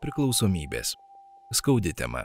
Priklausomybės. 0.00 0.94
Skaudi 1.52 1.90
tema, 1.92 2.22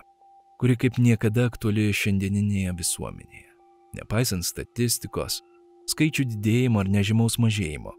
kuri 0.61 0.77
kaip 0.79 0.95
niekada 0.95 1.49
aktuali 1.49 1.89
šiandieninėje 1.91 2.71
visuomenėje. 2.79 3.49
Nepaisant 3.97 4.45
statistikos, 4.47 5.41
skaičių 5.91 6.23
didėjimo 6.29 6.79
ar 6.79 6.87
nežymaus 6.93 7.35
mažėjimo, 7.35 7.91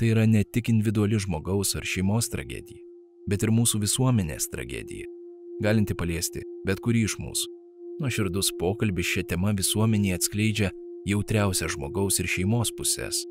tai 0.00 0.14
yra 0.14 0.24
ne 0.24 0.40
tik 0.48 0.70
individuali 0.72 1.20
žmogaus 1.20 1.74
ar 1.76 1.84
šeimos 1.84 2.30
tragedija, 2.32 2.80
bet 3.28 3.44
ir 3.44 3.52
mūsų 3.52 3.82
visuomenės 3.82 4.48
tragedija, 4.48 5.10
galinti 5.60 5.92
paliesti 5.92 6.46
bet 6.64 6.80
kurį 6.80 7.04
iš 7.10 7.18
mūsų. 7.20 7.52
Nuoširdus 8.00 8.54
pokalbis 8.56 9.10
šią 9.12 9.26
temą 9.34 9.52
visuomenėje 9.60 10.22
atskleidžia 10.22 10.72
jautriausią 11.04 11.68
žmogaus 11.76 12.16
ir 12.24 12.32
šeimos 12.32 12.72
pusės, 12.72 13.26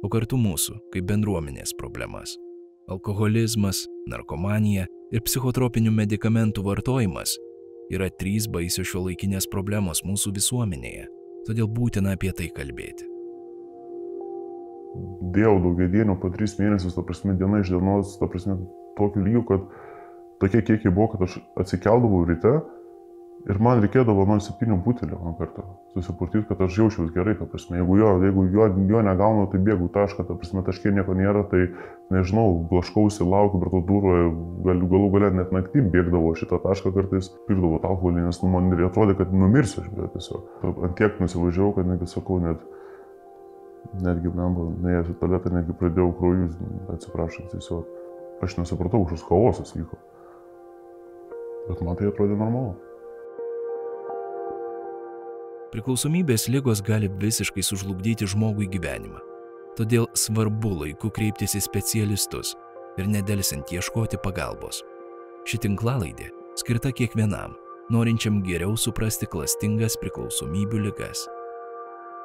o 0.00 0.08
kartu 0.08 0.40
mūsų 0.40 0.78
kaip 0.96 1.12
bendruomenės 1.12 1.76
problemas. 1.76 2.38
Alkoholizmas, 2.88 3.84
narkomanija 4.10 4.86
ir 5.14 5.24
psichotropinių 5.26 5.92
medikamentų 5.94 6.64
vartojimas 6.66 7.36
yra 7.92 8.08
trys 8.10 8.48
baisios 8.50 8.88
šio 8.90 9.04
laikinės 9.06 9.46
problemos 9.50 10.02
mūsų 10.06 10.32
visuomenėje, 10.38 11.06
todėl 11.46 11.68
būtina 11.70 12.16
apie 12.16 12.32
tai 12.34 12.48
kalbėti. 12.54 13.06
Dėjau 15.36 15.58
daugia 15.62 15.90
dienų 15.92 16.16
po 16.22 16.30
tris 16.32 16.56
mėnesius, 16.58 16.96
ta 16.96 17.04
prasme, 17.04 17.36
diena 17.36 17.60
iš 17.60 17.74
dienos, 17.74 18.16
ta 18.20 18.28
prasme, 18.30 18.56
tokiu 18.96 19.22
lygiu, 19.26 19.42
kad 19.50 19.66
tokie 20.40 20.62
kiekiai 20.62 20.92
buvo, 20.92 21.10
kad 21.12 21.26
aš 21.28 21.36
atsikeldavau 21.60 22.24
ryte 22.28 22.54
Ir 23.46 23.60
man 23.62 23.78
reikėdavo 23.78 24.24
0,7 24.26 24.74
butelio 24.82 25.20
man 25.22 25.36
kartą 25.38 25.62
susipurtyti, 25.94 26.48
kad 26.48 26.64
aš 26.64 26.80
jaučiausi 26.80 27.12
gerai, 27.14 27.36
ta 27.38 27.46
prasme. 27.46 27.76
Jeigu 27.78 27.98
jo, 28.00 28.08
jeigu 28.24 28.44
jo, 28.50 28.64
jo 28.90 29.02
negaunu, 29.06 29.44
tai 29.52 29.60
bėgu 29.62 29.86
tašką, 29.94 30.24
ta 30.26 30.34
prasme, 30.34 30.64
taškė 30.66 30.90
nieko 30.96 31.14
nėra, 31.14 31.44
tai 31.52 31.68
nežinau, 32.10 32.56
blaškausi, 32.72 33.22
laukiu 33.22 33.60
prie 33.62 33.70
to 33.70 33.82
durų, 33.90 34.14
gal, 34.66 34.82
galų 34.90 35.10
galę 35.14 35.30
net 35.38 35.52
naktį 35.54 35.84
bėgdavo 35.92 36.32
šitą 36.40 36.58
tašką 36.64 36.90
kartais, 36.96 37.28
pirdavo 37.46 37.78
alkoholį, 37.78 38.24
nes 38.26 38.40
nu, 38.42 38.50
man 38.50 38.74
atrodė, 38.88 39.14
kad 39.20 39.30
numirsiu 39.30 39.84
aš, 39.84 39.92
bet 39.94 40.16
tiesiog. 40.16 40.66
Ant 40.88 40.98
tiek 40.98 41.22
nusivažiavau, 41.22 41.76
kad 41.78 41.92
netgi 41.92 42.10
sakau, 42.10 42.40
net, 42.42 42.64
netgi, 44.02 44.32
blemba, 44.34 44.72
neėjęs 44.88 45.12
į 45.14 45.16
tualetą, 45.22 45.54
netgi 45.54 45.78
pradėjau 45.78 46.08
kraujus, 46.18 46.58
atsiprašant, 46.96 47.54
tiesiog. 47.54 47.94
Aš 48.42 48.58
nesupratau, 48.58 49.06
kažkoks 49.06 49.30
chaosas 49.30 49.72
vyko. 49.78 50.02
Bet 51.70 51.86
man 51.86 51.96
tai 51.98 52.10
atrodė 52.10 52.34
normalu. 52.34 52.74
Priklausomybės 55.74 56.46
lygos 56.46 56.78
gali 56.86 57.08
visiškai 57.18 57.62
sužlugdyti 57.64 58.28
žmogui 58.30 58.68
gyvenimą. 58.70 59.18
Todėl 59.76 60.06
svarbu 60.14 60.70
laiku 60.82 61.10
kreiptis 61.10 61.56
į 61.58 61.62
specialistus 61.64 62.54
ir 62.96 63.08
nedelsiant 63.10 63.72
ieškoti 63.74 64.20
pagalbos. 64.22 64.84
Ši 65.46 65.58
tinklalaidė 65.66 66.30
skirta 66.56 66.92
kiekvienam, 66.94 67.56
norinčiam 67.90 68.38
geriau 68.46 68.76
suprasti 68.78 69.26
klastingas 69.30 69.98
priklausomybių 70.00 70.84
ligas. 70.86 71.26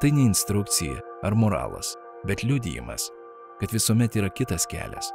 Tai 0.01 0.13
ne 0.13 0.27
instrukcija 0.29 1.01
ar 1.25 1.35
moralas, 1.37 1.95
bet 2.29 2.45
liudijimas, 2.45 3.09
kad 3.59 3.73
visuomet 3.73 4.15
yra 4.21 4.29
kitas 4.29 4.69
kelias. 4.69 5.09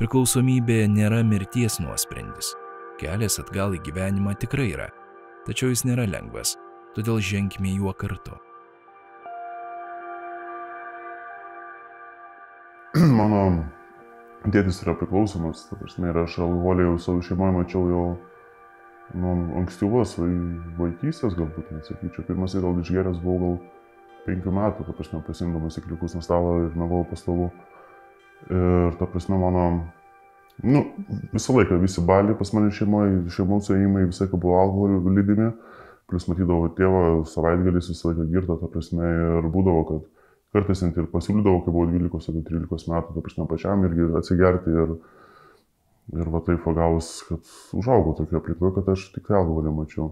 Priklausomybė 0.00 0.86
nėra 0.88 1.20
mirties 1.28 1.76
nuosprendis. 1.84 2.54
Kelias 3.00 3.36
atgal 3.40 3.76
į 3.76 3.84
gyvenimą 3.84 4.32
tikrai 4.40 4.72
yra, 4.72 4.90
tačiau 5.44 5.70
jis 5.72 5.84
nėra 5.88 6.08
lengvas 6.08 6.56
todėl 6.96 7.20
ženkime 7.22 7.74
juo 7.76 7.92
kartu. 7.94 8.38
Mano 13.20 13.42
dėdis 14.50 14.82
yra 14.84 14.96
priklausomas, 14.98 15.66
ta 15.68 15.78
prasme, 15.78 16.10
ir 16.10 16.22
aš 16.24 16.40
alkoholį 16.42 16.88
jau 16.88 16.96
savo 17.04 17.24
šeimoje 17.24 17.56
mačiau 17.58 17.84
jau 17.90 18.06
nuo 19.20 19.34
ankstyvos 19.60 20.16
vaikystės, 20.78 21.36
galbūt 21.38 21.70
nesakyčiau. 21.74 22.24
Pirmas 22.26 22.54
gal 22.54 22.78
išgeręs 22.82 23.20
buvau 23.22 23.40
gal 23.42 23.56
penkių 24.26 24.54
metų, 24.54 24.86
ta 24.86 24.94
prasme, 24.96 25.22
pasimdamas 25.26 25.78
įkliukus 25.80 26.16
nuo 26.16 26.24
stalo 26.24 26.56
ir 26.64 26.76
mėgau 26.78 27.02
pastovų. 27.10 27.50
Ir 28.50 28.96
ta 29.00 29.08
prasme, 29.10 29.38
mano, 29.40 29.64
nu, 30.64 30.84
visą 31.34 31.56
laiką 31.56 31.80
visi 31.82 32.04
baliai 32.06 32.38
pas 32.38 32.52
mane 32.56 32.70
šeimoje, 32.74 33.22
šeimų 33.34 33.60
suėjimai 33.66 34.06
visą 34.08 34.26
laiką 34.26 34.40
buvo 34.40 34.60
alkoholio 34.62 35.14
lydimi. 35.18 35.50
Plus 36.10 36.26
matydavau 36.26 36.70
tėvą 36.74 37.02
savaitgalis 37.30 37.90
visą 37.92 38.10
laiką 38.10 38.26
girtą, 38.32 38.56
ta 38.58 38.68
prasme, 38.72 39.06
ir 39.06 39.48
būdavo, 39.54 39.82
kad 39.88 40.08
kartais 40.56 40.82
net 40.82 40.98
ir 40.98 41.06
pasiūlydavau, 41.12 41.62
kai 41.64 41.74
buvau 41.74 41.86
12 41.92 42.32
ar 42.32 42.40
13 42.48 42.90
metų, 42.90 43.14
ta 43.14 43.24
prasme, 43.26 43.46
pačiam 43.50 43.84
irgi 43.86 44.08
atsigerti 44.18 44.74
ir, 44.74 44.96
ir 46.18 46.32
va 46.34 46.42
taip 46.46 46.64
pagavus, 46.66 47.12
kad 47.28 47.52
užaugau 47.78 48.16
tokio 48.18 48.40
aplinkoje, 48.40 48.74
kad 48.80 48.90
aš 48.96 49.06
tik 49.14 49.30
alkoholį 49.30 49.74
mačiau. 49.76 50.10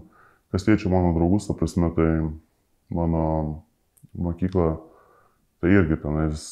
Kas 0.53 0.65
liečia 0.65 0.89
mano 0.89 1.11
draugus, 1.17 1.49
ta 1.49 1.57
prasme, 1.57 1.91
tai 1.97 2.09
mano 2.95 3.25
mokykla, 4.15 4.71
tai 5.59 5.75
irgi 5.75 5.99
tenais 6.01 6.45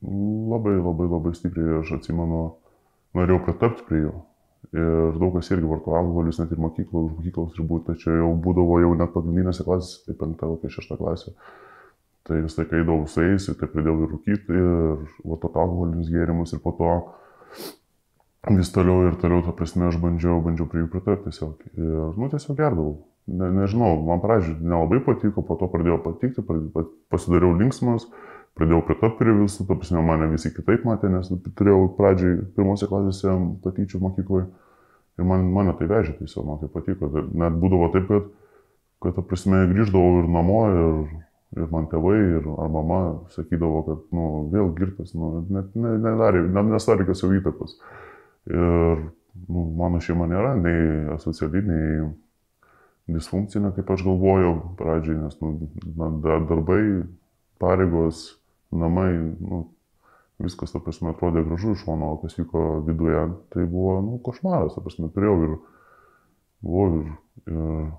labai 0.00 0.76
labai 0.78 1.08
labai 1.08 1.32
stipriai, 1.34 1.80
aš 1.80 1.96
atsimenu, 1.98 2.42
norėjau 3.16 3.40
pritapti 3.46 3.86
prie 3.88 4.04
jų. 4.04 4.12
Ir 4.70 5.16
daug 5.18 5.32
kas 5.34 5.48
irgi 5.50 5.66
vartoja 5.66 5.98
alkoholius 5.98 6.38
net 6.38 6.52
ir 6.54 6.60
mokyklos, 6.62 7.08
mokyklos 7.16 7.56
ribų, 7.58 7.80
tačiau 7.88 8.20
jau 8.20 8.28
būdavo 8.44 8.76
jau 8.84 8.92
net 8.94 9.10
pagrindinėse 9.14 9.66
klasėse, 9.66 10.04
tai 10.06 10.14
penktą, 10.20 10.50
kokia 10.52 10.70
šešta 10.76 10.98
klasė. 11.00 11.34
Tai 12.28 12.38
vis 12.44 12.54
tai, 12.54 12.66
kai 12.70 12.82
eidavau 12.82 13.08
su 13.10 13.24
jais, 13.24 13.48
tai 13.48 13.66
pradėjau 13.72 13.96
ir 14.04 14.12
rūkyti, 14.12 14.60
ir 14.60 15.02
vartoti 15.24 15.58
alkoholinius 15.64 16.12
gėrimus, 16.12 16.54
ir 16.54 16.62
po 16.62 16.74
to 16.78 16.92
vis 18.54 18.70
toliau 18.72 19.08
ir 19.08 19.16
toliau, 19.20 19.42
ta 19.42 19.56
prasme, 19.56 19.88
aš 19.88 19.98
bandžiau, 20.00 20.38
bandžiau 20.44 20.68
prie 20.70 20.84
jų 20.84 20.90
pritarti 20.92 21.28
tiesiog. 21.28 21.66
Ir, 21.74 21.96
nu, 22.20 22.28
tiesiog 22.30 22.60
gerdavau. 22.60 22.98
Ne, 23.30 23.50
nežinau, 23.54 23.96
man 24.06 24.22
pradžioje 24.22 24.60
nelabai 24.62 25.00
patiko, 25.04 25.42
po 25.46 25.56
to 25.58 25.68
pradėjo 25.72 25.98
patikti, 26.04 26.44
pasidariau 27.12 27.56
linksmas, 27.58 28.06
pradėjau 28.60 28.82
pritapti 28.84 29.22
prie 29.22 29.34
visų, 29.38 29.64
ta 29.68 29.76
prasme, 29.78 30.02
mane 30.04 30.28
visi 30.34 30.52
kitaip 30.52 30.84
matė, 30.84 31.08
nes 31.12 31.30
turėjau 31.56 31.86
pradžiai 31.96 32.42
pirmose 32.56 32.88
klasėse 32.90 33.32
patyčių 33.64 34.00
mokykloje. 34.04 34.50
Ir 35.20 35.26
man, 35.28 35.48
mane 35.52 35.72
tai 35.78 35.88
vežė 35.88 36.14
tiesiog, 36.18 36.46
man 36.46 36.60
tai 36.60 36.68
patiko. 36.72 37.08
Net 37.40 37.56
būdavo 37.60 37.90
taip, 37.94 38.06
kad, 38.08 38.28
kad 39.04 39.16
ta 39.16 39.24
prasme, 39.24 39.62
grįždavau 39.72 40.22
ir 40.22 40.28
namo, 40.32 40.60
ir, 40.72 40.98
ir 41.56 41.70
man 41.72 41.88
tėvai, 41.92 42.16
ir 42.38 42.48
ar 42.60 42.72
mama 42.72 43.00
sakydavo, 43.34 43.82
kad, 43.88 44.02
nu, 44.16 44.26
vėl 44.52 44.72
girtas, 44.76 45.14
nu, 45.16 45.32
net 45.48 45.72
ne, 45.76 45.96
nedarė, 46.00 46.44
net 46.48 46.72
nestarė 46.72 47.04
jokios 47.04 47.24
jau 47.24 47.32
įtakos. 47.36 47.76
Ir, 48.48 49.06
nu, 49.48 49.64
mano 49.80 50.00
šeima 50.04 50.28
nėra 50.30 50.54
nei 50.60 51.06
asociali, 51.16 51.64
nei 51.68 52.10
disfunkcinė, 53.16 53.72
kaip 53.76 53.88
aš 53.92 54.04
galvojau 54.06 54.54
pradžiai, 54.78 55.16
nes, 55.24 55.40
nu, 55.42 55.56
darbai, 56.24 56.82
pareigos, 57.60 58.39
namai, 58.70 59.10
nu, 59.40 59.62
viskas, 60.40 60.72
ta 60.72 60.80
prasme, 60.82 61.12
atrodė 61.12 61.44
gražu 61.46 61.74
iš 61.74 61.84
šono, 61.84 62.14
o 62.14 62.20
kas 62.22 62.38
vyko 62.38 62.80
viduje, 62.86 63.24
tai 63.54 63.66
buvo, 63.68 63.98
nu, 64.04 64.20
košmaras, 64.24 64.76
ta 64.76 64.84
prasme, 64.84 65.10
turėjau 65.14 65.36
ir, 65.46 65.58
buvo 66.64 66.86
ir, 66.92 67.10
ir 67.50 67.90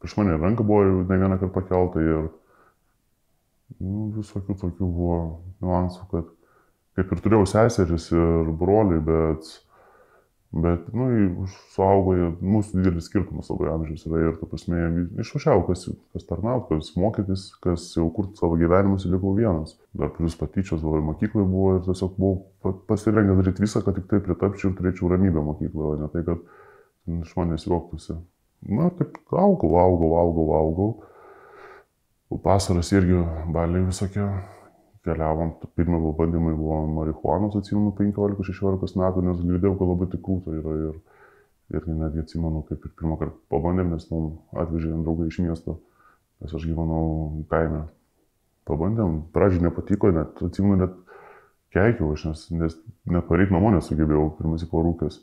prieš 0.00 0.16
mane 0.18 0.36
ranka 0.40 0.66
buvo 0.66 1.04
ne 1.04 1.16
vieną 1.16 1.38
kartą 1.38 1.52
pakelta 1.54 2.04
ir, 2.04 2.28
nu, 3.78 4.10
visokių 4.18 4.58
tokių 4.60 4.90
buvo 4.90 5.18
niuansų, 5.62 6.06
kad 6.12 6.30
kaip 6.98 7.12
ir 7.14 7.24
turėjau 7.24 7.48
seseris 7.48 8.10
ir 8.12 8.52
broliai, 8.60 9.00
bet 9.04 9.48
Bet, 10.50 10.88
nu, 10.90 11.44
suaugo, 11.70 12.16
mūsų 12.42 12.80
didelis 12.80 13.06
skirtumas 13.06 13.52
labai 13.52 13.68
amžius 13.70 14.02
yra 14.08 14.18
ir, 14.24 14.32
ta 14.40 14.48
prasme, 14.50 14.80
išvažiavo, 15.22 15.62
kas, 15.68 15.84
kas 16.10 16.26
tarnaut, 16.26 16.64
kas 16.66 16.88
mokytis, 16.98 17.44
kas 17.62 17.84
jau 17.94 18.08
kurti 18.16 18.40
savo 18.40 18.58
gyvenimus 18.58 19.06
ir 19.06 19.14
likau 19.14 19.36
vienas. 19.36 19.76
Dar 19.94 20.10
plus 20.16 20.34
patyčios 20.40 20.82
ir 20.82 21.06
mokykloje 21.06 21.46
buvo 21.46 21.76
ir 21.76 21.84
tiesiog 21.86 22.18
buvau 22.18 22.74
pasirengęs 22.90 23.38
daryti 23.38 23.62
visą, 23.62 23.84
kad 23.86 23.94
tik 24.00 24.10
tai 24.10 24.18
pritapčiau 24.26 24.72
ir 24.72 24.76
turėčiau 24.80 25.12
ramybę 25.14 25.46
mokykloje, 25.52 25.92
o 25.92 26.00
ne 26.02 26.10
tai, 26.10 26.26
kad 26.26 26.42
iš 27.20 27.38
manęs 27.38 27.70
juoktųsi. 27.70 28.18
Na, 28.74 28.90
taip 28.98 29.22
augau, 29.30 29.76
augau, 29.78 30.16
augau, 30.18 30.48
augau. 30.58 30.90
Pasaras 32.42 32.90
irgi 32.90 33.22
baliai 33.54 33.86
visokie 33.86 34.26
keliavom, 35.04 35.54
pirmie 35.76 36.00
bandymai 36.18 36.54
buvo 36.56 36.80
marihuanos, 36.98 37.56
atsimenu, 37.56 37.92
15-16 37.98 38.98
metų, 39.00 39.24
nes 39.24 39.40
girdėjau, 39.44 39.76
kad 39.78 39.92
labai 39.92 40.08
tik 40.12 40.22
krūto 40.26 40.56
yra 40.56 40.74
ir, 40.88 40.98
ir 41.76 41.86
netgi 41.88 42.24
atsimenu, 42.24 42.64
kaip 42.68 42.84
ir 42.84 42.92
pirmą 42.98 43.16
kartą 43.20 43.38
pabandėm, 43.52 43.94
nes 43.94 44.04
mums 44.12 44.36
atvežė 44.64 44.92
draugai 45.06 45.30
iš 45.30 45.40
miesto, 45.46 45.78
nes 46.44 46.54
aš 46.56 46.68
gyvenau 46.68 47.06
kaime. 47.52 47.86
Pabandėm, 48.68 49.22
pradžiai 49.34 49.64
nepatiko, 49.64 50.12
net 50.14 50.42
atsimenu, 50.44 50.76
net 50.82 50.98
keikiau 51.74 52.12
aš, 52.14 52.26
nes, 52.28 52.44
nes 52.60 52.76
net 53.16 53.26
pareiti 53.30 53.56
namo 53.56 53.72
nesugebėjau, 53.74 54.28
pirmas 54.38 54.66
į 54.66 54.70
porūkės. 54.70 55.22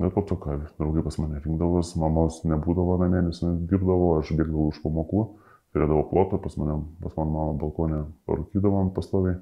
Bet 0.00 0.14
po 0.16 0.24
to, 0.26 0.36
ką 0.40 0.56
draugai 0.80 1.04
pas 1.04 1.18
mane 1.20 1.38
rinkdavos, 1.44 1.94
mamos 2.00 2.40
nebūdavo 2.48 2.96
namie, 3.04 3.22
nes 3.28 3.40
dirbdavo, 3.44 4.16
aš 4.18 4.32
bėgdavau 4.34 4.70
už 4.72 4.80
pamokų 4.82 5.24
turėdavo 5.72 6.04
plotą, 6.10 6.40
pas 6.42 6.58
mane, 6.60 6.80
pas 7.02 7.16
mano 7.16 7.32
mamą 7.36 7.56
balkonę 7.60 8.02
parūkydavom 8.28 8.92
pastoviai. 8.96 9.38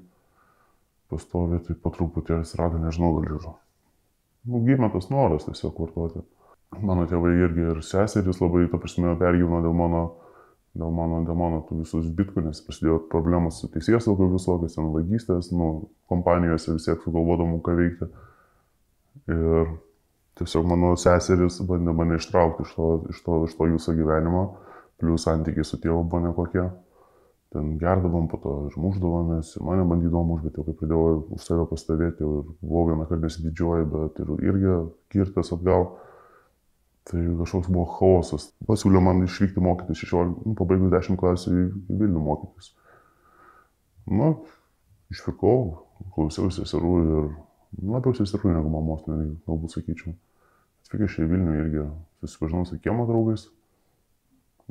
Pastoviai, 1.11 1.59
tai 1.65 1.75
po 1.75 1.91
truputį 1.91 2.39
atsirado, 2.39 2.79
nežinau, 2.79 3.11
gal 3.17 3.35
ir 3.35 3.51
nu, 4.47 4.61
gimė 4.65 4.91
tas 4.93 5.09
noras 5.11 5.45
tiesiog 5.47 5.77
vartoti. 5.83 6.23
Mano 6.81 7.05
tėvai 7.09 7.33
irgi 7.35 7.67
ir 7.73 7.83
seserys 7.83 8.39
labai, 8.41 8.63
ta 8.71 8.79
prasme, 8.79 9.11
pergyveno 9.19 9.59
dėl 9.65 9.75
mano, 9.75 10.03
dėl 10.77 10.93
mano, 10.95 11.19
dėl 11.27 11.37
mano 11.37 11.59
tų 11.67 11.81
visus 11.81 12.07
bitkų, 12.15 12.45
nes 12.47 12.63
prasidėjo 12.63 13.01
problemos 13.11 13.59
su 13.59 13.67
teisės 13.73 14.07
saugai 14.07 14.29
visokios, 14.31 14.77
ten 14.77 14.87
vagystės, 14.93 15.51
nu, 15.51 15.91
kompanijose 16.11 16.77
vis 16.77 16.87
tiek 16.87 17.03
sugalvodamų 17.03 17.59
ką 17.65 17.75
veikti. 17.77 18.07
Ir 19.35 19.73
tiesiog 20.39 20.69
mano 20.71 20.95
seserys 20.97 21.59
bandė 21.67 21.93
mane 21.95 22.17
ištraukti 22.17 22.65
iš 22.65 22.75
to, 22.77 22.89
iš 23.11 23.23
to, 23.25 23.41
iš 23.49 23.57
to 23.59 23.67
jūsų 23.73 23.97
gyvenimo, 23.99 24.45
plus 25.01 25.27
santykiai 25.27 25.67
su 25.67 25.81
tėvu 25.81 26.05
buvo 26.05 26.23
nekokie 26.29 26.69
ten 27.51 27.75
gerdavom, 27.79 28.29
po 28.31 28.39
to 28.39 28.51
žmuždavomės, 28.71 29.57
mane 29.65 29.83
bandydavom 29.89 30.37
už, 30.37 30.45
bet 30.45 30.55
jau 30.55 30.63
kai 30.63 30.75
pradėjau 30.79 31.17
už 31.35 31.43
save 31.43 31.65
pastovėti, 31.67 32.23
ir 32.23 32.45
buvau 32.61 32.85
vieną 32.87 33.07
kartą 33.09 33.27
nesididžiuoju, 33.27 33.89
bet 33.91 34.21
ir 34.23 34.31
irgi 34.47 34.75
kirtas 35.11 35.51
atgal, 35.51 35.89
tai 37.11 37.25
kažkoks 37.41 37.67
buvo 37.67 37.85
chaosas. 37.97 38.47
Pasiūlė 38.69 39.03
man 39.03 39.25
išvykti 39.25 39.63
mokytis 39.63 39.99
16, 40.05 40.47
nu, 40.47 40.55
pabaigus 40.55 40.95
10 40.95 41.19
klasių 41.19 41.53
į 41.57 41.67
Vilnių 41.99 42.23
mokytis. 42.23 42.71
Na, 44.07 44.31
išvykau, 45.11 45.57
klausiausi 46.15 46.61
seserų 46.61 46.97
ir 47.03 47.13
nu, 47.81 47.91
labiau 47.97 48.15
seserų 48.15 48.55
negu 48.55 48.71
mamos, 48.71 49.03
netgi 49.11 49.33
galbūt 49.49 49.75
sakyčiau. 49.75 50.15
Atvykęs 50.85 51.19
į 51.19 51.27
Vilnių 51.33 51.57
irgi 51.65 51.89
susipažinau 52.23 52.63
su 52.69 52.79
kiemo 52.79 53.03
draugais, 53.11 53.49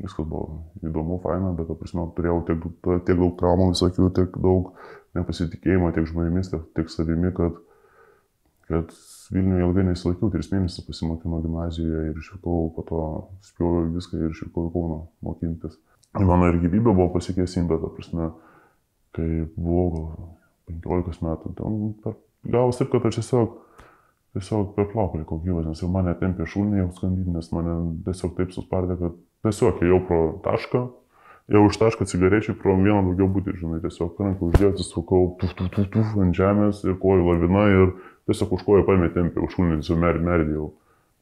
viskas 0.03 0.27
buvo 0.29 0.61
įdomu, 0.85 1.21
faina, 1.25 1.53
bet, 1.57 1.71
prasme, 1.81 2.07
turėjau 2.17 2.41
tiek, 2.49 2.67
tiek 3.07 3.19
daug 3.19 3.37
traumų 3.41 3.71
visokių, 3.75 4.11
tiek 4.17 4.39
daug 4.43 4.73
nepasitikėjimo 5.19 5.91
tiek 5.97 6.09
žmonėmis, 6.11 6.51
tiek, 6.53 6.67
tiek 6.77 6.93
savimi, 6.93 7.33
kad, 7.37 7.59
kad 8.71 8.93
Vilniuje 9.31 9.63
ilgai 9.63 9.85
nesilaikiau, 9.87 10.27
tris 10.33 10.49
mėnesius 10.51 10.83
pasimokiau 10.89 11.39
gimnazijoje 11.45 12.09
ir 12.11 12.17
išvykau, 12.19 12.65
po 12.75 12.83
to 12.89 13.03
spėjau 13.47 13.85
viską 13.95 14.19
ir 14.19 14.33
išvykau 14.35 14.65
į 14.67 14.73
Kauną 14.75 14.97
mokintis. 15.23 15.77
Mano 16.19 16.49
ir 16.51 16.59
gyvybė 16.65 16.91
buvo 16.91 17.13
pasikėsinta, 17.15 17.79
ta 17.79 17.93
prasme, 17.95 18.33
kai 19.15 19.29
buvau 19.55 19.85
gal 19.95 20.09
15 20.83 21.23
metų, 21.29 21.53
ten 21.61 21.79
gavus 22.51 22.81
taip, 22.81 22.91
kad 22.91 23.07
aš 23.07 23.21
tiesiog 23.21 23.55
tiesiog 24.35 24.75
per 24.77 24.91
plauką 24.93 25.23
likau 25.23 25.41
gyvas, 25.43 25.67
nes 25.67 25.83
jau 25.83 25.91
mane 25.91 26.15
tempė 26.19 26.47
šūnį 26.51 26.83
jau 26.83 26.91
skandinti, 26.99 27.33
nes 27.35 27.51
mane 27.55 27.77
tiesiog 28.07 28.37
taip 28.37 28.55
suspardė, 28.55 28.97
kad 29.01 29.17
tiesiog 29.47 29.85
ėjau 29.85 30.01
pro 30.09 30.21
tašką, 30.45 30.83
jau 31.51 31.63
už 31.67 31.79
tašką 31.81 32.07
cigarečių 32.11 32.55
pro 32.61 32.77
vieną 32.79 33.03
daugiau 33.09 33.29
būti, 33.33 33.57
žinai, 33.59 33.81
tiesiog 33.85 34.21
ranką 34.21 34.51
uždėjau, 34.51 34.73
atsisukau, 34.75 35.23
tuf, 35.41 35.55
tuf, 35.59 35.71
tuf, 35.75 35.89
tuf, 35.95 36.13
ant 36.23 36.37
žemės 36.37 36.85
ir 36.87 36.99
kojų 37.01 37.27
lavina 37.27 37.65
ir 37.73 37.95
tiesiog 38.31 38.55
už 38.59 38.67
kojų 38.69 38.87
paėmė 38.89 39.11
tempė, 39.17 39.43
už 39.45 39.57
šūnį, 39.57 39.81
jau 39.87 39.99
mer, 40.01 40.21
merdėjau. 40.23 40.69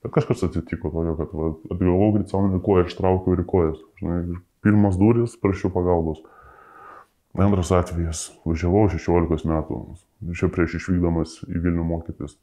Bet 0.05 0.15
kažkas 0.15 0.45
atsitiko 0.47 0.93
tokio, 0.95 1.15
kad 1.19 1.33
va, 1.35 1.53
atgavau 1.75 2.11
grįcauną 2.15 2.61
koją, 2.63 2.87
ištraukiau 2.87 3.35
ir 3.35 3.45
kojas. 3.49 3.81
Žinai, 3.99 4.39
pirmas 4.63 4.99
duris, 5.01 5.35
prašiau 5.43 5.73
pagalbos. 5.75 6.21
Antras 7.39 7.71
atvejas, 7.75 8.29
važiavau 8.47 8.87
16 8.91 9.47
metų, 9.47 9.81
čia 10.39 10.49
prieš 10.51 10.79
išvykdamas 10.79 11.37
į 11.47 11.61
Vilnių 11.65 11.85
mokytis. 11.87 12.39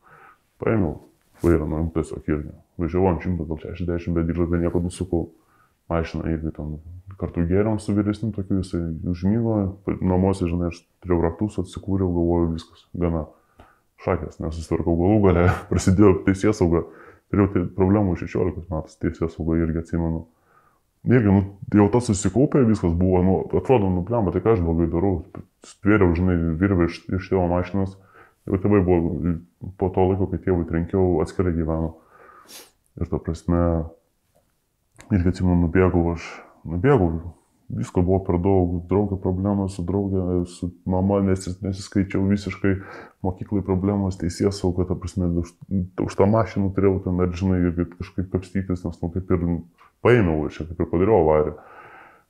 Paėmiau 0.62 0.98
vairą, 1.44 1.68
nu, 1.68 1.82
tiesiog 1.96 2.30
irgi. 2.32 2.54
Važiavau 2.80 3.12
ant 3.12 3.24
100, 3.24 3.48
gal 3.50 3.60
60, 3.64 4.16
bet 4.16 4.30
dirbę 4.30 4.60
nieko 4.62 4.84
nusukau 4.84 5.26
mašiną 5.92 6.28
irgi 6.34 6.54
ten 6.56 6.76
kartu 7.20 7.46
gėriam 7.48 7.80
su 7.80 7.94
vyresniu 7.96 8.32
tokiu, 8.36 8.60
jisai 8.62 8.82
užmygo, 9.08 9.56
namuose, 10.02 10.48
žinai, 10.50 10.72
aš 10.74 10.82
turėjau 11.04 11.24
raktus, 11.24 11.58
atsikūriau, 11.62 12.10
galvoju, 12.12 12.54
viskas, 12.56 12.86
gana 12.98 13.26
šakės, 14.04 14.40
nesusitvarkau 14.44 14.96
galų 15.00 15.20
galę, 15.28 15.46
prasidėjo 15.72 16.14
teisės 16.28 16.60
sauga, 16.62 16.86
turėjau 17.32 17.68
problemų 17.78 18.18
16 18.22 18.66
metų 18.72 18.98
teisės 19.04 19.38
sauga 19.38 19.60
irgi 19.62 19.84
atsimenu. 19.84 20.26
Irgi, 21.06 21.30
nu, 21.30 21.42
jau 21.78 21.86
tas 21.94 22.08
susikaupė, 22.10 22.64
viskas 22.66 22.96
buvo, 22.98 23.20
nu, 23.22 23.36
atrodo, 23.60 23.92
nu, 23.94 24.02
plemba, 24.08 24.34
tai 24.34 24.42
ką 24.42 24.56
aš 24.56 24.64
blogai 24.66 24.88
darau, 24.90 25.20
stvėriau, 25.70 26.16
žinai, 26.18 26.38
virvę 26.58 26.88
iš, 26.90 27.04
iš 27.14 27.28
tėvo 27.30 27.44
mašinos, 27.52 27.94
jau 28.50 28.58
tėvai 28.64 28.80
buvo, 28.88 29.36
po 29.78 29.92
to 29.94 30.08
laiko, 30.10 30.32
kai 30.32 30.42
tėvui 30.42 30.66
trenkiau, 30.66 31.20
atskirai 31.22 31.54
gyveno. 31.54 31.94
Ir 32.96 33.12
to 33.12 33.20
prasme, 33.22 33.62
irgi 35.14 35.32
atsimenu, 35.32 35.66
nubėgau 35.66 36.04
aš, 36.14 36.28
nubėgau, 36.68 37.10
visko 37.70 38.04
buvo 38.06 38.20
per 38.26 38.38
daug, 38.42 38.76
draugio 38.90 39.18
problemos 39.22 39.78
su 39.78 39.86
draugė, 39.86 40.24
su 40.50 40.70
mama 40.90 41.22
nesis, 41.26 41.58
nesiskaičiau 41.66 42.26
visiškai, 42.30 42.76
mokyklai 43.26 43.64
problemos, 43.66 44.20
teisės 44.22 44.62
sauga, 44.62 44.86
ta 44.90 44.98
prasme, 45.00 45.32
už, 45.42 45.56
už 46.06 46.18
tą 46.18 46.30
mašiną 46.30 46.72
turėjau 46.76 47.00
ten, 47.08 47.24
ar 47.26 47.34
žinai, 47.34 47.62
irgi 47.72 47.88
kažkaip 47.96 48.30
kapstytis, 48.34 48.86
nes, 48.86 49.02
nu, 49.02 49.12
kaip 49.16 49.34
ir 49.34 49.48
paėmiau, 50.06 50.46
aš 50.50 50.62
kaip 50.70 50.78
ir 50.78 50.92
padariau 50.94 51.24
avariją. 51.24 51.58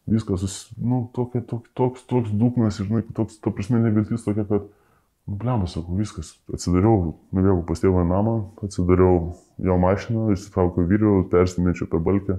Viskas, 0.06 0.68
nu, 0.78 1.08
tokia, 1.16 1.42
toks, 1.42 1.72
toks, 1.74 2.04
toks 2.06 2.34
dūknas, 2.34 2.78
žinai, 2.86 3.02
toks, 3.18 3.40
ta 3.42 3.52
prasme, 3.52 3.82
neviltis 3.82 4.24
tokia, 4.24 4.46
kad, 4.48 4.68
nu, 4.70 5.38
blemba, 5.42 5.68
sakau, 5.68 5.98
viskas, 5.98 6.36
atsidariau, 6.54 7.16
nubėgau 7.34 7.64
pas 7.66 7.82
tėvą 7.82 8.06
namą, 8.08 8.36
atsidariau 8.64 9.34
jo 9.66 9.78
mašiną, 9.82 10.30
išsitraukiau 10.36 10.86
vyrių, 10.86 11.16
persimečiau 11.32 11.90
per 11.90 12.04
balkę 12.06 12.38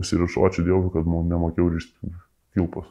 užsirašau, 0.00 0.44
ačiū 0.48 0.64
Dievui, 0.66 0.90
kad 0.94 1.08
man 1.08 1.30
nemokėjau 1.30 1.70
rišti 1.72 2.12
kilpos, 2.54 2.88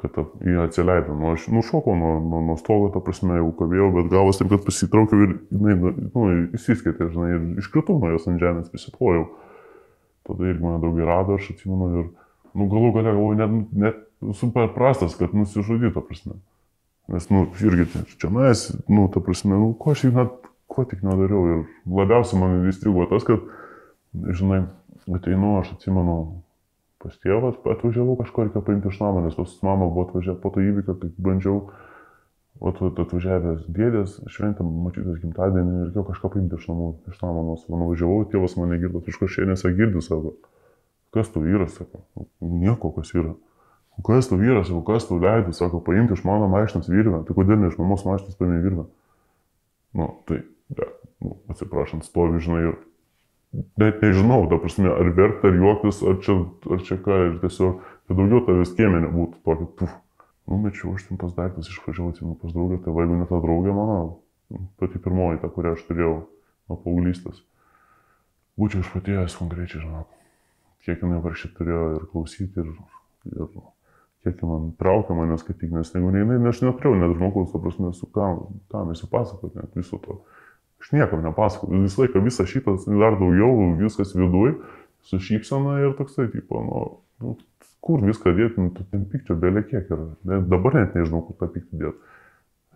kad 0.00 0.16
jį 0.44 0.58
atsileido. 0.64 1.16
Nu, 1.18 1.32
aš 1.34 1.48
nušokau 1.52 1.96
nuo, 1.98 2.14
nuo, 2.24 2.42
nuo 2.50 2.56
stogo, 2.60 2.90
ta 2.94 3.02
prasme, 3.04 3.38
jau 3.40 3.50
kavėjau, 3.58 3.90
bet 3.96 4.10
gavos 4.12 4.40
taip, 4.40 4.50
kad 4.52 4.64
pasitraukiau 4.66 5.26
ir, 5.26 5.36
jinai, 5.54 5.76
nu, 5.80 5.94
nu 6.14 6.26
įsiskaitė, 6.58 7.10
žinai, 7.14 7.30
ir 7.34 7.62
iškritau 7.64 7.98
nuo 8.00 8.12
jos 8.14 8.28
ant 8.30 8.42
žemės, 8.42 8.72
prisiplojau. 8.72 9.28
Tada 10.28 10.50
irgi 10.50 10.64
mane 10.64 10.82
draugai 10.82 11.08
rado, 11.08 11.38
aš 11.40 11.54
atsimenu 11.54 11.88
ir, 12.02 12.12
nu, 12.52 12.68
galų 12.68 12.92
galia, 12.98 13.14
galvoju, 13.14 13.40
net, 13.40 13.74
net 13.86 14.36
super 14.36 14.68
prastas, 14.76 15.16
kad 15.18 15.34
nusižudytų, 15.36 16.04
prasme. 16.04 16.36
Nes, 17.08 17.30
nu, 17.32 17.46
irgi 17.64 17.88
čia 18.20 18.28
mes, 18.32 18.66
nu, 18.92 19.06
ta 19.12 19.22
prasme, 19.24 19.56
nu, 19.56 19.72
ko 19.80 19.94
aš 19.96 20.04
net, 20.12 20.34
ko 20.68 20.84
tik 20.84 21.00
nedariau. 21.06 21.46
Ir 21.48 21.62
labiausiai 21.88 22.40
man 22.42 22.68
įstrigo 22.68 23.06
tas, 23.08 23.24
kad, 23.24 23.46
žinai, 24.12 24.66
ateinu, 25.16 25.58
aš 25.60 25.72
atsimenu, 25.76 26.16
pas 27.02 27.14
tėvas, 27.22 27.58
atvažiavau 27.62 28.16
kažkur, 28.18 28.48
reikia 28.48 28.62
paimti 28.64 28.90
iš 28.90 28.98
namą, 29.02 29.22
nes 29.24 29.36
pas 29.38 29.54
mamą 29.64 29.88
buvo 29.92 30.08
atvažiavę 30.08 30.40
po 30.42 30.52
to 30.54 30.64
įvykio, 30.64 30.96
kai 30.98 31.10
bandžiau, 31.28 31.60
o 32.58 32.72
tu 32.74 32.90
atvažiavęs 32.90 33.66
dėdės, 33.70 34.16
šventėm 34.34 34.70
mačytas 34.84 35.20
gimtadienį 35.22 35.84
reikėjo 35.86 36.06
kažką 36.10 36.32
paimti 36.34 36.58
iš 36.58 36.66
namų, 36.70 36.88
iš 37.12 37.20
namą, 37.22 37.44
nors 37.52 37.66
nuvažiavau, 37.70 38.24
tėvas 38.32 38.56
mane 38.58 38.80
girdo, 38.82 39.02
iš 39.06 39.20
kažkienėse 39.22 39.70
girdi 39.78 40.02
savo. 40.02 40.34
Kas 41.14 41.30
tu 41.32 41.40
vyras, 41.40 41.78
sako, 41.78 42.02
nieko, 42.44 42.90
kas 42.98 43.14
yra. 43.16 43.32
Kas 44.04 44.28
tu 44.28 44.36
vyras, 44.38 44.66
sako, 44.68 44.82
kas 44.90 45.06
tu 45.08 45.16
leidai, 45.22 45.54
sako, 45.56 45.80
paimti 45.86 46.18
iš 46.18 46.26
mano 46.26 46.50
mašinos 46.50 46.90
virvę, 46.90 47.22
tai 47.26 47.38
kodėl 47.38 47.62
ne 47.62 47.70
iš 47.70 47.78
mamos 47.80 48.04
mašinos 48.06 48.36
paimė 48.38 48.58
virvę? 48.66 48.84
Nu, 49.96 50.10
tai, 50.28 50.42
ja, 50.76 50.90
nu, 51.24 51.38
atsiprašant, 51.54 52.04
stovi, 52.04 52.42
žinai, 52.44 52.66
ir 52.68 52.76
net 53.52 54.02
nežinau, 54.02 54.44
ta 54.50 54.58
prasme, 54.60 54.90
ar 54.92 55.10
verta, 55.16 55.48
ar 55.48 55.56
juoktis, 55.56 56.02
ar 56.04 56.18
čia, 56.24 56.36
ar 56.68 56.84
čia 56.84 56.98
ką, 57.04 57.18
ir 57.30 57.38
tiesiog, 57.42 57.80
tai 58.08 58.16
daugiau 58.18 58.44
tavęs 58.46 58.74
kiemė 58.76 59.02
nebūtų 59.06 59.42
tokio, 59.46 59.68
puf. 59.80 59.96
Numečiau 60.48 60.94
aš 60.96 61.04
ten 61.08 61.20
tas 61.20 61.34
daiktas, 61.36 61.68
išvažiavau, 61.68 62.14
atsimenu 62.14 62.36
pas 62.40 62.54
draugę, 62.54 62.78
tai 62.84 62.92
jeigu 62.96 63.18
ne 63.18 63.26
ta 63.28 63.40
draugė 63.42 63.74
mano, 63.76 63.98
pati 64.80 65.00
pirmoji, 65.04 65.42
ta, 65.42 65.50
kurią 65.52 65.74
aš 65.76 65.82
turėjau 65.88 66.14
nuo 66.68 66.78
paauglystės. 66.84 67.42
Būčiau 68.58 68.80
išpatėjęs 68.82 69.36
konkrečiai, 69.38 69.82
žinok, 69.84 70.14
kiek 70.86 71.04
jinai 71.04 71.20
varšė 71.24 71.52
turėjo 71.58 71.82
ir 71.98 72.06
klausyti, 72.12 72.64
ir, 72.64 72.72
ir 73.28 73.52
kiek 74.24 74.40
man 74.48 74.72
traukia 74.80 75.16
mane 75.16 75.36
skaityti, 75.40 75.70
nes 75.74 75.92
jeigu 75.94 76.10
ne 76.14 76.24
jinai, 76.24 76.40
aš 76.50 76.64
neturėjau 76.64 76.96
net 76.96 77.14
žmogaus, 77.16 77.52
ta 77.52 77.60
prasme, 77.62 77.92
su 77.94 78.08
kam, 78.14 78.40
kam 78.72 78.92
esu 78.94 79.08
pasakoti, 79.12 79.60
net 79.60 79.76
viso 79.78 80.00
to. 80.04 80.20
Aš 80.78 80.92
niekam 80.94 81.24
nepasakoju. 81.26 81.82
Visą 81.84 82.04
laiką 82.04 82.22
visą 82.22 82.46
šitą, 82.46 82.76
dar 82.86 83.18
daugiau, 83.18 83.72
viskas 83.80 84.14
viduj, 84.14 84.54
su 85.02 85.18
šypsena 85.22 85.80
ir 85.82 85.96
toksai, 85.98 86.28
tipo, 86.30 86.62
nu, 86.62 86.82
nu 87.24 87.34
kur 87.84 88.04
viską 88.04 88.34
dėti, 88.36 88.62
nu, 88.62 88.86
ten 88.92 89.06
pykčio 89.10 89.36
belė 89.40 89.64
kiek 89.66 89.90
yra. 89.90 90.06
Dabar 90.46 90.78
net 90.78 90.96
nežinau, 90.98 91.24
kur 91.26 91.38
tą 91.40 91.50
pyktį 91.54 91.82
dėti. 91.82 92.14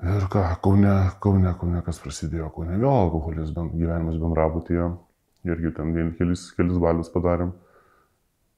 Ir 0.03 0.27
ką, 0.33 0.43
Kaune, 0.65 0.95
Kaune, 1.23 1.55
Kaune, 1.61 1.83
kas 1.87 2.01
prasidėjo, 2.03 2.49
Kaune 2.57 2.75
vėl 2.75 2.91
alkoholis 2.91 3.53
ben, 3.55 3.71
gyvenimas 3.71 4.19
bendrabutyje, 4.19 4.89
irgi 5.47 5.71
ten 5.77 5.93
vien 5.95 6.11
kelis, 6.19 6.49
kelis 6.57 6.81
balius 6.83 7.13
padarėm. 7.13 7.53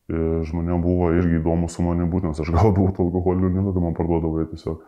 Ir 0.08 0.44
žmonėm 0.48 0.80
buvo 0.84 1.10
irgi 1.16 1.38
įdomu 1.38 1.68
su 1.72 1.84
manimi 1.84 2.08
būtent, 2.12 2.40
aš 2.40 2.50
gaudavau 2.52 2.90
alkoholį 2.92 3.48
ir 3.48 3.54
nedaug 3.58 3.80
man 3.80 3.96
parduodavo 3.96 4.44
tiesiog 4.50 4.82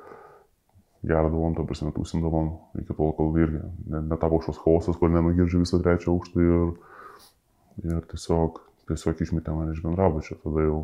gerdavom, 1.06 1.54
ta 1.56 1.64
prasme, 1.66 1.92
tūsindavom 1.94 2.50
iki 2.82 2.96
tol, 2.96 3.12
kol 3.16 3.38
irgi 3.40 3.62
netapo 3.86 4.40
kažkoks 4.40 4.62
chaosas, 4.64 4.98
kur 5.00 5.12
nenugirdžiu 5.14 5.62
visą 5.62 5.80
trečią 5.82 6.12
aukštą 6.14 6.44
ir, 6.44 6.74
ir 7.86 8.04
tiesiog, 8.12 8.60
tiesiog 8.90 9.24
išmetė 9.26 9.54
mane 9.54 9.76
iš 9.76 9.82
bendrabučio. 9.86 10.38
Tada 10.42 10.66
jau 10.66 10.82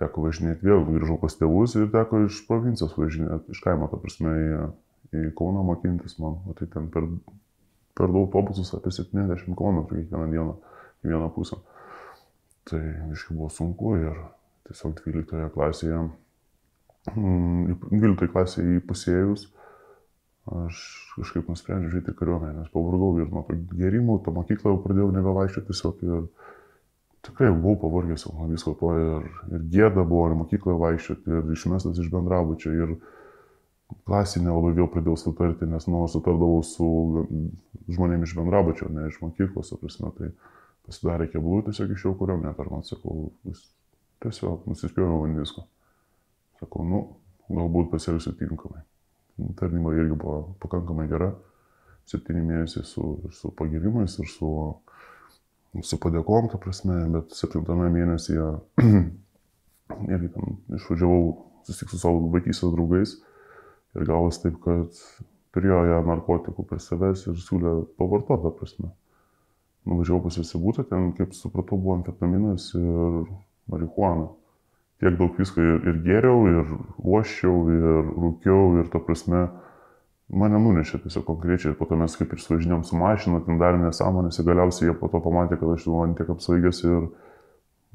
teko 0.00 0.26
važinėti 0.26 0.66
vėl, 0.66 0.82
grįžau 0.88 1.20
pas 1.22 1.36
tėvus 1.38 1.76
ir 1.78 1.92
teko 1.92 2.24
iš 2.26 2.42
provincijos 2.48 2.96
važinėti, 2.98 3.54
iš 3.54 3.62
kaimo, 3.64 3.88
ta 3.92 4.00
prasme, 4.00 4.34
į, 4.34 4.68
į 5.14 5.24
Kauną 5.38 5.62
mokintis 5.68 6.18
man. 6.18 6.40
O 6.48 6.56
tai 6.58 6.66
ten 6.72 6.90
per 6.92 7.06
per 7.94 8.10
du 8.10 8.18
autobusus 8.18 8.74
apie 8.74 8.90
70 8.90 9.54
km 9.54 9.84
kiekvieną 9.86 10.30
dieną 10.30 10.54
į 11.04 11.12
vieną 11.12 11.30
pusę. 11.34 11.60
Tai 12.64 12.82
iškai 13.14 13.36
buvo 13.36 13.50
sunku 13.52 13.94
ir 14.00 14.18
tiesiog 14.66 14.96
12 15.04 15.50
klasėje, 15.54 16.00
12 17.10 17.90
mm, 17.92 18.16
klasėje 18.32 18.78
įpusėjus, 18.80 19.48
aš 20.64 20.80
kažkaip 21.18 21.48
nusprendžiau 21.52 21.92
žiūrėti 21.92 22.14
kariuomenę, 22.16 22.62
nes 22.62 22.72
pavargau 22.72 23.12
ir 23.20 23.30
nuo 23.32 23.44
gerimų, 23.76 24.18
to 24.24 24.32
mokyklą 24.36 24.72
jau 24.74 24.82
pradėjau 24.84 25.10
nebevaikščioti 25.12 25.70
tiesiog 25.70 26.04
ir 26.08 26.22
tikrai 27.24 27.50
buvau 27.52 27.76
pavargęs 27.84 28.26
nuo 28.28 28.48
visko 28.50 28.74
to 28.80 28.92
ir, 29.00 29.28
ir 29.52 29.66
gėda 29.72 30.04
buvo, 30.04 30.30
ir 30.30 30.38
mokykloje 30.40 30.80
vaikščioti, 30.80 31.36
ir 31.38 31.52
išmestas 31.56 32.00
iš 32.00 32.10
bendrabučio, 32.12 32.72
ir 32.72 32.96
klasinė 34.08 34.52
labai 34.52 34.72
vėl 34.76 34.88
pradėjau 34.92 35.16
sutarti, 35.20 35.68
nes 35.68 35.88
nu, 35.88 36.02
sutardavau 36.10 36.64
su 36.66 36.88
žmonėmis 37.92 38.32
iš 38.32 38.36
bendrabučio, 38.40 38.88
ne 38.92 39.08
iš 39.10 39.20
mokyklos, 39.22 39.72
prasme, 39.80 40.12
tai 40.18 40.32
pasidarė 40.88 41.28
keblų, 41.32 41.62
tiesiog 41.68 41.92
iš 41.94 42.08
jau 42.08 42.16
kuriuomenę 42.20 42.52
tarnauti, 42.56 42.92
sakau, 42.92 43.30
tiesiog 44.24 44.68
nusispjovau 44.68 45.24
ant 45.28 45.40
visko. 45.40 45.68
Sakau, 46.60 46.86
nu, 46.88 47.02
galbūt 47.50 47.90
pasielgsiu 47.92 48.34
tinkamai. 48.38 48.84
Tarnyba 49.58 49.94
irgi 49.96 50.14
buvo 50.14 50.54
pakankamai 50.62 51.08
gera, 51.10 51.32
septyni 52.06 52.44
mėnesiai 52.44 52.86
su, 52.86 53.16
su 53.34 53.50
pagirimais 53.58 54.14
ir 54.22 54.30
su, 54.30 54.50
su 55.82 55.98
padėkom, 56.00 56.52
ta 56.52 56.60
prasme, 56.62 57.00
bet 57.16 57.34
septintame 57.34 57.90
mėnesyje 57.94 58.50
irgi 60.14 60.32
tam 60.36 60.58
išvažiavau 60.78 61.30
susitikti 61.66 61.96
su 61.96 62.02
savo 62.04 62.28
vaikystės 62.34 62.74
draugais 62.76 63.16
Ir 63.94 64.08
gavosi 64.08 64.42
taip, 64.42 64.56
kad 64.64 65.00
turėjo 65.54 65.82
ją 65.86 66.00
narkotikų 66.08 66.64
prie 66.66 66.80
savęs 66.82 67.28
ir 67.30 67.36
siūlė 67.38 67.74
pavartoti, 68.00 68.50
prasme. 68.58 68.90
Nuvažiavau 69.86 70.24
pas 70.24 70.38
visi 70.40 70.58
būtų, 70.58 70.86
ten, 70.90 71.12
kaip 71.18 71.34
supratau, 71.36 71.78
buvo 71.78 71.98
amfetaminas 72.00 72.72
ir 72.78 73.20
marihuana. 73.70 74.32
Tiek 75.04 75.18
daug 75.20 75.36
visko 75.36 75.60
ir, 75.60 75.82
ir 75.84 76.00
geriau, 76.06 76.46
ir 76.48 76.70
loščiau, 77.04 77.56
ir 77.74 77.88
rūkiau, 78.08 78.78
ir 78.80 78.88
to 78.92 79.02
prasme, 79.04 79.42
mane 80.32 80.60
nunešė 80.64 81.02
tiesiog 81.02 81.26
konkrečiai. 81.28 81.74
Ir 81.74 81.78
po 81.78 81.88
to 81.90 81.98
mes 82.00 82.16
kaip 82.16 82.32
ir 82.32 82.40
suvažinėjom 82.40 82.86
su 82.88 82.96
mašina, 82.96 83.42
ten 83.44 83.60
dar 83.60 83.76
nesąmonės, 83.80 84.40
ir 84.40 84.48
galiausiai 84.48 84.88
jie 84.88 84.96
po 84.96 85.10
to 85.12 85.20
pamatė, 85.24 85.60
kad 85.60 85.74
aš 85.74 85.84
jau 85.84 85.98
man 85.98 86.16
tiek 86.16 86.30
apsvaigęs 86.32 86.80
ir 86.88 87.10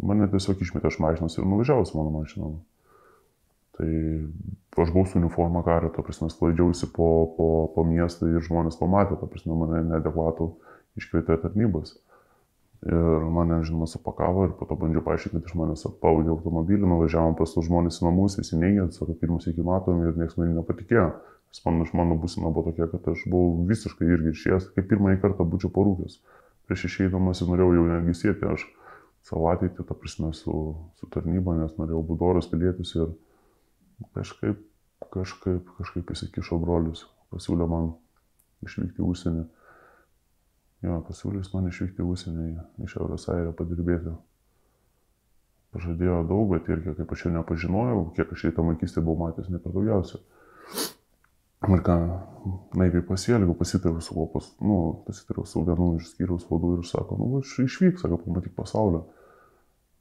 mane 0.05 0.29
tiesiog 0.29 0.61
išmetė 0.61 0.91
iš 0.93 0.99
mašinos 1.01 1.39
ir 1.39 1.49
nuvažiavo 1.49 1.87
su 1.89 1.97
mano 1.97 2.13
mašina. 2.19 2.51
Tai 3.79 3.89
aš 4.83 4.91
buvau 4.93 5.07
su 5.07 5.17
uniforma 5.17 5.63
kario, 5.63 5.89
to 5.95 6.03
prasme, 6.05 6.29
sklaidžiausi 6.29 6.91
po, 6.93 7.09
po, 7.37 7.49
po 7.73 7.87
miestą 7.87 8.29
ir 8.29 8.43
žmonės 8.45 8.77
pamatė, 8.79 9.17
to 9.17 9.27
prasme, 9.31 9.55
mane 9.55 9.81
neadekvatų 9.87 10.51
iškvietė 10.99 11.39
tarnybos. 11.41 11.95
Ir 12.87 13.25
mane, 13.35 13.57
žinoma, 13.67 13.89
supakavo 13.91 14.45
ir 14.47 14.53
po 14.55 14.63
to 14.67 14.77
bandžiau 14.79 15.03
paaiškinti, 15.03 15.41
kad 15.41 15.49
iš 15.49 15.55
manęs 15.59 15.81
appaudė 15.89 16.31
automobilį, 16.31 16.87
nuvažiavom 16.87 17.35
pas 17.35 17.51
tos 17.51 17.67
žmonės 17.67 17.99
į 17.99 18.05
namus, 18.05 18.37
visi 18.39 18.55
neigė, 18.55 18.85
sako, 18.95 19.17
pirmus 19.19 19.49
iki 19.51 19.65
matom 19.67 19.99
ir 20.05 20.15
niekas 20.15 20.37
man 20.39 20.53
nepatikėjo. 20.55 21.09
Nes 21.49 21.63
man, 21.65 21.81
mano 21.97 22.15
būsina 22.21 22.53
buvo 22.53 22.69
tokia, 22.69 22.87
kad 22.91 23.09
aš 23.11 23.25
buvau 23.27 23.65
visiškai 23.67 24.07
irgi 24.07 24.31
išėjęs, 24.31 24.69
kaip 24.77 24.87
pirmąjį 24.93 25.19
kartą 25.25 25.47
būčiau 25.49 25.73
parūkęs. 25.75 26.19
Prieš 26.69 26.85
išeidamas 26.87 27.41
norėjau 27.49 27.73
jau 27.75 27.85
netgi 27.89 28.15
sėti 28.15 28.47
aš 28.47 28.67
savo 29.27 29.49
ateitį, 29.51 29.83
ta 29.83 29.97
prasme, 29.97 30.31
su, 30.37 30.55
su 31.01 31.09
tarnyba, 31.11 31.57
nes 31.57 31.75
norėjau 31.81 32.03
būti 32.05 32.21
doras 32.21 32.47
pilietis 32.47 32.93
ir 32.95 33.11
kažkaip, 34.15 34.61
kažkaip, 35.11 35.73
kažkaip 35.81 36.13
įsikišo 36.15 36.61
brolius, 36.61 37.07
pasiūlė 37.33 37.67
man 37.67 37.91
išvykti 38.63 39.03
į 39.03 39.09
užsienį. 39.09 39.47
Jo, 40.85 41.01
pasiūlys 41.07 41.51
man 41.53 41.67
išvykti 41.67 42.05
užsienį, 42.05 42.49
iš 42.85 42.95
Šiaurės 42.95 43.27
Airio 43.33 43.51
padirbėti. 43.55 44.13
Pažadėjo 45.75 46.21
daug, 46.29 46.47
bet 46.53 46.69
irgi, 46.71 46.95
kaip 46.97 47.11
aš 47.13 47.25
jo 47.25 47.33
nepažinojau, 47.35 48.05
kiek 48.15 48.31
aš 48.33 48.47
į 48.49 48.53
tą 48.57 48.65
vaikystę 48.65 49.03
buvau 49.05 49.27
matęs, 49.27 49.51
ne 49.53 49.59
per 49.61 49.75
daugiausia. 49.75 50.21
Ir 51.69 51.83
ką, 51.85 51.97
naiviai 52.79 53.03
pasielgiau, 53.05 53.53
pasitariau 53.59 54.01
su 54.01 54.15
kopas, 54.15 54.47
nu, 54.63 54.79
pasitariau 55.05 55.45
su 55.45 55.65
vienu 55.67 55.91
iš 55.99 56.13
skyriaus 56.13 56.47
vadų 56.49 56.77
ir 56.77 56.87
sako, 56.87 57.19
nu, 57.19 57.31
aš 57.43 57.57
išvyk, 57.65 57.99
sako, 58.01 58.21
pamatyk 58.23 58.55
pasaulio. 58.57 59.03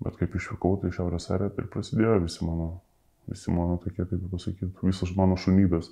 Bet 0.06 0.16
kaip 0.20 0.38
išvykau, 0.38 0.78
tai 0.80 0.94
Šiaurės 0.94 1.26
Airija 1.34 1.50
ir 1.58 1.72
prasidėjo 1.74 2.20
visi 2.22 2.46
mano 2.46 2.76
visi 3.28 3.50
mano 3.50 3.76
tokie, 3.76 4.04
kaip 4.04 4.30
pasakyti, 4.32 4.70
visos 4.82 5.12
mano 5.16 5.36
šunybės. 5.36 5.90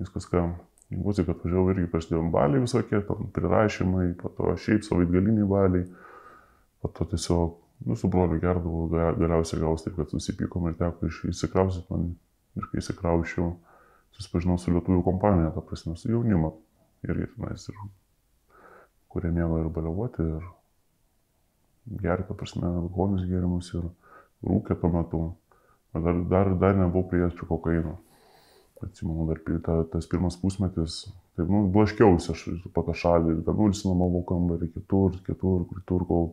Viskas, 0.00 0.28
ką 0.28 0.44
muzika 0.98 1.34
atvažiavau 1.34 1.72
irgi 1.72 1.88
prasidėjo 1.92 2.22
baliai 2.32 2.62
visokie, 2.62 3.00
ten 3.08 3.28
prirašymai, 3.36 4.12
po 4.20 4.30
to 4.36 4.54
šiaip 4.64 4.86
savaitgaliniai 4.86 5.48
baliai, 5.48 5.86
po 6.82 6.90
to 6.92 7.06
tiesiog, 7.12 7.58
nu, 7.86 7.96
su 7.98 8.10
broliu 8.12 8.40
gerdavau, 8.42 8.88
galiausiai 8.92 9.62
gausi 9.62 9.88
taip, 9.88 9.98
kad 10.00 10.14
susipykom 10.14 10.68
ir 10.70 10.78
teko 10.80 11.10
iš, 11.10 11.22
įsikrausit 11.32 11.88
man 11.92 12.12
ir 12.58 12.68
kai 12.70 12.82
įsikraušiau, 12.82 13.52
susipažinau 14.16 14.58
su 14.60 14.74
lietuvių 14.74 15.02
kompanija, 15.06 15.52
ta 15.54 15.64
prasme, 15.64 15.96
su 15.96 16.10
jaunimu 16.12 16.52
irgi 17.08 17.30
tenais, 17.34 17.68
ir, 17.72 17.78
kurie 19.12 19.32
mėgo 19.34 19.60
ir 19.62 19.70
baliavoti, 19.72 20.28
ir 20.36 20.48
gerti, 22.02 22.28
ta 22.28 22.38
prasme, 22.38 22.68
alkoholinius 22.84 23.28
gėrimus 23.30 23.72
ir 23.76 23.88
rūkė 24.46 24.78
tuo 24.80 24.92
metu. 24.92 25.22
Dar, 25.92 26.16
dar, 26.30 26.54
dar 26.56 26.78
nebuvau 26.78 27.04
prie 27.10 27.26
kokaino. 27.48 27.98
Atsimenu, 28.82 29.26
dar 29.28 29.40
ta, 29.62 29.76
tas 29.92 30.08
pirmas 30.10 30.36
pusmetis, 30.40 31.04
taip, 31.36 31.46
nu, 31.46 31.64
blaškiausi 31.72 32.32
aš 32.32 32.46
po 32.74 32.82
tą 32.86 32.94
šalį, 32.98 33.36
ir 33.36 33.44
vienur 33.46 33.74
įsinomavau 33.74 34.24
kambarį, 34.26 34.72
kitur, 34.74 35.18
kitur, 35.26 35.66
kitur, 35.70 36.06
kol 36.08 36.32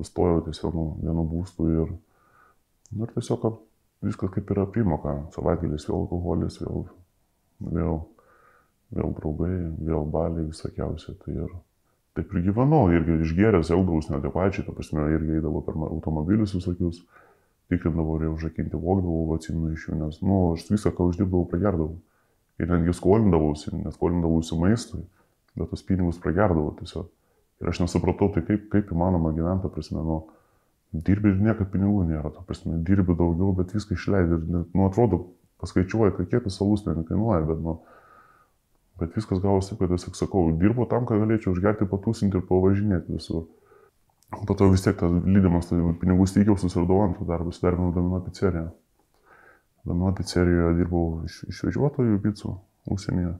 sustojau 0.00 0.40
tiesiog 0.46 0.76
nu, 0.76 0.86
vienu 1.02 1.26
būstu 1.28 1.68
ir, 1.68 1.92
nu, 2.94 3.04
ir 3.04 3.12
tiesiog 3.16 3.44
viskas 4.06 4.32
kaip 4.32 4.50
yra 4.54 4.64
primoka, 4.72 5.16
savaitgalis 5.34 5.86
vėl 5.88 5.98
alkoholis, 6.02 6.60
vėl, 6.62 6.86
vėl, 7.68 7.98
vėl 8.96 9.16
draugai, 9.18 9.56
vėl 9.90 10.06
baliai 10.14 10.48
visokiausi. 10.48 11.16
Tai 11.20 11.34
ir 11.36 11.56
taip 12.16 12.32
ir 12.32 12.46
gyvenau, 12.48 12.86
irgi 12.94 13.20
išgeręs, 13.26 13.72
elgdavus 13.76 14.08
neadekvačiai, 14.10 14.64
ta 14.66 14.74
prasme, 14.76 15.04
irgi 15.14 15.38
eidavau 15.38 15.62
per 15.66 15.76
automobilius 15.90 16.56
visokius 16.56 17.04
tikrindavau 17.70 18.18
ir 18.20 18.32
užrakinti 18.32 18.78
vokdavau, 18.78 19.36
atsimenu 19.36 19.72
iš 19.74 19.88
jų, 19.88 19.98
nes, 20.00 20.18
na, 20.22 20.28
nu, 20.28 20.40
aš 20.56 20.66
visą, 20.72 20.92
ką 20.94 21.06
uždirbdavau, 21.10 21.46
pragerdavau. 21.50 21.96
Ir 22.60 22.68
netgi 22.68 22.94
skolindavausi, 22.98 23.72
neskolindavausi 23.86 24.58
maistui, 24.60 25.04
bet 25.56 25.70
tos 25.72 25.84
pinigus 25.86 26.20
pragerdavau 26.22 26.74
tiesiog. 26.80 27.08
Ir 27.60 27.70
aš 27.72 27.82
nesupratau, 27.84 28.30
tai 28.34 28.42
kaip, 28.46 28.68
kaip 28.72 28.90
įmanoma 28.94 29.32
gyventi, 29.36 29.70
prasme, 29.72 30.02
nu, 30.04 30.18
dirbi 30.92 31.32
ir 31.32 31.40
niekad 31.44 31.70
pinigų 31.72 32.04
nėra, 32.08 32.32
ta 32.34 32.42
prasme, 32.46 32.78
dirbi 32.86 33.14
daugiau, 33.16 33.52
bet 33.56 33.74
viską 33.76 33.96
išleidži. 33.96 34.38
Ir, 34.40 34.66
nu, 34.74 34.86
atrodo, 34.88 35.22
paskaičiuoji, 35.62 36.16
kiek 36.26 36.44
tas 36.46 36.56
salus 36.58 36.84
ten 36.86 37.04
kainuoja, 37.06 37.44
bet, 37.48 37.60
nu, 37.64 37.78
bet 39.00 39.16
viskas 39.16 39.42
gavosi, 39.44 39.76
kad 39.78 39.92
tiesiog 39.92 40.18
sakau, 40.18 40.46
dirbu 40.60 40.88
tam, 40.90 41.06
kad 41.08 41.20
galėčiau 41.22 41.54
užgerti 41.54 41.88
patūsinti 41.88 42.40
ir 42.40 42.46
pavažinėti 42.48 43.16
visur. 43.16 43.46
Po 44.30 44.54
to 44.54 44.70
vis 44.70 44.84
tiek 44.84 44.96
tas 44.98 45.10
lydimas 45.26 45.68
tai 45.70 45.80
pinigų 46.00 46.26
stygiau 46.30 46.54
susiradau 46.58 47.02
antrą 47.02 47.26
darbą, 47.26 47.50
įsidarbinau 47.50 47.94
Domino 47.94 48.20
pizzeriją. 48.22 48.68
Domino 49.88 50.12
pizzerijoje 50.14 50.76
dirbau 50.78 51.06
iš, 51.26 51.40
išvežiotojų 51.50 52.20
picų 52.22 52.52
užsienyje. 52.94 53.32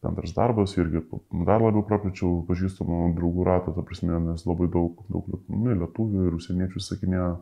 Bendras 0.00 0.32
darbas 0.32 0.74
irgi 0.80 1.02
dar 1.44 1.60
labiau 1.60 1.82
praplėčiau 1.88 2.40
pažįstamų 2.48 3.00
draugų 3.16 3.44
ratą, 3.48 3.74
ta 3.76 3.84
prasme, 3.84 4.16
nes 4.30 4.46
labai 4.48 4.68
daug, 4.72 5.02
daug 5.12 5.26
nu, 5.48 5.74
lietuvių 5.82 6.28
ir 6.28 6.36
užsieniečių 6.38 6.80
sakinėjo 6.84 7.32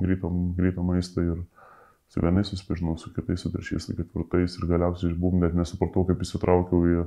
greitą, 0.00 0.32
greitą 0.58 0.84
maistą 0.84 1.24
ir 1.24 1.40
su 2.12 2.20
vienais 2.24 2.48
susipažinau, 2.52 2.96
su 3.00 3.12
kitais, 3.16 3.40
su 3.40 3.52
trečiais, 3.52 3.84
su 3.84 3.96
ketvirtais 3.96 4.56
ir 4.60 4.68
galiausiai 4.68 5.12
išbūm, 5.12 5.40
net 5.44 5.56
nesupratau, 5.56 6.04
kaip 6.08 6.24
įsitraukiau 6.24 6.84
į, 6.88 7.06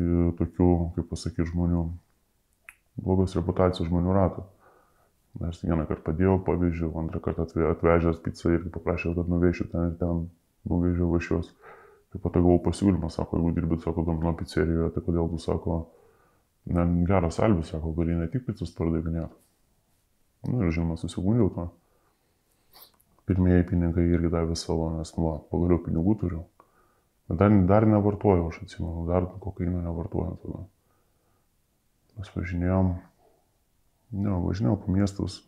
į 0.00 0.08
tokių, 0.40 0.70
kaip 0.96 1.08
pasakyti, 1.12 1.48
žmonių 1.52 1.84
blogos 3.02 3.36
reputacijos 3.38 3.88
žmonių 3.88 4.14
ratą. 4.16 4.44
Aš 5.48 5.60
vieną 5.62 5.84
kartą 5.86 6.02
padėjau, 6.08 6.38
pavyzdžiui, 6.46 6.88
antrą 6.98 7.20
kartą 7.22 7.46
atvežęs 7.70 8.22
pizzą 8.24 8.54
ir 8.56 8.64
paprašiau, 8.74 9.14
kad 9.14 9.28
nuvešiu 9.30 9.68
ten 9.70 9.90
ir 9.90 9.98
ten, 10.00 10.24
nuvežiau 10.66 11.12
iš 11.18 11.30
jos. 11.34 11.50
Taip 12.08 12.24
pat 12.24 12.38
gavau 12.38 12.56
pasiūlymą, 12.64 13.10
sako, 13.12 13.38
jeigu 13.38 13.52
dirbit, 13.58 13.84
sako, 13.84 14.02
domino 14.06 14.32
pizzerijoje, 14.38 14.94
tai 14.94 15.02
kodėl 15.04 15.28
tu, 15.28 15.38
sako, 15.42 15.76
ne, 16.72 16.86
geras 17.06 17.38
albis, 17.44 17.70
sako, 17.74 17.92
gali 17.98 18.16
ne 18.16 18.26
tik 18.32 18.46
pizzas 18.46 18.72
pardavinėti. 18.74 19.36
Na 20.48 20.54
nu, 20.54 20.64
ir 20.64 20.72
žinoma, 20.74 20.96
susigundžiau 20.98 21.52
to. 21.54 21.66
Pirmieji 23.28 23.66
pinigai 23.68 24.06
irgi 24.08 24.32
davė 24.32 24.56
savo, 24.56 24.88
nes, 24.96 25.12
nu, 25.18 25.34
pagaliau 25.52 25.82
pinigų 25.84 26.16
turiu. 26.22 26.46
Dar, 27.28 27.52
dar 27.68 27.84
nevartojau, 27.86 28.48
aš 28.48 28.62
atsimenu, 28.64 29.04
dar 29.10 29.28
kokaino 29.44 29.82
nevartojau 29.84 30.38
tada. 30.42 30.64
Mes 32.18 32.30
važinėjom, 32.34 32.96
ne, 34.18 34.32
važinėjau 34.42 34.78
po 34.82 34.94
miestus, 34.94 35.42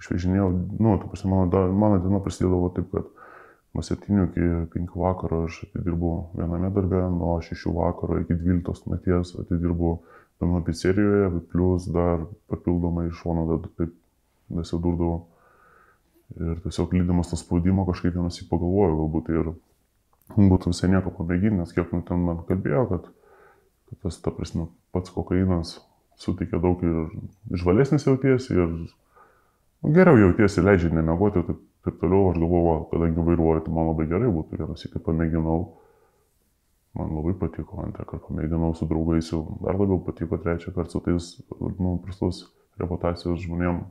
išvažinėjau, 0.00 0.46
nu, 0.80 0.94
tu 1.02 1.10
prasme, 1.10 1.30
mano, 1.34 1.66
mano 1.76 2.00
diena 2.00 2.20
prasidėdavo 2.24 2.70
taip, 2.76 2.88
kad 2.94 3.10
nuo 3.74 3.84
7 3.84 4.24
iki 4.28 4.48
5 4.72 4.96
vakaro 5.02 5.42
aš 5.48 5.60
atidirbu 5.66 6.12
viename 6.38 6.70
darbe, 6.72 7.02
nuo 7.12 7.36
6 7.44 7.74
vakaro 7.76 8.22
iki 8.22 8.38
12 8.40 8.88
nakties 8.94 9.34
atidirbu 9.42 9.92
domino 10.40 10.64
pizzerijoje, 10.64 11.30
plus 11.52 11.86
dar 11.92 12.24
papildomai 12.48 13.08
iš 13.10 13.20
šono 13.20 13.46
dar 13.52 13.68
taip 13.76 13.94
nesidurdavau. 14.54 15.26
Ir 16.40 16.60
tiesiog 16.64 16.94
lydamas 16.96 17.30
to 17.30 17.36
spaudimo 17.38 17.84
kažkaip 17.86 18.16
vienas 18.16 18.40
į 18.40 18.48
pagalvojau, 18.48 18.96
galbūt 19.02 19.28
ir 19.34 19.50
būtų 20.34 20.72
visai 20.72 20.88
nieko 20.90 21.12
pamėginti, 21.14 21.60
nes 21.60 21.74
kiek 21.76 21.92
nu 21.92 22.00
ten 22.06 22.24
man 22.24 22.40
kalbėjo, 22.48 22.86
kad, 22.90 23.10
kad 23.90 24.06
tas, 24.06 24.18
ta 24.24 24.32
prasme, 24.34 24.70
pats 24.94 25.12
kokainas 25.14 25.76
suteikia 26.20 26.60
daug 26.62 26.82
ir 26.84 26.98
žvalesnis 27.60 28.06
jautiesi 28.06 28.54
ir 28.54 28.68
nu, 28.70 29.92
geriau 29.94 30.18
jautiesi, 30.20 30.64
leidžia 30.64 30.92
nemegoti, 30.94 31.42
taip, 31.48 31.62
taip 31.86 32.00
toliau, 32.02 32.30
aš 32.32 32.40
galvoju, 32.42 32.76
kadangi 32.92 33.26
vairuoju, 33.28 33.64
tai 33.66 33.74
man 33.76 33.90
labai 33.90 34.06
gerai 34.10 34.30
būtų, 34.32 34.60
vienas 34.60 34.86
iki 34.88 35.02
pamėginau, 35.04 35.58
man 36.98 37.14
labai 37.18 37.34
patiko, 37.42 37.82
antrą 37.84 38.06
kartą 38.08 38.30
pamėginau 38.30 38.72
su 38.78 38.88
draugais, 38.90 39.30
jau 39.32 39.42
dar 39.64 39.78
labiau 39.78 40.00
patiko, 40.06 40.38
trečią 40.40 40.74
kartą 40.76 40.96
su 40.96 41.04
tais, 41.04 41.30
nu, 41.60 41.98
prastos 42.04 42.46
reputacijos 42.80 43.42
žmonėm. 43.44 43.84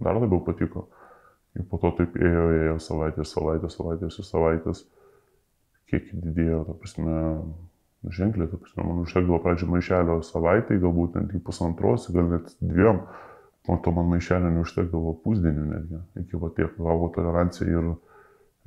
Dar 0.00 0.16
labiau 0.16 0.40
patiko. 0.44 0.86
Ir 1.58 1.66
po 1.66 1.80
to 1.82 1.90
taip 1.98 2.14
ėjo, 2.16 2.44
ėjo 2.54 2.76
savaitės, 2.82 3.32
savaitės, 3.34 3.74
savaitės 3.76 4.18
ir 4.20 4.26
savaitės, 4.28 4.84
kiek 5.90 6.12
didėjo, 6.14 6.60
ta 6.68 6.76
prasme, 6.78 7.16
ženkliai, 8.08 8.48
ta 8.48 8.56
prasme, 8.56 8.84
man 8.86 9.02
užtekdavo 9.04 9.40
pradžio 9.44 9.68
maišelio 9.68 10.20
savaitai, 10.24 10.78
galbūt 10.80 11.18
net 11.18 11.34
į 11.36 11.42
pusantros, 11.44 12.08
gal 12.14 12.30
net 12.32 12.52
dviem, 12.60 13.02
po 13.66 13.76
to 13.84 13.92
man 13.92 14.08
maišelio 14.14 14.52
neužtekdavo 14.54 15.18
pusdienį 15.24 15.66
netgi, 15.68 16.00
iki 16.22 16.40
va 16.40 16.48
tiek 16.56 16.76
gavo 16.78 17.10
tolerancija 17.14 17.68
ir, 17.68 17.90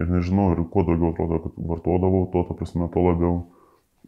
ir 0.01 0.11
nežinau, 0.11 0.51
ir 0.53 0.61
kuo 0.69 0.85
daugiau 0.85 1.13
atrodo, 1.13 1.39
kad 1.47 1.61
vartodavau, 1.71 2.27
to, 2.33 2.43
ta 2.49 2.57
prasme, 2.59 2.89
to 2.93 3.05
labiau, 3.07 3.39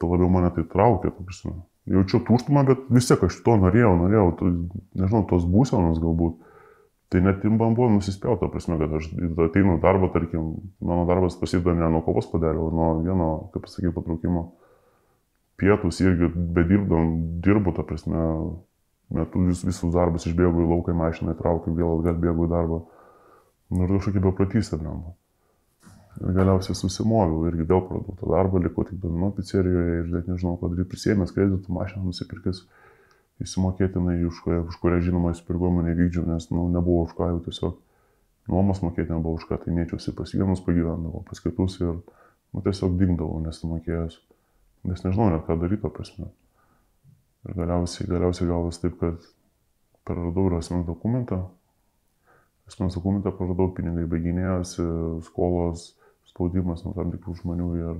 to 0.01 0.09
labiau 0.11 0.29
mane 0.29 0.51
tai 0.53 0.65
traukė, 0.69 1.09
ta 1.09 1.25
prasme. 1.25 1.55
Jaučiu 1.89 2.21
tuštumą, 2.25 2.65
bet 2.65 2.85
vis 2.93 3.09
tiek 3.09 3.21
aš 3.25 3.37
to 3.45 3.55
norėjau, 3.61 3.93
norėjau, 3.99 4.27
to, 4.39 4.51
nežinau, 4.97 5.23
tos 5.29 5.45
būsenos 5.49 6.01
galbūt. 6.01 6.41
Tai 7.13 7.21
net 7.21 7.43
man 7.45 7.75
buvo 7.77 7.91
nusispjauta, 7.93 8.49
prasme, 8.49 8.79
kad 8.81 8.93
aš 8.97 9.11
ateinu 9.45 9.77
darbą, 9.81 10.09
tarkim, 10.13 10.55
mano 10.81 11.05
darbas 11.05 11.37
prasideda 11.37 11.75
ne 11.77 11.89
nuo 11.93 12.01
kovos 12.05 12.31
o 12.33 12.39
nuo 12.41 12.87
vieno, 13.05 13.27
kaip 13.53 13.67
pasakyti, 13.67 13.93
patraukimo. 13.93 14.47
Pietus 15.59 16.01
irgi 16.03 16.29
bedirbdam, 16.35 17.11
dirbu, 17.43 17.71
ta 17.77 17.85
prasme, 17.87 18.21
metu 19.15 19.43
vis, 19.47 19.61
visus 19.63 19.93
darbus 19.93 20.25
išbėgu 20.27 20.65
į 20.65 20.71
lauką, 20.71 20.95
mašiną 20.97 21.35
įtraukiu, 21.35 21.75
vėl 21.77 21.99
atgal 21.99 22.17
bėgu 22.23 22.47
į 22.47 22.51
darbą. 22.51 22.81
Nu, 23.71 23.85
ir 23.85 23.93
kažkokia 23.95 24.23
bepratystė 24.25 24.81
man. 24.81 25.05
Ir 26.21 26.35
galiausiai 26.35 26.77
susimoviau 26.79 27.47
irgi 27.49 27.67
vėl 27.67 27.81
pradėjau 27.87 28.17
tą 28.19 28.31
darbą, 28.31 28.61
likau 28.63 28.85
tik 28.87 28.99
domino 29.03 29.31
pizzerijoje 29.35 29.95
ir 30.01 30.11
net 30.11 30.29
nežinau, 30.31 30.55
ką 30.59 30.71
daryti, 30.71 30.89
prisėmęs 30.93 31.33
kreditų 31.35 31.75
mašiną 31.75 32.11
nusipirkęs 32.11 32.61
įsimokėtinai, 33.43 34.21
už 34.29 34.43
už 34.61 34.77
kurią 34.79 35.01
žinoma 35.09 35.33
įsipareigojimų 35.35 35.83
nevykdžiau, 35.89 36.23
nes 36.29 36.47
nu, 36.51 36.69
nebuvo 36.71 37.03
už 37.07 37.17
ką 37.17 37.31
jau 37.33 37.41
tiesiog 37.47 37.81
nuomos 38.51 38.79
mokėti 38.85 39.11
nebuvo 39.11 39.39
už 39.39 39.47
ką, 39.49 39.59
tai 39.63 39.75
mėčiausi 39.75 40.13
pas 40.15 40.31
vienus 40.31 40.63
pagyvendavau, 40.63 41.25
pas 41.27 41.41
kitus 41.43 41.79
ir 41.81 41.97
nu, 41.97 42.63
tiesiog 42.63 42.95
dingdavau 43.01 43.41
nesumokėjęs, 43.43 44.19
nes 44.85 45.03
nežinau 45.05 45.29
net 45.33 45.45
ką 45.47 45.57
daryti, 45.61 45.91
prasme. 45.91 46.31
Ir 47.45 47.57
galiausiai, 47.59 48.07
galiausiai 48.09 48.49
gavas 48.49 48.81
taip, 48.81 48.97
kad 49.01 49.29
praradau 50.07 50.49
ir 50.49 50.57
asmens 50.59 50.85
dokumentą, 50.87 51.43
asmens 52.69 52.97
dokumentą 52.97 53.33
praradau, 53.35 53.69
pinigai 53.77 54.05
baiginėjosi, 54.09 54.85
skolos, 55.29 55.91
spaudimas 56.29 56.85
nuo 56.85 56.95
tam 56.97 57.13
tikrų 57.13 57.37
žmonių 57.41 57.71
ir 57.81 57.99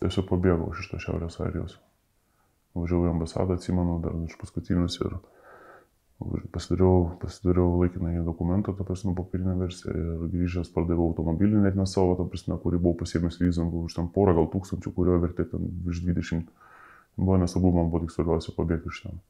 tiesiog 0.00 0.30
pabėgau 0.30 0.72
iš 0.72 0.88
to 0.92 1.00
Šiaurės 1.02 1.40
Airijos 1.44 1.78
važiavau 2.74 3.08
į 3.08 3.12
ambasadą, 3.12 3.56
atsimenu, 3.58 4.00
dar 4.02 4.16
iš 4.26 4.36
paskutinius 4.40 4.98
ir 5.02 5.14
pasidariau, 6.50 7.18
pasidariau 7.20 7.80
laikinai 7.80 8.24
dokumentą, 8.24 8.74
ta 8.74 8.84
prasme, 8.84 9.14
popierinę 9.14 9.56
versiją 9.58 9.94
ir 9.94 10.22
grįžęs 10.32 10.70
pardaviau 10.74 11.10
automobilį, 11.10 11.60
net 11.66 11.76
ne 11.76 11.86
savo, 11.90 12.14
ta 12.18 12.26
prasme, 12.28 12.56
kurį 12.62 12.80
buvau 12.80 12.98
pasiėmęs 13.02 13.40
leasingų 13.42 13.84
už 13.88 13.98
ten 13.98 14.08
porą 14.14 14.36
gal 14.38 14.48
tūkstančių, 14.54 14.94
kurio 14.94 15.18
vertė 15.22 15.48
ten 15.50 15.68
virš 15.86 16.04
20. 16.06 16.48
Buvo 17.16 17.38
nesvarbu, 17.42 17.74
man 17.74 17.90
buvo 17.90 18.04
tik 18.04 18.14
svarbiausia 18.14 18.54
pabėgti 18.56 18.90
iš 18.90 19.02
ten. 19.04 19.22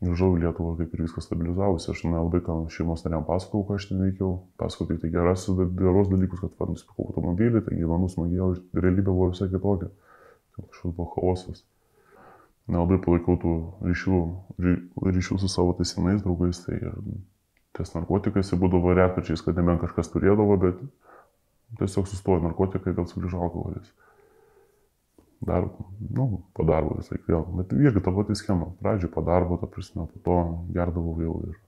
Grįžau 0.00 0.30
į 0.36 0.44
Lietuvą, 0.44 0.76
kaip 0.78 0.94
ir 0.96 1.02
viskas 1.04 1.26
stabilizavosi, 1.28 1.90
aš 1.92 2.04
nelabai 2.06 2.40
ką 2.44 2.54
šeimos 2.72 3.02
nariam 3.04 3.26
pasakojau, 3.28 3.66
ką 3.68 3.76
aš 3.76 3.90
ten 3.90 4.00
veikiau, 4.00 4.30
pasakojau 4.60 4.94
tik 4.94 5.02
tai 5.02 5.10
geras, 5.12 5.44
geros 5.82 6.08
dalykus, 6.08 6.40
kad 6.40 6.72
nusipirkau 6.72 7.10
automobilį, 7.10 7.60
tai 7.66 7.76
gyvenu 7.76 8.08
smagiau, 8.08 8.54
realybė 8.72 9.10
buvo 9.10 9.28
visai 9.34 9.50
kitokia. 9.52 9.90
Kažkoks 10.56 10.96
buvo 10.96 11.10
chaosas 11.18 11.66
nelabai 12.70 13.00
palaikau 13.02 13.36
tų 13.40 13.54
ryšių, 13.84 14.20
ryšių 15.10 15.38
su 15.42 15.50
savo 15.50 15.74
tais 15.78 15.92
senais 15.94 16.22
draugais, 16.24 16.62
tai 16.64 16.78
ir 16.78 16.98
ties 17.76 17.94
narkotikais 17.94 18.52
ir 18.52 18.60
būdavo 18.60 18.94
retkarčiais, 18.96 19.42
kad 19.46 19.58
nebent 19.58 19.82
kažkas 19.82 20.10
turėdavo, 20.12 20.56
bet 20.62 20.78
tiesiog 21.80 22.08
sustojo 22.10 22.42
narkotikai, 22.44 22.94
gal 22.96 23.08
sugrįžo 23.10 23.42
alkoholis. 23.46 23.90
Dar, 25.40 25.70
nu, 26.12 26.42
po 26.52 26.66
darbo 26.68 26.98
vis 26.98 27.08
laik 27.12 27.24
vėl, 27.30 27.46
bet 27.56 27.70
irgi 27.72 28.02
ta 28.04 28.12
pati 28.12 28.36
schema. 28.36 28.68
Pradžioje 28.82 29.12
po 29.14 29.22
darbo, 29.24 29.56
ta 29.60 29.70
prasme, 29.70 30.04
po 30.10 30.20
to 30.26 30.38
gerdavau 30.74 31.14
vėl 31.16 31.38
ir 31.48 31.58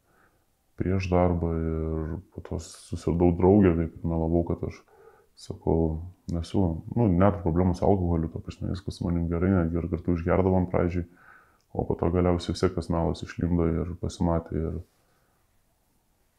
prieš 0.80 1.08
darbą 1.12 1.52
ir 1.56 2.16
po 2.34 2.44
to 2.44 2.58
susiradau 2.60 3.30
draugę, 3.38 3.72
taip 3.78 4.04
melavau, 4.04 4.42
kad 4.50 4.66
aš 4.68 4.82
sakau, 5.38 6.02
nesu, 6.32 6.62
nu, 6.96 7.08
net 7.08 7.40
problemų 7.42 7.74
su 7.78 7.84
alkoholiu, 7.86 8.30
to 8.32 8.40
prasme, 8.44 8.70
viskas 8.72 9.00
manim 9.04 9.26
gerai, 9.30 9.50
netgi 9.56 9.80
ir 9.80 9.90
kartu 9.90 10.16
išgerdavom 10.16 10.68
pradžiai, 10.72 11.04
o 11.72 11.84
po 11.88 11.96
to 11.98 12.10
galiausiai 12.12 12.54
vis 12.54 12.64
tiek 12.64 12.74
tas 12.76 12.90
melas 12.92 13.24
išlindo 13.24 13.68
ir 13.70 13.94
pasimatė 14.00 14.58
ir 14.60 14.80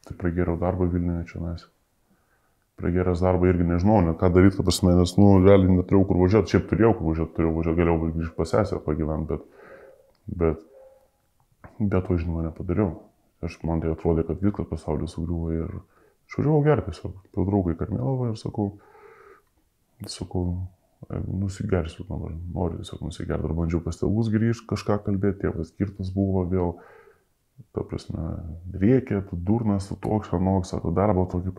tai 0.08 0.18
pragėriau 0.20 0.60
darbą 0.62 0.90
Vilniuje 0.92 1.24
čia 1.32 1.42
mes. 1.44 1.66
Pragėręs 2.82 3.22
darbą 3.22 3.48
irgi 3.52 3.66
nežinau, 3.70 4.00
net 4.02 4.18
ką 4.20 4.32
daryti, 4.34 4.58
ta 4.58 4.66
prasme, 4.66 4.96
nes, 4.98 5.14
nu, 5.20 5.30
realiai 5.44 5.78
neturėjau 5.78 6.08
kur 6.10 6.20
važiuoti, 6.24 6.56
šiaip 6.56 6.70
turėjau 6.72 6.94
kur 6.98 7.12
važiuoti, 7.12 7.34
turėjau 7.38 7.56
važiuoti, 7.58 7.80
galėjau 7.80 7.98
grįžti 8.04 8.36
pasesę 8.38 8.80
pagyventi, 8.84 9.38
bet, 9.38 9.74
bet, 10.42 10.64
bet 11.80 12.08
to 12.08 12.18
žinoma 12.18 12.48
nepadariau. 12.48 12.96
Aš 13.46 13.60
man 13.68 13.84
tai 13.84 13.92
atrodė, 13.94 14.26
kad 14.28 14.42
viskas 14.42 14.68
pasaulis 14.72 15.14
sugriuvo 15.14 15.52
ir 15.54 15.78
išvažiavau 16.30 16.64
gerti 16.66 16.92
tiesiog, 16.92 17.20
prie 17.34 17.46
draugai 17.50 17.76
Karmelovą 17.80 18.32
ir 18.32 18.40
sakau, 18.40 18.72
sakau, 20.08 20.46
nusigersiu 21.28 22.06
dabar, 22.10 22.34
noriu 22.54 22.82
tiesiog 22.82 23.04
nusigerti. 23.08 23.44
Dar 23.44 23.56
bandžiau 23.58 23.82
pas 23.84 24.00
tėvus 24.00 24.32
grįžti, 24.34 24.68
kažką 24.70 25.00
kalbėti, 25.08 25.42
tėvas 25.44 25.74
skirtas 25.74 26.12
buvo 26.16 26.46
vėl, 26.50 26.74
ta 27.76 27.84
prasme, 27.88 28.24
reikia, 28.80 29.22
tu 29.30 29.38
durnas, 29.38 29.90
tu 29.90 29.98
toks, 30.02 30.32
anoks, 30.34 30.74
sako, 30.74 30.94
darbo 30.96 31.28
tokie 31.32 31.54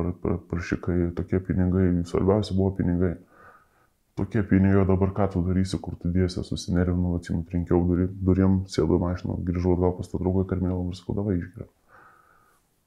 prašykai, 0.51 0.99
tokie 1.19 1.41
pinigai, 1.45 1.89
svarbiausia 2.09 2.57
buvo 2.57 2.75
pinigai. 2.81 3.15
Tokie 4.15 4.45
pinigai, 4.47 4.85
dabar 4.87 5.11
ką 5.11 5.25
tu 5.33 5.41
darysi, 5.43 5.79
kur 5.83 5.97
tu 5.99 6.11
dėsi, 6.15 6.45
susinervinau, 6.47 7.17
atsimu, 7.19 7.43
trinkiau 7.51 7.81
durim, 8.23 8.61
sėdau 8.71 9.01
mašiną, 9.03 9.41
grįžau 9.43 9.75
atgal 9.75 9.97
pas 9.99 10.11
tą 10.11 10.21
draugą 10.23 10.45
Karmelą 10.53 10.85
ir 10.87 10.99
sakau, 11.01 11.17
davai 11.19 11.41
išgeriau. 11.41 11.71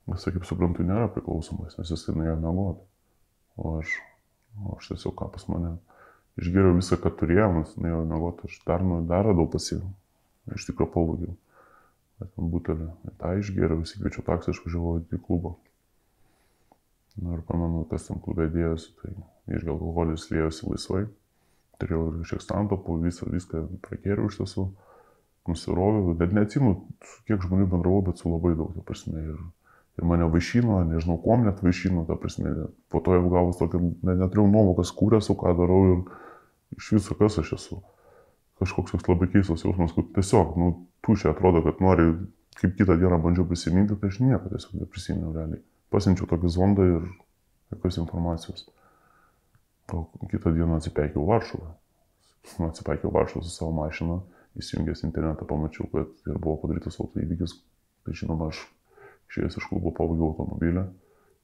Jis, 0.08 0.30
kaip 0.32 0.46
suprantu, 0.48 0.86
nėra 0.88 1.10
priklausomas, 1.12 1.76
nes 1.80 1.90
jis 1.92 2.06
nuėjo 2.14 2.38
mėgoti. 2.40 2.86
O 3.58 3.80
aš 3.82 3.98
O 4.66 4.78
aš 4.78 4.90
tiesiog 4.92 5.16
ką 5.18 5.30
pas 5.34 5.46
mane 5.52 5.76
išgėriau 6.42 6.78
visą, 6.78 6.98
ką 7.02 7.12
turėjau, 7.20 7.50
nes 7.60 7.76
nuėjau 7.78 8.02
mėgoti, 8.10 8.50
aš 8.50 8.58
dar, 8.66 8.86
nu, 8.86 9.00
dar 9.10 9.26
radau 9.30 9.48
pasivų. 9.54 9.90
Iš 10.56 10.68
tikrųjų 10.70 10.94
pavogiau. 10.94 11.36
Bet 12.18 12.32
ten 12.34 12.50
butelį. 12.54 12.88
Ta 13.22 13.34
išgėriau, 13.38 13.84
įsikviečiau 13.86 14.26
taksą, 14.26 14.54
išvažiavau 14.54 15.02
į 15.02 15.20
klubą. 15.28 15.54
Na 17.22 17.36
ir 17.38 17.44
pamenu, 17.46 17.84
kas 17.90 18.08
tam 18.10 18.22
klube 18.24 18.48
dėjosi, 18.54 18.94
tai 19.02 19.14
irgi 19.54 19.74
alkoholis 19.74 20.28
liejosi 20.32 20.70
laisvai. 20.70 21.04
Turėjau 21.82 22.04
ir 22.10 22.28
šiek 22.30 22.46
santopų, 22.46 22.98
visą, 23.04 23.30
viską 23.34 23.64
prakėriau 23.86 24.30
iš 24.32 24.42
tiesų. 24.42 24.68
Nusiroviau, 25.48 26.16
bet 26.20 26.34
neatsimu, 26.36 26.74
su 27.08 27.22
kiek 27.30 27.46
žmonių 27.46 27.70
bendravau, 27.72 28.02
bet 28.10 28.22
su 28.22 28.30
labai 28.30 28.56
daug, 28.58 28.74
ta 28.76 28.86
prasme. 28.86 29.22
Ir 29.22 29.38
ir 29.98 30.06
mane 30.06 30.28
vaišino, 30.30 30.80
nežinau, 30.92 31.18
kuom 31.22 31.46
net 31.48 31.62
vaišino, 31.66 32.06
ta 32.08 32.18
prasme, 32.22 32.54
po 32.94 33.02
to 33.04 33.18
jau 33.18 33.30
gavus 33.34 33.60
tokį, 33.62 33.82
net 34.06 34.20
neturėjau 34.22 34.50
nuovokas, 34.52 34.94
kur 34.96 35.18
esu, 35.18 35.36
ką 35.38 35.54
darau 35.58 35.80
ir 35.92 36.78
iš 36.78 36.92
viso 36.98 37.18
kas 37.18 37.40
aš 37.42 37.56
esu. 37.58 37.80
Kažkoks 38.62 38.94
toks 38.94 39.10
labai 39.10 39.30
keistas 39.34 39.66
jausmas, 39.66 39.94
kad 39.98 40.10
tiesiog, 40.16 40.56
nu, 40.58 40.70
tušia 41.06 41.34
atrodo, 41.34 41.64
kad 41.66 41.82
nori, 41.84 42.12
kaip 42.58 42.78
kitą 42.78 42.98
dieną 42.98 43.20
bandžiau 43.22 43.46
prisiminti, 43.50 43.98
tai 44.02 44.14
aš 44.14 44.22
nieko 44.22 44.54
tiesiog 44.54 44.80
neprisiminiau 44.84 45.34
realiai. 45.36 45.62
Pasimčiau 45.94 46.30
tokį 46.30 46.52
zondą 46.52 46.88
ir 46.90 47.04
jokios 47.74 48.00
informacijos. 48.02 48.66
O 49.94 50.08
kitą 50.30 50.52
dieną 50.54 50.82
atsipeikiau 50.82 51.26
Varšuvą. 51.30 51.70
Nu, 52.58 52.70
atsipeikiau 52.70 53.14
Varšuvą 53.14 53.46
su 53.46 53.54
savo 53.54 53.72
mašina, 53.78 54.20
įsijungęs 54.58 55.06
internetą 55.08 55.46
pamačiau, 55.48 55.88
kad 55.94 56.28
ir 56.28 56.42
buvo 56.42 56.58
padarytas 56.64 56.98
autoįvykis. 57.00 57.56
Tai 58.04 58.16
žinoma, 58.18 58.50
aš 58.52 58.66
Išėjęs 59.28 59.60
iš 59.60 59.68
klubo 59.70 59.92
pavogiau 59.96 60.32
automobilį, 60.32 60.86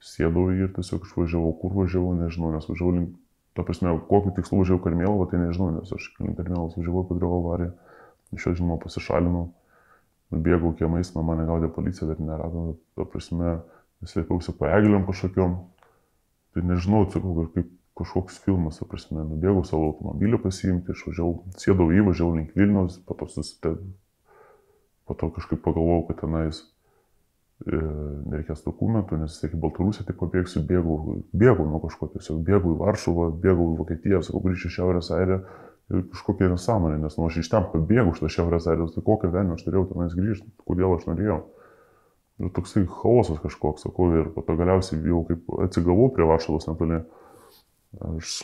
sėdau 0.03 0.49
ir 0.55 0.71
tiesiog 0.75 1.07
išvažiavau, 1.07 1.51
kur 1.61 1.75
važiavau, 1.81 2.13
nežinau, 2.19 2.53
nes 2.55 2.67
važiavau 2.69 2.95
link 2.95 3.17
ta 3.53 3.63
prasme, 3.63 3.91
kokiu 4.09 4.33
tikslu 4.37 4.61
važiavau 4.61 4.81
Karmėlavą, 4.83 5.27
tai 5.31 5.41
nežinau, 5.41 5.69
nes 5.75 5.91
aš 5.93 6.09
Karmėlavą 6.17 6.71
važiavau, 6.77 7.03
padariau 7.09 7.37
avariją, 7.41 7.73
iš 8.33 8.47
jo 8.47 8.55
žinoma 8.57 8.79
pasišalinau, 8.81 9.45
bėgau 10.33 10.73
kiemais, 10.79 11.13
man 11.15 11.27
mane 11.29 11.45
gaudė 11.49 11.69
policija, 11.75 12.09
bet 12.09 12.23
nerado, 12.23 12.73
ta 12.97 13.05
prasme, 13.05 13.59
slėpiausi 14.03 14.55
po 14.57 14.67
egliam 14.67 15.05
kažkokiam, 15.07 15.59
tai 16.53 16.65
nežinau, 16.65 17.05
sakau, 17.13 17.47
kaip 17.53 17.69
kažkoks 17.99 18.41
filmas, 18.43 18.79
ta 18.81 18.89
prasme, 18.89 19.21
nubėgau 19.29 19.61
savo 19.67 19.91
automobilį 19.91 20.41
pasiimti, 20.41 20.95
išvažiavau, 20.95 21.43
sėdau 21.61 21.91
įvažiavau 21.93 22.39
link 22.39 22.55
Vilnius, 22.57 22.97
po 23.05 23.17
to 23.19 23.29
susitė, 23.29 23.75
po 25.05 25.17
to 25.19 25.29
kažkaip 25.35 25.61
pagalvojau, 25.61 26.07
kad 26.09 26.23
tenais 26.23 26.63
nereikės 27.67 28.63
dokumentų, 28.65 29.19
nes 29.21 29.37
tiek 29.41 29.55
į 29.55 29.59
Baltarusiją 29.63 30.07
tik 30.07 30.19
pabėgsiu, 30.19 30.63
bėgau, 30.67 30.97
bėgau 31.31 31.67
nuo 31.69 31.79
kažko, 31.83 32.09
tiesiog 32.15 32.43
bėgau 32.47 32.75
į 32.75 32.79
Varšuvą, 32.81 33.29
bėgau 33.43 33.69
į 33.71 33.79
Vokietiją, 33.79 34.21
sakau, 34.25 34.43
grįžti 34.45 34.71
į 34.71 34.75
Šiaurės 34.77 35.11
Airiją 35.15 35.39
ir 35.93 36.05
kažkokia 36.11 36.51
nesąmonė, 36.51 37.01
nes 37.03 37.17
nu, 37.19 37.27
aš 37.27 37.41
iš 37.41 37.49
ten 37.51 37.67
pabėgau 37.71 38.13
iš 38.13 38.23
to 38.23 38.31
Šiaurės 38.35 38.69
Airijos, 38.71 38.95
tai 38.95 39.03
kokią 39.05 39.31
velnį 39.33 39.57
aš 39.57 39.65
turėjau 39.67 39.89
tenais 39.91 40.15
grįžti, 40.17 40.47
kodėl 40.67 40.95
aš 40.97 41.09
norėjau. 41.09 41.41
Ir 42.41 42.49
toksai 42.55 42.87
chaosas 42.89 43.41
kažkoks, 43.43 43.83
sakau, 43.85 44.07
ir 44.17 44.31
po 44.33 44.41
to 44.45 44.55
galiausiai 44.57 45.03
jau 45.05 45.21
kaip 45.27 45.51
atsigavau 45.67 46.07
prie 46.15 46.25
Varšuvos 46.25 46.65
netoli 46.71 47.03
Aš, 48.01 48.39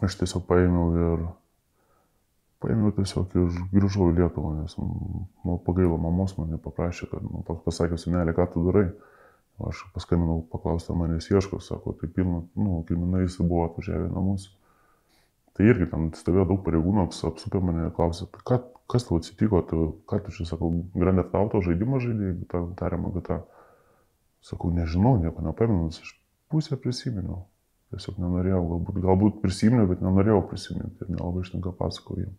aš 0.00 0.16
tiesiog 0.22 0.46
paėmiau 0.48 0.88
ir 0.96 1.24
paėmiau 2.62 2.92
tiesiog 2.96 3.34
ir 3.38 3.58
grįžau 3.72 4.10
į 4.12 4.16
Lietuvą, 4.18 4.54
nes 4.58 4.74
man 4.78 5.60
pagailo 5.66 5.98
mamos 6.00 6.34
mane 6.38 6.58
paprašė, 6.62 7.10
kad 7.12 7.24
nu, 7.24 7.42
pasakė, 7.46 7.98
senelė, 8.00 8.34
ką 8.36 8.48
tu 8.54 8.64
darai. 8.66 8.88
Aš 9.68 9.80
paskambinau, 9.90 10.44
paklausė 10.52 10.94
manęs 10.94 11.26
ieško, 11.32 11.58
sako, 11.62 11.96
tai 11.98 12.06
pilna, 12.14 12.44
nu, 12.54 12.78
giminais 12.86 13.40
buvo 13.40 13.64
atvažiavę 13.66 14.06
namus. 14.12 14.52
Tai 15.58 15.66
irgi 15.66 15.88
tam 15.90 16.12
stovėjo 16.14 16.44
daug 16.52 16.60
pareigūnų, 16.62 17.08
apsupė 17.26 17.62
mane 17.66 17.88
ir 17.88 17.94
klausė, 17.96 18.28
tai 18.30 18.44
ką, 18.46 18.60
kas 18.94 19.08
tau 19.08 19.18
atsitiko, 19.18 19.64
tu, 19.66 19.88
ką 20.06 20.20
tu 20.22 20.34
čia, 20.36 20.46
sakau, 20.46 20.70
Grand 20.94 21.18
Theft 21.18 21.34
Auto 21.34 21.62
žaidimą 21.66 21.98
žaidėjai, 22.04 22.30
jeigu 22.30 22.46
tą 22.52 22.62
tariamą 22.78 23.10
gatą. 23.18 23.40
Sakau, 24.46 24.70
nežinau, 24.70 25.16
nieko 25.18 25.42
nepamenu, 25.42 25.90
aš 25.90 26.14
pusę 26.52 26.78
prisiminiau. 26.78 27.42
Tiesiog 27.90 28.20
nenorėjau, 28.22 28.60
galbūt, 28.70 29.00
galbūt 29.02 29.40
prisiminiau, 29.42 29.88
bet 29.90 30.04
nenorėjau 30.04 30.44
prisiminti 30.50 31.02
ir 31.02 31.10
nelabai 31.16 31.42
ištinka 31.42 31.72
pasakojau 31.74 32.28
jam. 32.28 32.36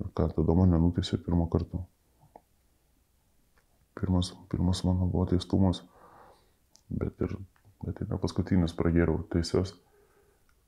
Ir 0.00 0.10
ką 0.16 0.30
tada 0.34 0.56
mane 0.56 0.80
nuteisė 0.80 1.18
pirmą 1.20 1.46
kartą. 1.52 1.82
Pirmas, 4.00 4.32
pirmas 4.52 4.80
mano 4.86 5.06
buvo 5.10 5.26
teistumas, 5.28 5.82
bet 6.88 7.20
ir, 7.26 7.36
bet 7.84 8.00
ir 8.00 8.08
ne 8.08 8.18
paskutinis 8.22 8.76
pragėriau 8.78 9.20
teisės. 9.34 9.74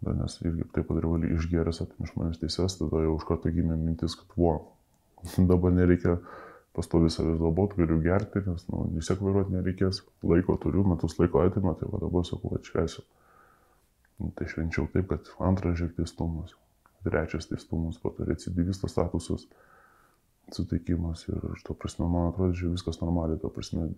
Da, 0.03 0.13
nes 0.19 0.35
irgi 0.43 0.67
taip 0.75 0.89
padariau, 0.89 1.15
išgėręs 1.39 1.79
atim 1.85 2.07
iš 2.07 2.17
manęs 2.19 2.41
teises, 2.43 2.75
tada 2.81 3.05
jau 3.05 3.15
už 3.15 3.27
karto 3.29 3.53
gimė 3.55 3.77
mintis, 3.79 4.17
kad 4.19 4.33
buvo, 4.35 4.57
dabar 5.53 5.75
nereikia 5.77 6.17
pastovi 6.77 7.11
savęs 7.13 7.39
galbūt, 7.41 7.77
galiu 7.79 8.01
gerti, 8.03 8.43
nes 8.49 8.67
nu, 8.73 8.87
vis 8.97 9.11
tiek 9.11 9.23
vairuoti 9.23 9.55
nereikės, 9.55 10.03
laiko 10.27 10.57
turiu, 10.61 10.83
metus 10.89 11.15
laiko 11.21 11.45
atima, 11.45 11.77
tai 11.79 11.91
va 11.93 12.01
dabar 12.03 12.27
sakau, 12.27 12.57
atšvesiu. 12.59 13.05
Nu, 14.19 14.33
tai 14.39 14.49
švenčiau 14.51 14.89
taip, 14.93 15.09
kad 15.13 15.31
antras 15.45 15.79
žiek 15.79 15.95
teistumas, 16.01 16.57
trečias 17.05 17.49
teistumas, 17.51 17.99
po 18.03 18.13
to 18.15 18.27
recidivisto 18.29 18.89
statusas 18.91 19.47
suteikimas 20.53 21.27
ir 21.29 21.63
to 21.67 21.75
prasme, 21.75 22.09
man 22.11 22.33
atrodo, 22.33 22.57
že 22.57 22.73
viskas 22.73 23.01
normaliai, 23.01 23.41
to 23.41 23.51
prasme, 23.53 23.93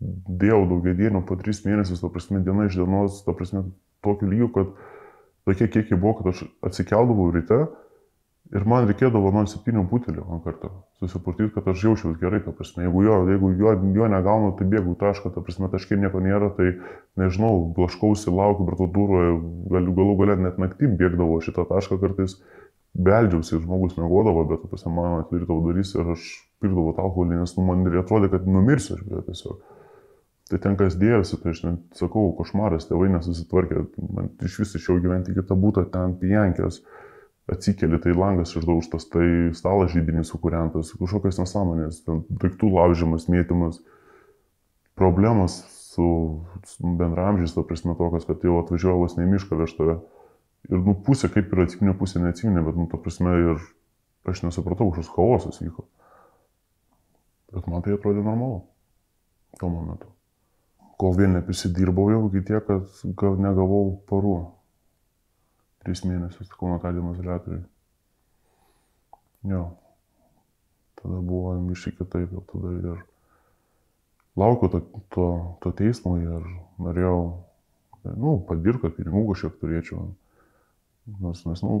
dėjau 0.00 0.62
daugia 0.70 0.94
dienų 0.96 1.22
po 1.28 1.36
tris 1.40 1.62
mėnesius, 1.66 2.00
to 2.02 2.10
prasme, 2.12 2.40
diena 2.44 2.66
iš 2.66 2.78
dienos, 2.80 3.20
to 3.26 3.34
prasme, 3.36 3.66
tokiu 4.04 4.30
lygiu, 4.30 4.48
kad 4.54 4.72
tokie 5.48 5.68
kiekiai 5.68 6.00
buvo, 6.00 6.16
kad 6.20 6.32
aš 6.32 6.44
atsikeldavau 6.66 7.28
ryte, 7.34 7.60
Ir 8.50 8.64
man 8.66 8.88
reikėdavo 8.88 9.30
man 9.30 9.46
septynių 9.46 9.84
putelių 9.90 10.24
man 10.26 10.40
kartą 10.42 10.72
susipurtyti, 10.98 11.52
kad 11.54 11.68
aš 11.70 11.84
jaučiausi 11.86 12.18
gerai, 12.18 12.40
ta 12.42 12.50
prasme. 12.54 12.82
Jeigu 12.82 13.04
jo, 13.06 13.18
jeigu 13.30 13.50
jo, 13.60 13.74
jo 13.94 14.08
negaunu, 14.10 14.50
tai 14.58 14.66
bėgu 14.72 14.96
tašką, 14.98 15.30
ta 15.36 15.42
prasme, 15.46 15.68
taškai 15.70 15.98
nieko 16.02 16.18
nėra, 16.24 16.48
tai 16.56 16.72
nežinau, 17.20 17.68
blaškausi, 17.76 18.32
laukiu 18.34 18.66
to 18.80 18.88
durų, 18.96 19.20
galiu 19.70 19.94
galų 19.94 20.16
galę 20.22 20.36
net 20.42 20.58
naktį 20.58 20.90
bėgdavo 20.98 21.38
šitą 21.46 21.62
tašką 21.70 22.00
kartais, 22.02 22.40
beldžiausi 22.98 23.54
ir 23.54 23.62
žmogus 23.62 23.94
negodavo, 24.00 24.42
bet, 24.50 24.64
ta 24.64 24.70
prasme, 24.72 24.96
man 24.96 25.20
atidarydavo 25.20 25.60
durys 25.68 25.94
ir 25.94 26.10
aš 26.16 26.30
pirdavau 26.60 26.90
alkoholį, 26.90 27.38
nes 27.38 27.54
nu, 27.54 27.66
man 27.68 27.86
atrodė, 28.02 28.32
kad 28.34 28.48
numirsiu 28.50 28.96
aš, 28.96 29.04
bet 29.06 29.28
tiesiog. 29.30 29.60
Tai 30.50 30.58
ten 30.58 30.74
kas 30.74 30.96
dėjosi, 30.98 31.38
tai 31.38 31.52
aš 31.54 31.60
net 31.68 32.00
sakau, 32.00 32.32
košmaras, 32.34 32.88
tėvai 32.88 33.12
nesusitvarkė, 33.12 33.84
man 34.10 34.32
iš 34.42 34.58
vis 34.64 34.74
išėjau 34.74 34.98
gyventi 35.04 35.36
kitą 35.36 35.54
būtą, 35.54 35.86
ten 35.94 36.16
pijankės 36.18 36.80
atsikeli, 37.50 37.98
tai 38.02 38.14
langas 38.16 38.54
išdaužtas, 38.56 39.06
tai 39.10 39.26
stalas 39.56 39.92
žydinys 39.94 40.30
sukūrentas, 40.32 40.92
kažkokios 40.98 41.40
nesąmonės, 41.40 42.02
daiktų 42.06 42.70
laužimas, 42.74 43.26
mėtymas, 43.32 43.80
problemos 44.98 45.60
su, 45.90 46.06
su 46.68 46.94
bendramžiais, 47.00 47.54
to 47.56 47.64
prasme 47.66 47.96
tokios, 47.98 48.26
kad 48.28 48.44
jau 48.46 48.60
atvažiuoja 48.60 48.98
vos 49.00 49.16
ne 49.18 49.26
mišką 49.30 49.58
vežtave. 49.60 49.98
Ir, 50.68 50.78
nu, 50.84 50.94
pusė 51.06 51.30
kaip 51.32 51.50
ir 51.54 51.64
atsiminė, 51.64 51.96
pusė 51.98 52.22
neatsiminė, 52.22 52.62
bet, 52.66 52.78
nu, 52.78 52.86
to 52.90 53.00
prasme 53.00 53.32
ir 53.38 53.66
aš 54.28 54.44
nesupratau, 54.44 54.90
kažkoks 54.92 55.14
chaosas 55.16 55.62
vyko. 55.64 55.88
Bet 57.50 57.66
man 57.66 57.82
tai 57.82 57.96
atrodė 57.96 58.22
normalu 58.22 58.62
tuo 59.58 59.72
momentu. 59.72 60.10
Kol 61.00 61.16
vėl 61.16 61.32
neprisidirbau 61.32 62.10
jau 62.12 62.26
iki 62.28 62.44
tiek, 62.52 62.68
kad 63.18 63.40
negavau 63.40 63.96
parų 64.10 64.36
tris 65.84 66.02
mėnesius 66.04 66.50
Kauno 66.54 66.78
tardymo 66.82 67.14
izolatoriui. 67.16 67.62
Jo. 69.50 69.68
Tada 71.00 71.20
buvo 71.24 71.54
miškai 71.64 71.94
kitaip, 71.96 72.32
jau 72.34 72.42
tada 72.50 72.72
ir 72.76 72.98
laukiu 74.40 74.68
to, 74.72 74.80
to, 75.14 75.28
to 75.64 75.72
teismo 75.78 76.16
ir 76.20 76.44
norėjau, 76.80 77.20
nu, 78.04 78.34
padirbti, 78.48 78.92
pinigų 78.98 79.24
kažkiek 79.30 79.56
turėčiau. 79.62 80.10
Nes, 81.20 81.40
nes, 81.48 81.62
nu, 81.64 81.80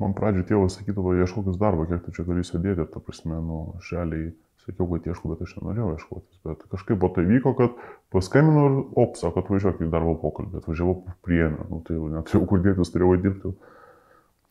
man 0.00 0.14
pradžioje 0.18 0.48
tėvas 0.50 0.78
sakydavo, 0.78 1.14
ieškokis 1.20 1.58
darbo, 1.60 1.86
kiek 1.90 2.02
tu 2.04 2.14
čia 2.16 2.24
gali 2.28 2.44
sėdėti, 2.46 2.86
ta 2.92 3.02
prasme, 3.02 3.38
nu, 3.44 3.60
šaliai 3.86 4.32
sakiau, 4.62 4.86
kad 4.92 5.06
ieškau, 5.10 5.32
bet 5.32 5.42
aš 5.44 5.54
nenorėjau 5.58 5.88
ieškotis. 5.96 6.40
Bet 6.46 6.64
kažkaip 6.70 7.00
po 7.02 7.10
tai 7.14 7.24
vyko, 7.26 7.54
kad 7.58 7.78
paskambinau 8.14 8.66
ir 8.68 8.76
op, 9.04 9.16
sako, 9.18 9.42
atvažiuok 9.42 9.82
į 9.82 9.90
darbo 9.92 10.14
pokalbį, 10.22 10.62
atvažiavau 10.62 10.98
priėmę, 11.26 11.66
nu, 11.70 11.80
tai 11.86 11.98
jau 11.98 12.10
neturėjau 12.12 12.48
kur 12.50 12.62
dėtis, 12.66 12.92
turėjau 12.94 13.18
dirbti. 13.24 13.54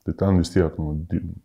Tai 0.01 0.15
ten 0.17 0.41
vis 0.41 0.51
tiek, 0.51 0.77
nu, 0.81 0.95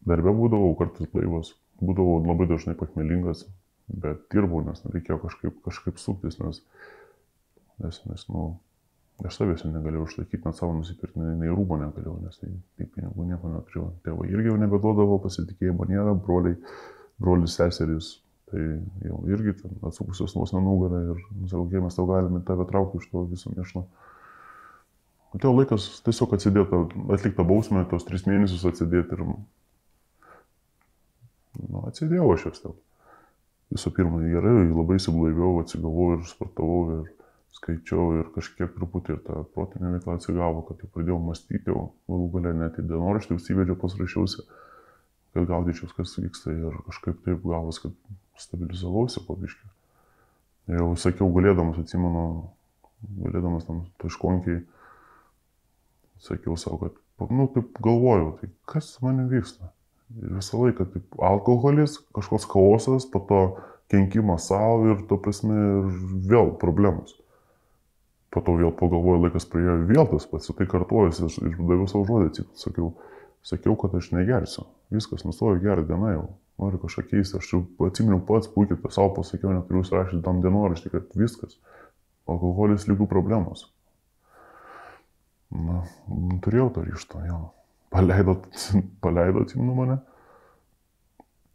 darbė 0.09 0.35
būdavau 0.35 0.73
kartais 0.79 1.11
blaivas, 1.13 1.53
būdavau 1.83 2.23
labai 2.25 2.49
dažnai 2.51 2.75
pakmelingas, 2.79 3.45
bet 3.87 4.25
dirbau, 4.33 4.63
nes 4.67 4.81
reikėjo 4.89 5.21
kažkaip, 5.27 5.59
kažkaip 5.67 6.01
suktis, 6.03 6.41
nes, 6.41 6.63
nes, 7.85 8.01
nes 8.09 8.25
nu, 8.33 8.47
aš 9.25 9.39
savęs 9.39 9.65
negalėjau 9.71 10.05
išlaikyti, 10.11 10.43
net 10.45 10.59
savo 10.59 10.75
nusipirkti, 10.77 11.23
nei, 11.25 11.49
rūbo 11.49 11.79
negalėjau, 11.81 12.19
nes 12.27 12.43
tai, 12.43 12.53
tai 12.77 12.91
pinigų 12.93 13.31
nieko 13.31 13.55
neturėjau. 13.55 13.89
Tėvai 14.05 14.29
irgi 14.29 14.53
jau 14.53 14.61
nebeduodavo, 14.61 15.19
pasitikėjimo 15.25 15.89
nėra, 15.89 16.13
broliai, 16.27 16.59
brolis, 17.23 17.57
seserys, 17.57 18.17
Tai 18.47 18.63
jau 19.03 19.17
irgi 19.27 19.57
atsukusios 19.83 20.37
nuos 20.39 20.53
nugarą 20.55 21.01
ir, 21.03 21.23
sakau, 21.51 21.65
kiek 21.67 21.83
mes 21.83 21.97
tau 21.99 22.07
galime 22.07 22.39
tave 22.47 22.67
traukti 22.71 23.01
iš 23.01 23.09
to 23.11 23.25
viso 23.27 23.51
mėšlo. 23.51 23.83
Atėjo 25.35 25.53
laikas 25.57 25.89
tiesiog 26.07 26.37
atsidėti, 26.37 26.79
atlikti 27.17 27.47
bausmę, 27.49 27.83
tos 27.91 28.07
tris 28.07 28.23
mėnesius 28.29 28.63
atsidėti 28.71 29.19
ir... 29.19 29.25
Nu, 31.67 31.83
atsidėjau 31.89 32.29
aš 32.37 32.47
jas 32.53 32.63
ten. 32.63 32.79
Visų 33.75 33.91
pirma, 33.97 34.23
gerai, 34.31 34.55
labai 34.71 35.01
įsiblaiviau, 35.01 35.59
atsigavau 35.65 36.13
ir 36.15 36.23
sportavau 36.31 36.81
ir 37.01 37.11
skaičiau 37.57 38.21
ir 38.21 38.29
kažkiek 38.35 38.73
truputį 38.77 39.17
ir 39.17 39.23
ta 39.25 39.41
protinė 39.55 39.95
veikla 39.97 40.19
atsigavo, 40.19 40.63
kad 40.69 40.83
jau 40.83 40.91
pradėjau 40.93 41.19
mąstyti, 41.23 41.65
jau 41.71 41.89
galų 42.11 42.29
galę 42.35 42.53
net 42.61 42.79
į 42.81 42.87
dienoraštį 42.91 43.39
įsivedžiau, 43.39 43.79
pasirašiausi, 43.81 44.45
kad 45.35 45.49
gaudyčiau, 45.49 45.89
kas 45.97 46.17
vyksta 46.21 46.53
ir 46.53 46.77
kažkaip 46.89 47.23
taip 47.25 47.45
gavos, 47.47 47.81
kad 47.85 47.97
stabilizavausi 48.41 49.25
po 49.27 49.39
biškį. 49.41 49.73
Jau 50.77 50.91
sakiau, 51.01 51.31
galėdamas, 51.33 51.79
atsimenu, 51.81 52.25
galėdamas 53.23 53.69
tam 53.69 53.85
taškonkiai, 54.03 54.65
sakiau 56.27 56.57
savo, 56.61 56.81
kad, 56.87 57.31
nu, 57.31 57.47
taip 57.55 57.79
galvojau, 57.85 58.35
tai 58.41 58.51
kas 58.69 58.97
man 59.05 59.29
vyksta. 59.31 59.71
Ir 60.17 60.37
visą 60.39 60.61
laiką, 60.61 60.87
taip, 60.93 61.15
alkoholis, 61.23 62.01
kažkoks 62.15 62.47
chaosas, 62.51 63.07
po 63.11 63.23
to 63.31 63.41
kenkimas 63.91 64.51
savo 64.51 64.91
ir, 64.91 65.07
to 65.09 65.19
prasme, 65.23 65.55
ir 65.55 65.95
vėl 66.31 66.53
problemos. 66.61 67.15
Po 68.35 68.43
to 68.45 68.57
vėl 68.59 68.73
pagalvoju, 68.77 69.23
laikas 69.27 69.47
prie 69.49 69.63
jo 69.65 69.77
vėl 69.89 70.09
tas 70.11 70.27
pats, 70.29 70.51
tai 70.59 70.67
kartuojasi, 70.69 71.29
aš 71.29 71.39
daviau 71.57 71.87
savo 71.91 72.05
žodį, 72.09 72.49
sakiau, 72.59 72.91
sakiau, 73.47 73.77
kad 73.81 73.95
aš 73.97 74.11
negersiu. 74.17 74.67
Viskas, 74.93 75.25
nustoju 75.27 75.63
gerti 75.63 75.87
diena 75.89 76.13
jau 76.13 76.27
noriu 76.59 76.81
kažką 76.83 77.07
keisti. 77.11 77.39
Aš 77.39 77.53
jau 77.53 77.63
atsimenu 77.87 78.21
pats 78.27 78.51
puikiai, 78.53 78.79
tą 78.81 78.93
savo 78.95 79.15
pasakiau, 79.19 79.55
neturiu 79.55 79.83
užrašyti 79.85 80.25
tam 80.25 80.43
dienoraštį, 80.45 80.93
kad 80.95 81.17
viskas. 81.19 81.59
Alkoholis 82.27 82.89
lygų 82.91 83.07
problemos. 83.11 83.69
Na, 85.55 85.85
turėjau 86.43 86.71
to 86.75 86.87
ryšto, 86.87 87.23
jo. 87.29 87.41
Paleidot, 87.95 88.49
paleidot 89.05 89.55
į 89.55 89.63
nu 89.63 89.77
mane. 89.79 90.01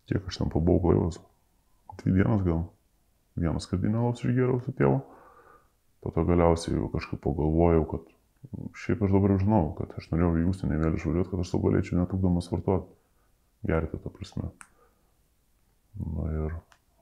Kiek 0.10 0.28
aš 0.28 0.42
ten 0.42 0.52
pabuvau 0.52 0.80
blaivas? 0.86 1.20
Dvi 2.02 2.16
dienas 2.20 2.46
gal. 2.46 2.64
Vienas 3.40 3.68
kardinalas 3.68 4.24
išgėriau 4.24 4.62
su 4.64 4.74
tėvu. 4.76 5.02
Po 6.02 6.10
to 6.14 6.24
galiausiai 6.26 6.78
jau 6.78 6.90
kažkaip 6.90 7.22
pagalvojau, 7.22 7.86
kad 7.92 8.10
šiaip 8.82 9.04
aš 9.06 9.14
dabar 9.14 9.36
žinau, 9.38 9.62
kad 9.78 9.94
aš 10.00 10.10
norėjau 10.10 10.34
į 10.42 10.48
užsienį 10.50 10.80
vėl 10.82 10.98
išvažiuoti, 10.98 11.30
kad 11.30 11.44
aš 11.44 11.54
to 11.54 11.62
galėčiau 11.62 12.00
netrukdomas 12.00 12.50
vartoti. 12.52 12.90
Gerti, 13.70 14.00
ta 14.02 14.10
prasme. 14.10 14.50
Na 16.02 16.26
ir 16.34 16.56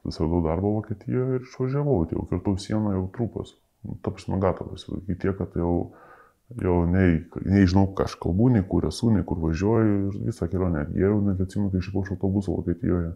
susiradau 0.04 0.42
darbą 0.44 0.74
Vokietijoje 0.76 1.40
ir 1.40 1.48
išvažiavau, 1.48 2.04
tai 2.10 2.18
jau 2.18 2.26
kirtau 2.28 2.60
sieną 2.60 2.94
jau 2.98 3.08
trupas. 3.16 3.56
Nu, 3.88 3.96
ta 4.04 4.12
prasme, 4.12 4.40
gatavas. 4.44 4.84
Iki 4.90 5.16
tiek, 5.22 5.38
kad 5.40 5.56
jau, 5.56 5.74
jau 6.60 6.76
nei, 6.90 7.22
nei 7.46 7.64
žinau, 7.64 7.88
ką 7.96 8.10
aš 8.10 8.18
kalbu, 8.20 8.52
nei 8.58 8.66
kur 8.68 8.90
esu, 8.92 9.14
nei 9.16 9.24
kur 9.24 9.40
važiuoju 9.46 9.98
ir 10.10 10.22
visą 10.28 10.50
kelionę. 10.52 10.90
Geriau 10.92 11.24
net 11.24 11.40
atsimenu, 11.46 11.72
kai 11.72 11.80
išėjau 11.80 12.04
iš 12.04 12.16
autobuso 12.18 12.60
Vokietijoje. 12.60 13.16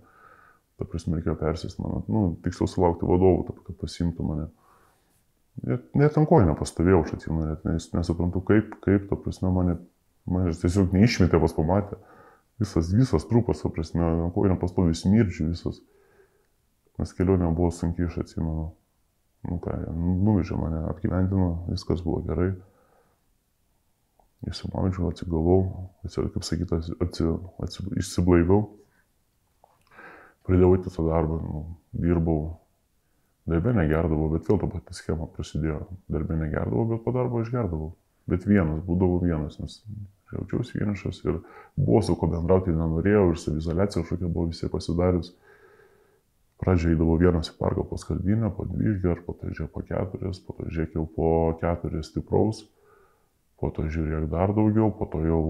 Ta 0.80 0.88
prasme, 0.88 1.19
reikėjo 1.19 1.36
persėsti 1.43 1.84
mano, 1.84 2.06
nu, 2.08 2.22
tiksliau 2.46 2.72
sulaukti 2.72 3.10
vadovų, 3.10 3.60
kad 3.67 3.76
pasimtų 3.84 4.32
mane. 4.32 4.48
Net, 5.62 5.86
net 5.94 6.18
ant 6.18 6.28
kojų 6.30 6.48
nepastovėjau, 6.50 7.04
aš 7.04 7.16
atsimenu, 7.18 7.46
net 7.52 7.66
nes, 7.68 7.86
nesuprantu, 7.94 8.42
kaip, 8.48 8.74
kaip, 8.82 9.06
ta 9.10 9.18
prasme, 9.20 9.52
mane, 9.54 9.78
mane 10.26 10.54
tiesiog 10.58 10.96
neišmetė 10.96 11.39
pas 11.44 11.54
pamatę. 11.54 12.00
Visas, 12.62 12.89
visas 12.94 13.28
trupas, 13.30 13.62
ta 13.62 13.70
prasme, 13.74 14.02
ant 14.02 14.34
kojų 14.34 14.56
nepastovėjau, 14.56 14.98
smirčių 15.04 15.52
visas. 15.52 15.80
Nes 16.98 17.13
kelionė 17.18 17.52
buvo 17.54 17.70
sunkiai, 17.74 18.10
aš 18.10 18.24
atsimenu. 18.24 18.72
Nu 19.44 19.58
ką, 19.60 19.76
nuvežė 19.94 20.58
mane, 20.58 20.86
apgyvendino, 20.89 21.50
viskas 21.70 22.02
buvo 22.06 22.22
gerai. 22.26 22.54
Įsimaudžiau, 24.50 25.12
atsigavau, 25.12 25.60
kaip 26.04 26.44
sakyt, 26.48 26.74
atsi, 26.76 26.96
atsi, 27.04 27.30
atsi, 27.63 27.86
išsiblaiviau. 28.02 28.66
Pradėjau 30.48 30.74
eiti 30.76 30.92
tą 30.92 31.06
darbą, 31.08 31.39
nu, 31.44 31.63
dirbau 32.04 32.62
Darbė 33.50 33.74
negerdavau, 33.76 34.30
bet 34.32 34.48
vėl 34.48 34.60
ta 34.62 34.70
pati 34.72 34.96
schema 34.96 35.28
prasidėjo. 35.28 35.82
Darbė 36.12 36.38
negerdavau, 36.40 36.86
bet 36.94 37.02
po 37.04 37.12
darbo 37.16 37.42
išgerdavau. 37.44 37.92
Bet 38.32 38.46
vienas, 38.48 38.80
būdavau 38.88 39.20
vienas, 39.20 39.58
nes 39.60 39.82
jaučiausi 40.32 40.80
vienišas 40.80 41.20
ir 41.26 41.42
buvo 41.76 42.00
su 42.06 42.16
ko 42.16 42.30
bendrauti 42.32 42.72
nenorėjau 42.72 43.26
ir 43.34 43.42
savizolacija 43.42 44.04
kažkokia 44.04 44.30
buvo 44.30 44.48
visi 44.54 44.70
pasidarius. 44.72 45.34
Pradžioje 46.64 46.96
eidavau 46.96 47.18
vienas 47.20 47.50
į 47.52 47.58
parką 47.60 47.84
po 47.90 47.98
skardinę, 48.00 48.48
po 48.56 48.64
dvi 48.70 48.94
išger, 48.94 49.26
po 49.26 49.36
to 49.36 49.50
žiūrėjau 49.52 49.72
po 49.74 49.84
keturias, 49.90 50.40
po 50.40 50.56
to 50.56 50.70
žiūrėjau 50.72 51.04
po 51.18 51.32
keturias 51.60 52.08
stipraus, 52.14 52.62
po 53.60 53.74
to 53.76 53.90
žiūrėjau 53.92 54.30
dar 54.32 54.54
daugiau, 54.56 54.88
po 54.96 55.10
to 55.12 55.20
jau, 55.28 55.42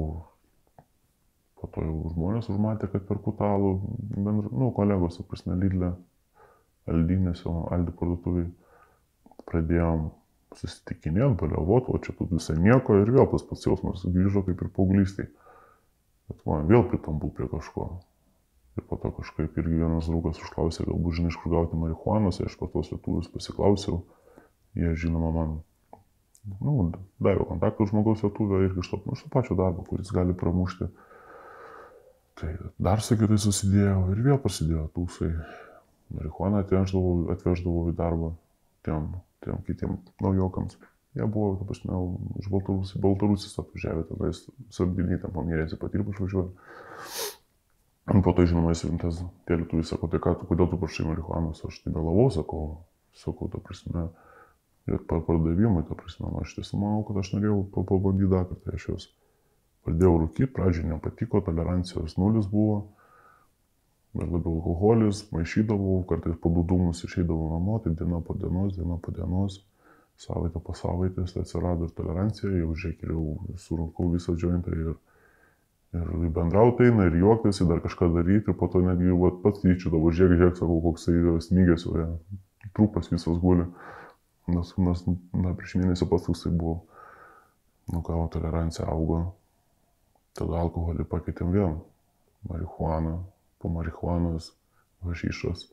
po 1.62 1.70
to 1.76 1.86
jau 1.86 2.00
žmonės 2.16 2.50
užmatė, 2.50 2.90
kad 2.96 3.06
per 3.06 3.22
kutalų, 3.22 3.76
bendra, 4.16 4.50
nu, 4.50 4.72
kolegos, 4.74 5.22
prasme, 5.30 5.60
Lidlė 5.62 5.92
Aldinėse, 6.92 7.48
Aldi 7.48 7.94
parduotuviai, 7.96 8.50
pradėjom 9.48 10.10
susitikinėti, 10.58 11.38
baliavot, 11.40 11.90
o 11.90 12.00
čia 12.04 12.16
tu 12.18 12.28
visai 12.30 12.58
nieko 12.60 12.98
ir 13.00 13.12
vėl 13.14 13.28
tas 13.32 13.46
pats 13.48 13.66
jausmas 13.68 14.04
grįžo 14.06 14.44
kaip 14.48 14.62
ir 14.62 14.72
paauglystai. 14.76 15.28
Bet 16.30 16.44
man 16.48 16.68
vėl 16.70 16.86
pritampu 16.90 17.32
prie 17.36 17.48
kažko. 17.52 17.88
Ir 18.78 18.86
po 18.90 18.98
to 18.98 19.12
kažkaip 19.14 19.58
irgi 19.62 19.80
vienas 19.84 20.10
draugas 20.10 20.40
užklausė, 20.42 20.88
galbūt 20.88 21.20
žinai, 21.20 21.32
iš 21.34 21.38
kur 21.42 21.54
gauti 21.54 21.78
marihuanos, 21.78 22.42
aš 22.42 22.56
po 22.58 22.70
tos 22.74 22.90
lietuvius 22.94 23.30
pasiklausiau. 23.34 24.02
Jie, 24.74 24.96
žinoma, 24.98 25.30
man 25.36 25.52
nu, 26.60 26.88
davė 27.22 27.46
kontaktų 27.52 27.92
žmogaus 27.92 28.24
lietuvio 28.26 28.64
ir 28.66 28.74
iš 28.82 28.90
to, 28.90 29.02
nu, 29.06 29.18
iš 29.18 29.26
to 29.26 29.30
pačio 29.34 29.58
darbo, 29.60 29.86
kuris 29.88 30.10
gali 30.16 30.34
pramušti. 30.34 30.90
Tai 32.40 32.56
dar 32.82 33.04
su 33.06 33.16
kitais 33.20 33.46
susidėjau 33.46 34.08
ir 34.16 34.24
vėl 34.26 34.42
prasidėjo 34.42 34.88
tūsai 34.96 35.30
marihuaną 36.12 36.64
atveždavau, 36.64 37.14
atveždavau 37.34 37.92
į 37.92 37.96
darbą 37.98 38.34
tiem, 38.86 39.14
tiem 39.46 39.62
kitiem 39.68 39.96
naujokams. 40.24 40.80
Jie 41.14 41.28
buvo, 41.30 41.54
ta 41.60 41.68
prasme, 41.70 41.98
iš 42.42 42.50
Baltarusijos, 42.50 43.02
Baltarusijos 43.02 43.60
atvažiavę, 43.62 44.08
tada 44.10 44.32
jis 44.32 44.48
samdiniai 44.74 45.20
tam 45.22 45.36
po 45.36 45.44
mėnesį 45.46 45.78
patirbu 45.82 46.16
išvažiuoju. 46.16 46.54
Po 48.26 48.34
to, 48.34 48.46
žinoma, 48.50 48.74
jis 48.74 48.84
rimtas, 48.88 49.20
tie 49.48 49.60
lietuviai 49.60 49.86
sako, 49.88 50.10
tai 50.12 50.20
ką, 50.24 50.34
tu, 50.40 50.48
kodėl 50.50 50.72
tu 50.72 50.80
prašai 50.82 51.06
marihuanos, 51.08 51.62
aš 51.70 51.78
tai 51.84 51.94
melavau, 51.94 52.26
sakau, 52.34 52.64
sakau, 53.16 53.48
ta 53.54 53.62
prasme, 53.64 54.08
ir 54.90 55.06
pardavimai, 55.08 55.86
ta 55.88 55.96
prasme, 55.96 56.28
nu, 56.32 56.42
aš 56.42 56.58
tiesą 56.58 56.82
manau, 56.82 57.06
kad 57.08 57.22
aš 57.22 57.32
norėjau 57.36 57.62
pabandyti 57.78 58.32
dar 58.34 58.50
kartą, 58.50 58.74
aš 58.74 58.90
juos 58.90 59.08
pradėjau 59.86 60.18
rūkyti, 60.24 60.50
pradžioje 60.56 60.90
nepatiko, 60.90 61.44
tolerancijos 61.46 62.18
nulis 62.20 62.50
buvo 62.52 62.82
bet 64.14 64.30
labiau 64.30 64.60
alkoholis, 64.60 65.24
maišydavau, 65.34 66.04
kartais 66.10 66.36
po 66.42 66.52
du 66.54 66.64
dūmus 66.70 67.02
išeidavau 67.08 67.50
namo, 67.56 67.80
tai 67.82 67.96
diena 67.98 68.20
po 68.22 68.36
dienos, 68.38 68.76
diena 68.78 69.00
po 69.02 69.14
dienos, 69.16 69.64
savaitę 70.22 70.62
po 70.62 70.76
savaitės 70.78 71.34
tai 71.34 71.42
atsirado 71.42 71.88
ir 71.88 71.96
tolerancija, 71.98 72.52
jau 72.60 72.76
žiūrėk, 72.78 73.08
jau 73.10 73.58
surinkau 73.64 74.12
visą 74.14 74.36
džiointą 74.38 74.76
ir, 74.78 74.94
ir 75.98 76.30
bendrauti 76.38 76.92
eina, 76.92 77.10
ir 77.10 77.18
juoktis, 77.24 77.64
ir 77.64 77.72
dar 77.72 77.82
kažką 77.82 78.12
daryti, 78.14 78.54
ir 78.54 78.60
po 78.60 78.70
to 78.70 78.84
netgi 78.86 79.18
vat, 79.18 79.42
pats 79.42 79.66
tyčiodavau, 79.66 80.14
žiūrėk, 80.14 80.38
žiūrėk, 80.44 80.62
sakau, 80.62 80.80
koks 80.86 81.10
tai 81.10 81.18
yra 81.18 81.36
smygęs, 81.42 81.88
o 81.90 82.08
trupas 82.78 83.10
visas 83.10 83.42
guli. 83.42 83.66
Nes, 84.54 84.74
nes 84.78 85.06
na, 85.08 85.54
prieš 85.58 85.78
mėnesį 85.80 86.10
pats 86.12 86.28
toksai 86.28 86.52
buvo, 86.54 86.84
nu 87.90 88.06
ką, 88.06 88.22
tolerancija 88.34 88.86
augo, 88.92 89.24
tada 90.38 90.60
alkoholį 90.62 91.06
pakeitėm 91.10 91.54
vėl, 91.56 91.78
marihuaną, 92.50 93.22
po 93.64 93.72
marihuanos, 93.72 94.52
hašišos. 95.08 95.70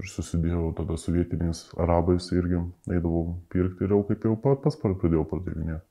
Ir 0.00 0.08
susidėjau 0.08 0.72
tada 0.76 0.96
su 1.00 1.12
vietiniais 1.14 1.64
arabais 1.80 2.28
irgi, 2.34 2.60
eidavau 2.90 3.38
pirkti 3.52 3.86
ir 3.86 3.96
jau 3.96 4.02
kaip 4.08 4.28
jau 4.28 4.36
pats 4.44 4.78
pradėjau 4.82 5.24
pardavinėti. 5.32 5.84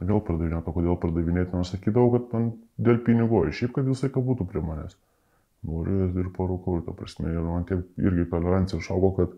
Kodėl 0.00 0.22
pardavinėti, 0.24 0.70
o 0.70 0.72
kodėl 0.72 0.96
pardavinėti, 1.02 1.52
nors 1.52 1.74
sakydavau, 1.74 2.14
kad 2.14 2.30
man 2.32 2.46
dėl 2.80 3.02
pinigų, 3.04 3.42
šiaip 3.52 3.74
kad 3.76 3.88
visai 3.90 4.08
ką 4.14 4.22
būtų 4.24 4.46
prie 4.48 4.62
manęs. 4.64 4.96
Noriu 5.68 6.06
ir 6.08 6.30
parūkau, 6.36 6.78
ir 6.78 6.86
ta 6.86 6.94
prasme, 6.96 7.28
ir 7.34 7.44
man 7.44 7.66
tiek 7.68 7.82
irgi 8.00 8.24
tolerancija 8.30 8.80
išaugo, 8.80 9.10
kad 9.18 9.34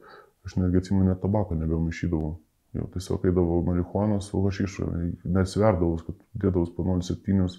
aš 0.47 0.55
netgi 0.61 0.79
atsimenu 0.79 1.09
net 1.09 1.19
tabako 1.25 1.59
nebemaišydavau. 1.59 2.37
Jau 2.79 2.87
tiesiog 2.95 3.27
eidavau 3.29 3.59
marihuanos 3.67 4.31
su 4.31 4.45
hašišu, 4.47 4.87
nesverdavau, 5.35 5.99
kad 6.07 6.23
dėdavau 6.45 6.71
po 6.77 6.87
0,7 6.87 7.59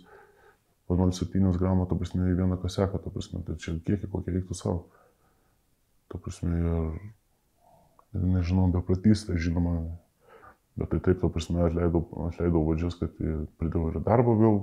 po 0.88 0.98
0,7 1.00 1.58
gramų, 1.60 1.88
ta 1.89 1.98
prasme, 1.98 2.28
į 2.32 2.38
vieną 2.39 2.60
kaseką, 2.62 3.00
ta 3.02 3.12
prasme, 3.13 3.41
tai 3.48 3.58
čia 3.62 3.76
kiekį 3.88 4.10
kokį 4.12 4.38
reiktų 4.38 4.58
savo. 4.58 4.86
Ta 6.12 6.19
prasme, 6.22 6.56
ir, 6.60 6.96
nežinau, 8.13 8.67
bepratystė, 8.74 9.38
žinoma, 9.41 9.78
bet 10.80 10.91
tai 10.93 11.00
taip, 11.08 11.22
ta 11.22 11.30
prasme, 11.32 11.62
atleidau, 11.65 12.04
atleidau 12.28 12.65
vadžias, 12.67 12.98
kad 13.00 13.13
pridėjau 13.15 13.93
ir 13.93 14.02
darbą 14.06 14.36
vėl 14.39 14.60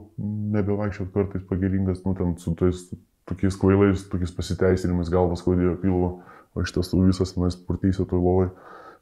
nebevaikščiot 0.56 1.12
kartais 1.14 1.46
pagėringas, 1.48 2.04
nu 2.04 2.14
ten 2.18 2.36
su 2.42 2.54
tais 2.58 2.90
tokiais 3.30 3.56
kvailais, 3.56 4.04
tokiais 4.10 4.34
pasiteisinimais 4.34 5.10
galvas 5.12 5.42
skaudėjo 5.44 5.78
pilvo, 5.82 6.10
o 6.54 6.64
iš 6.66 6.74
tiesų 6.74 7.06
visas 7.06 7.34
tenais 7.36 7.56
purtysė 7.56 8.06
toj 8.10 8.22
lovai, 8.22 8.48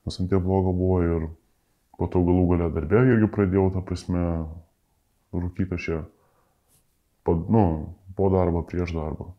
nes 0.06 0.20
ant 0.20 0.30
tie 0.30 0.40
blogo 0.42 0.74
buvo 0.76 0.98
ir 1.04 1.28
po 1.98 2.06
to 2.12 2.22
galų 2.22 2.44
galę 2.52 2.68
darbę 2.76 3.02
irgi 3.08 3.30
pradėjau, 3.34 3.70
ta 3.74 3.82
prasme, 3.82 4.24
rūkyti 5.34 5.74
aš 5.74 5.88
čia 5.88 6.02
po, 7.28 7.44
nu, 7.48 7.94
po 8.16 8.30
darbo, 8.30 8.62
prieš 8.62 8.94
darbą. 8.96 9.32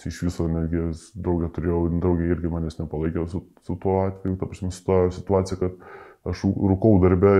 Iš 0.00 0.22
viso 0.24 0.46
netgi 0.48 0.80
draugė 1.14 1.50
turėjau, 1.54 1.80
draugė 2.00 2.30
irgi 2.32 2.50
manęs 2.50 2.78
nepalaikė 2.80 3.26
su, 3.28 3.42
su 3.66 3.76
tuo 3.82 3.98
atveju, 4.06 4.38
ta 4.40 4.48
prasme, 4.48 4.70
su 4.72 4.84
to 4.86 4.96
situacija, 5.12 5.58
kad 5.60 6.30
aš 6.30 6.44
rūkau 6.48 6.96
darbę, 7.02 7.34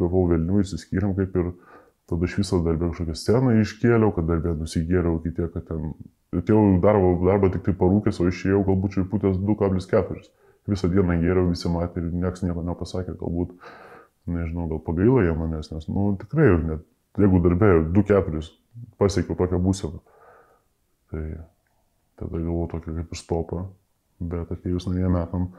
gavau 0.00 0.24
vėlinių, 0.30 0.62
įsiskyrėm 0.64 1.12
kaip 1.18 1.36
ir 1.36 1.52
tada 2.08 2.28
iš 2.28 2.38
viso 2.40 2.62
darbę 2.64 2.88
kažkokią 2.92 3.18
sceną 3.20 3.54
iškėliau, 3.60 4.14
kad 4.16 4.30
darbę 4.30 4.56
nusigėriau 4.62 5.20
iki 5.20 5.34
tiek, 5.36 5.52
kad 5.52 5.68
ten 5.68 5.92
atėjau 6.40 6.64
darbo, 6.82 7.12
darbą 7.26 7.52
tik 7.52 7.66
tai 7.68 7.76
parūkęs, 7.76 8.22
o 8.22 8.28
išėjau 8.32 8.64
galbūt 8.70 9.00
išpūtęs 9.02 9.40
2,4. 9.42 10.28
Visą 10.72 10.90
dieną 10.90 11.20
gėriau, 11.22 11.50
visi 11.52 11.70
matė 11.70 12.00
ir 12.02 12.12
niekas 12.14 12.42
nieko 12.46 12.64
nepasakė, 12.66 13.18
galbūt, 13.20 13.52
nežinau, 14.30 14.70
gal 14.72 14.80
pagaila 14.88 15.26
jie 15.26 15.34
manęs, 15.36 15.70
nes, 15.74 15.90
nu, 15.92 16.14
tikrai, 16.22 16.48
net 16.64 17.20
jeigu 17.20 17.42
darbė 17.44 17.74
2,4 17.92 18.48
pasiekiau 19.00 19.36
tokią 19.38 19.60
būseną. 19.62 20.00
Tai 21.12 21.24
tada 22.20 22.38
galvoju 22.38 22.70
tokia 22.72 22.96
kaip 22.96 23.12
ir 23.12 23.20
stopą, 23.20 23.66
bet 24.20 24.52
atėjus 24.54 24.88
naujiem 24.88 25.12
metam 25.16 25.50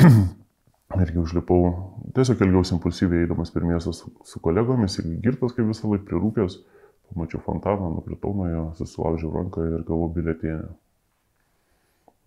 irgi 1.04 1.22
užlipau, 1.22 1.70
tiesiog 2.16 2.42
elgiausi 2.44 2.74
impulsyviai 2.76 3.24
eidamas 3.24 3.52
per 3.54 3.64
miestą 3.66 3.94
su, 3.96 4.10
su 4.26 4.42
kolegomis, 4.42 4.98
irgi 5.02 5.16
girtas 5.24 5.54
kaip 5.56 5.70
visą 5.70 5.90
laiką 5.90 6.06
prirūkęs, 6.08 6.58
pamačiau 7.10 7.42
fontaną, 7.46 7.92
nukritau 7.96 8.34
nuo 8.36 8.48
jo, 8.50 8.64
susilaužiau 8.78 9.32
ranką 9.34 9.66
ir 9.66 9.84
gavau 9.86 10.10
biletėnę. 10.14 10.70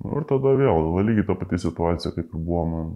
Nu, 0.03 0.15
ir 0.19 0.25
tada 0.27 0.55
vėl, 0.59 0.89
lygiai 1.07 1.27
ta 1.27 1.35
pati 1.39 1.59
situacija, 1.61 2.11
kaip 2.15 2.31
ir 2.31 2.39
buvo 2.39 2.63
man. 2.71 2.95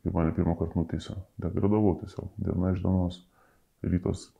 kai 0.00 0.12
mane 0.14 0.30
pirmą 0.32 0.54
kartą 0.56 0.80
nuteisė. 0.80 1.12
Degradavau 1.42 1.90
tiesiog, 2.00 2.30
diena 2.40 2.70
iš 2.72 2.78
dienos. 2.80 3.18
Rytos, 3.84 4.30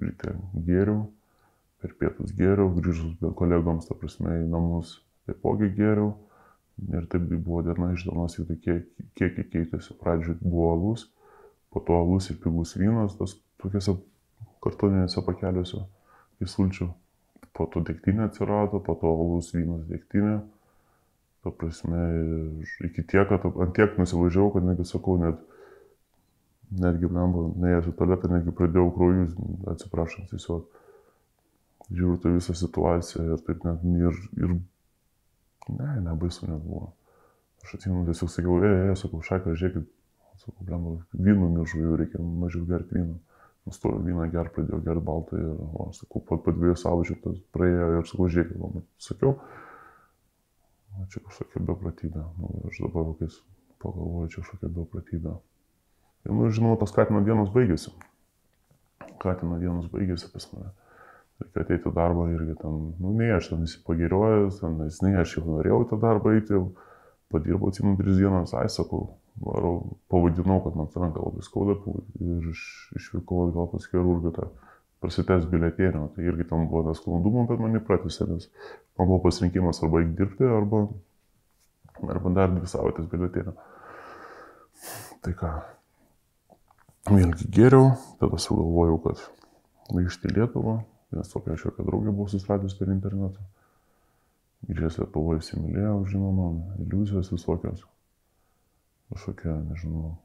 ryte 0.00 0.34
gėriau, 0.66 1.06
per 1.82 1.94
pietus 2.00 2.32
gėriau, 2.36 2.70
grįžus 2.76 3.16
kolegoms, 3.38 3.88
ta 3.88 3.96
prasme, 3.98 4.40
į 4.42 4.48
namus 4.52 4.98
taipogi 5.28 5.70
gėriau. 5.76 6.14
Ir 6.92 7.06
taip 7.08 7.24
buvo 7.32 7.62
diena 7.64 7.94
iš 7.94 8.04
dienos, 8.04 8.34
jau 8.36 8.44
tai 8.44 8.58
kiek, 8.60 8.88
kiek 9.16 9.38
keitėsi. 9.52 9.94
Pradžioje 9.96 10.36
buvo 10.42 10.66
alus, 10.74 11.06
po 11.72 11.80
to 11.80 11.96
alus 11.96 12.28
ir 12.28 12.36
pigus 12.42 12.74
vynas, 12.76 13.16
tas 13.16 13.38
tokiuose 13.62 13.96
kartoninėse 14.64 15.22
pakeliuose 15.24 15.80
į 16.44 16.50
sulčių. 16.52 16.90
Po 17.56 17.64
to 17.72 17.80
dėktinė 17.80 18.26
atsirado, 18.26 18.82
po 18.84 18.96
to 19.00 19.08
alus 19.08 19.54
vynas 19.56 19.86
dėktinė. 19.88 20.36
Ta 21.46 21.52
prasme, 21.54 22.02
iki 22.90 23.06
tiek, 23.08 23.24
kad 23.30 23.46
ant 23.48 23.72
tiek 23.76 23.96
nusivažiavau, 23.96 24.52
kad 24.56 24.66
negi 24.66 24.84
sakau, 24.88 25.16
net, 25.22 25.40
netgi, 26.70 27.08
blemba, 27.10 27.46
neėjęs 27.62 27.90
į 27.90 27.94
tualetą, 27.98 28.30
netgi 28.32 28.54
pradėjau 28.56 28.90
kraujus, 28.96 29.34
atsiprašant, 29.72 30.30
tiesiog 30.32 30.64
žiūriu 31.90 32.16
tą 32.22 32.32
visą 32.34 32.56
situaciją 32.58 33.26
ir 33.34 33.44
taip 33.46 33.66
net 33.66 33.84
ir, 33.86 34.22
ir 34.40 34.54
ne, 35.76 35.90
nebaisu 36.08 36.48
net 36.50 36.64
buvo. 36.64 36.90
Aš 37.64 37.76
atsimenu, 37.78 38.06
tiesiog 38.08 38.32
sakiau, 38.32 38.58
e, 38.62 38.72
e, 38.90 38.96
sakau, 38.98 39.22
šaką, 39.26 39.54
žiūrėkit, 39.58 39.86
sakau, 40.42 40.66
blemba, 40.66 40.96
vynų 41.14 41.52
miržu, 41.58 41.82
jau 41.84 42.00
reikia 42.00 42.22
mažiau 42.22 42.66
gerti 42.68 42.98
vyną. 42.98 43.20
Nustojo 43.66 43.98
vyną 43.98 44.28
ger, 44.30 44.50
pradėjau 44.54 44.82
gerti 44.86 45.06
baltą 45.06 45.38
ir, 45.42 45.54
o, 45.74 45.88
sakau, 45.94 46.20
po, 46.22 46.36
po 46.38 46.52
dviejų 46.54 46.76
savaičių 46.78 47.16
tas 47.24 47.40
praėjo 47.54 47.88
ir 47.96 48.10
sakau, 48.10 48.28
žiūrėkit, 48.30 48.60
man 48.62 48.84
sakiau, 49.02 49.32
Na, 50.96 51.04
čia 51.12 51.20
kažkokia 51.24 51.62
bepratybė. 51.68 52.22
Nu, 52.40 52.50
aš 52.70 52.80
dabar 52.84 53.10
kokiais 53.10 53.36
pagalvoju, 53.82 54.30
čia 54.32 54.42
kažkokia 54.42 54.72
bepratybė. 54.78 55.34
Ir, 56.26 56.34
nu, 56.34 56.50
žinoma, 56.50 56.78
tas 56.80 56.92
Katino 56.94 57.22
dienos 57.26 57.52
baigėsi. 57.54 57.94
Katino 59.22 59.60
dienos 59.62 59.86
baigėsi 59.92 60.30
pas 60.32 60.48
mane. 60.52 60.72
Reikia 61.40 61.62
ateiti 61.66 61.90
į 61.90 61.92
darbą 61.96 62.26
irgi 62.32 62.56
ten, 62.62 62.76
nu, 63.02 63.12
ne 63.16 63.28
aš 63.36 63.50
ten 63.52 63.64
įsipagiriojęs, 63.66 64.60
ten, 64.62 64.78
ne 65.04 65.18
aš 65.20 65.36
jau 65.36 65.44
norėjau 65.44 65.82
tą 65.90 65.98
darbą 66.00 66.32
eiti, 66.32 66.60
padirbau 67.32 67.68
atsimenu 67.70 67.98
tris 68.00 68.16
dienas, 68.16 68.54
ai 68.56 68.70
sakau, 68.72 69.18
varau, 69.44 69.98
pavadinau, 70.08 70.62
kad 70.64 70.78
man 70.78 70.88
ranka 70.96 71.20
labai 71.20 71.44
skauda 71.44 71.76
ir 72.24 72.48
iš, 72.54 72.62
išvykau 72.96 73.50
atgal 73.50 73.68
pas 73.74 73.90
chirurgą. 73.92 74.32
Ta, 74.38 74.48
prasitęs 75.04 75.44
biletėnio, 75.50 76.08
tai 76.14 76.24
irgi 76.26 76.46
tam 76.48 76.66
buvo 76.70 76.86
tas 76.88 77.00
sklandumų, 77.02 77.46
bet 77.50 77.60
mane 77.60 77.82
pratęsė, 77.84 78.26
nes 78.32 78.48
man 78.96 79.10
buvo 79.10 79.20
pasirinkimas 79.26 79.82
arba 79.84 80.02
dirbti, 80.18 80.48
arba, 80.48 80.86
arba 82.08 82.32
dar 82.38 82.54
dvi 82.54 82.70
savaitės 82.70 83.10
biletėnio. 83.12 83.52
Tai 85.24 85.34
ką, 85.36 85.52
vėlgi 87.10 87.48
geriau, 87.52 87.92
tada 88.20 88.38
sugalvojau, 88.40 88.98
kad 89.04 89.22
grįžti 89.92 90.30
į 90.30 90.36
Lietuvą, 90.40 90.80
nes 91.14 91.30
tokia 91.30 91.54
aš 91.54 91.68
jokia 91.68 91.86
draugė 91.86 92.12
buvau 92.12 92.30
susiradęs 92.32 92.76
per 92.78 92.90
internetą. 92.94 93.44
Grįžęs 94.66 94.98
Lietuvoje 95.02 95.42
įsimylėjau, 95.44 95.98
žinoma, 96.10 96.48
iliuzijos 96.82 97.30
visokios. 97.30 97.84
Kažkokia, 99.12 99.54
nežinau, 99.68 100.16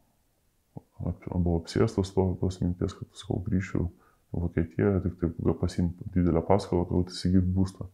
buvau 1.03 1.59
apsėstas 1.59 2.13
to, 2.15 2.25
tos 2.41 2.61
minties, 2.63 2.95
kad 2.97 3.09
sakau, 3.19 3.41
grįšiu 3.45 3.89
Vokietijoje, 4.31 5.01
tik 5.03 5.17
taip 5.19 5.39
pasimti 5.59 6.07
didelę 6.15 6.41
paskolą, 6.47 6.85
kad 6.87 7.11
įsigyti 7.11 7.51
būstą. 7.51 7.89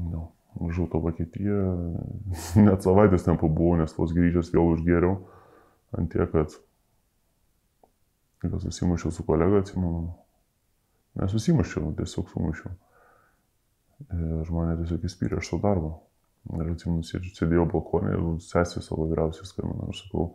No, 0.00 0.30
Važiavau 0.56 0.88
to 0.90 1.00
Vokietiją, 1.04 1.62
net 2.66 2.86
savaitės 2.86 3.28
nepabuvau, 3.28 3.76
nes 3.78 3.92
tos 3.92 4.16
grįžęs 4.16 4.54
vėl 4.54 4.72
užgėriau 4.72 5.18
ant 5.96 6.10
tiek, 6.12 6.30
kad 6.32 6.56
kad 8.42 8.56
susimušiau 8.62 9.12
su 9.12 9.24
kolega, 9.26 9.60
atsimenu. 9.62 10.10
Nesusimušiau, 11.16 11.94
tiesiog 11.96 12.28
sumušiau. 12.32 12.72
Ir 14.12 14.50
mane 14.52 14.76
tiesiog 14.82 15.06
įspyrė 15.08 15.40
aš 15.40 15.54
to 15.54 15.60
darbą. 15.62 15.94
Ir 16.54 16.72
atsimenu, 16.74 17.04
sėdėjau 17.06 17.64
balkonė 17.72 18.12
ir 18.14 18.26
sesė 18.44 18.82
savo 18.84 19.08
vyriausiai 19.10 19.48
skambina. 19.48 19.88
Aš 19.90 20.04
sakau, 20.04 20.26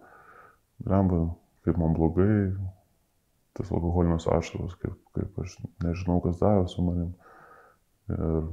ramba, 0.90 1.22
kaip 1.68 1.78
man 1.80 1.94
blogai, 1.98 2.40
tas 3.58 3.70
alkoholinės 3.72 4.26
ašaros, 4.32 4.74
kaip, 4.82 4.98
kaip 5.16 5.38
aš 5.44 5.60
nežinau, 5.86 6.20
kas 6.26 6.42
daro 6.42 6.66
su 6.72 6.84
manim. 6.86 7.14
Ir, 8.12 8.50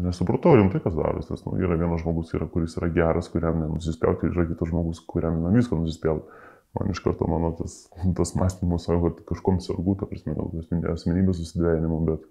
nesupratau 0.00 0.56
rimtai, 0.58 0.80
kas 0.82 0.94
darosi, 0.96 1.30
nes 1.32 1.44
nu, 1.46 1.54
yra 1.62 1.76
vienas 1.78 2.02
žmogus, 2.02 2.32
yra, 2.34 2.48
kuris 2.50 2.74
yra 2.80 2.88
geras, 2.94 3.28
kuriam 3.30 3.60
nenusispjauti, 3.62 4.26
ir 4.26 4.34
yra 4.34 4.48
kitas 4.50 4.70
žmogus, 4.70 5.00
kuriam 5.06 5.38
nuo 5.42 5.52
visko 5.54 5.78
nusispjauti. 5.78 6.42
Man 6.74 6.90
iš 6.90 7.00
karto 7.04 7.26
mano 7.30 7.52
tas, 7.54 7.84
tas 8.18 8.34
mąstymas 8.34 8.88
sako, 8.88 9.10
kad 9.10 9.24
kažkom 9.30 9.60
sargu, 9.62 9.94
ta 10.00 10.08
prasme, 10.10 10.34
gal 10.34 10.50
asmenybės 10.94 11.38
susidvėjinimu, 11.38 12.00
bet 12.08 12.24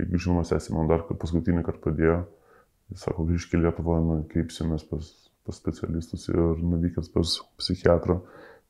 jeigu 0.00 0.20
žinoma, 0.20 0.44
sesė 0.48 0.74
man 0.76 0.90
dar 0.90 1.06
paskutinį 1.08 1.64
kartą 1.64 1.86
padėjo, 1.88 2.18
jis 2.92 3.06
sako, 3.06 3.24
grįžk 3.30 3.56
į 3.56 3.62
Lietuvą, 3.62 3.98
nu, 4.04 4.18
kreipsimės 4.28 4.84
pas, 4.90 5.08
pas 5.46 5.56
specialistus 5.56 6.28
ir 6.28 6.60
nuvykęs 6.60 7.08
pas 7.14 7.38
psichiatrą 7.60 8.20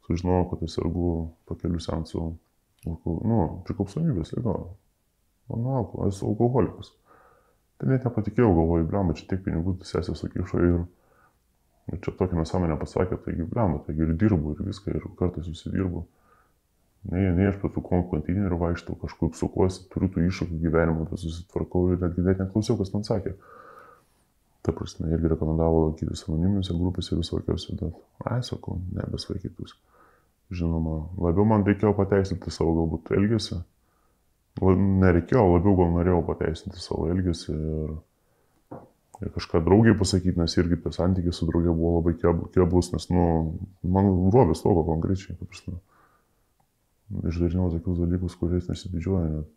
sužinojau, 0.07 0.47
kad 0.53 0.65
aš 0.67 0.79
sergu 0.79 1.11
pakelių 1.51 1.83
sensų, 1.83 2.31
nu, 2.87 3.43
priklausomybės 3.67 4.35
lygo. 4.37 4.57
Mano 5.51 5.79
alkohol, 5.81 6.11
esu 6.15 6.29
alkoholikas. 6.31 6.93
Tai 7.83 7.91
net 7.91 8.05
nepatikėjau, 8.07 8.53
galvoju, 8.55 8.87
blema, 8.87 9.15
čia 9.19 9.27
tiek 9.33 9.43
pinigų 9.43 9.81
sesė 9.87 10.15
sukišo 10.15 10.63
ir, 10.63 10.77
ir 10.79 10.85
čia 11.91 12.15
tokia 12.19 12.39
nesąmonė 12.39 12.77
pasakė, 12.81 13.19
taigi 13.25 13.47
blema, 13.49 13.81
taigi 13.87 14.05
ir 14.07 14.13
dirbu 14.19 14.55
ir 14.55 14.67
viską, 14.69 14.95
ir 14.97 15.07
kartais 15.19 15.49
susidirbu. 15.49 16.05
Ne, 17.11 17.23
ne 17.35 17.49
aš 17.51 17.57
prie 17.59 17.71
tų 17.75 17.83
konteinerių 17.89 18.59
vaikštau, 18.61 18.95
kažkur 19.01 19.33
sukuosi, 19.35 19.89
turiu 19.91 20.11
tų 20.15 20.29
iššūkių 20.29 20.61
gyvenimo, 20.63 21.09
bet 21.11 21.19
susitvarkau 21.25 21.89
ir 21.91 21.99
netgi 22.05 22.23
net 22.23 22.39
neklausiau, 22.45 22.77
kas 22.79 22.93
man 22.95 23.03
sakė. 23.09 23.35
Ta 24.63 24.71
prasme, 24.77 25.09
irgi 25.11 25.33
rekomendavo 25.33 25.89
lankytis 25.89 26.23
anoniminėse 26.29 26.77
grupėse 26.79 27.19
visokiose, 27.19 27.75
bet, 27.81 27.99
ai, 28.31 28.39
sakau, 28.47 28.79
nebesvaikytus. 28.95 29.75
Žinoma, 30.55 31.01
labiau 31.25 31.49
man 31.49 31.67
reikėjo 31.67 31.91
pateisinti 31.99 32.55
savo 32.55 32.77
galbūt 32.79 33.11
elgesį. 33.19 33.59
Nereikėjo, 34.63 35.43
labiau 35.57 35.75
gal 35.81 35.91
norėjau 35.97 36.23
pateisinti 36.29 36.79
savo 36.79 37.09
elgesį 37.11 37.57
ir, 37.57 37.95
ir 39.23 39.31
kažką 39.35 39.63
draugiai 39.65 39.97
pasakyti, 39.99 40.39
nes 40.41 40.57
irgi 40.59 40.81
tas 40.85 40.99
santykis 40.99 41.39
su 41.39 41.49
draugė 41.49 41.73
buvo 41.73 42.01
labai 42.01 42.17
keblus, 42.55 42.91
nes, 42.95 43.09
nu, 43.15 43.25
man 43.83 44.11
ruovės 44.35 44.65
togo 44.65 44.85
konkrečiai, 44.89 45.39
ta 45.39 45.49
prasme. 45.49 45.79
Išdarinau 47.29 47.71
tokius 47.75 48.01
dalykus, 48.01 48.37
kuriais 48.41 48.69
nesididžiuoju 48.71 49.33
net. 49.33 49.49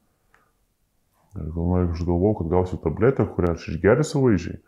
Ir 1.36 1.52
gal 1.56 1.76
aš 1.82 2.04
galvojau, 2.08 2.38
kad 2.40 2.52
gausiu 2.52 2.80
tabletę, 2.84 3.26
kurią 3.36 3.56
aš 3.56 3.68
išgersiu 3.74 4.24
vaizdžiai 4.24 4.62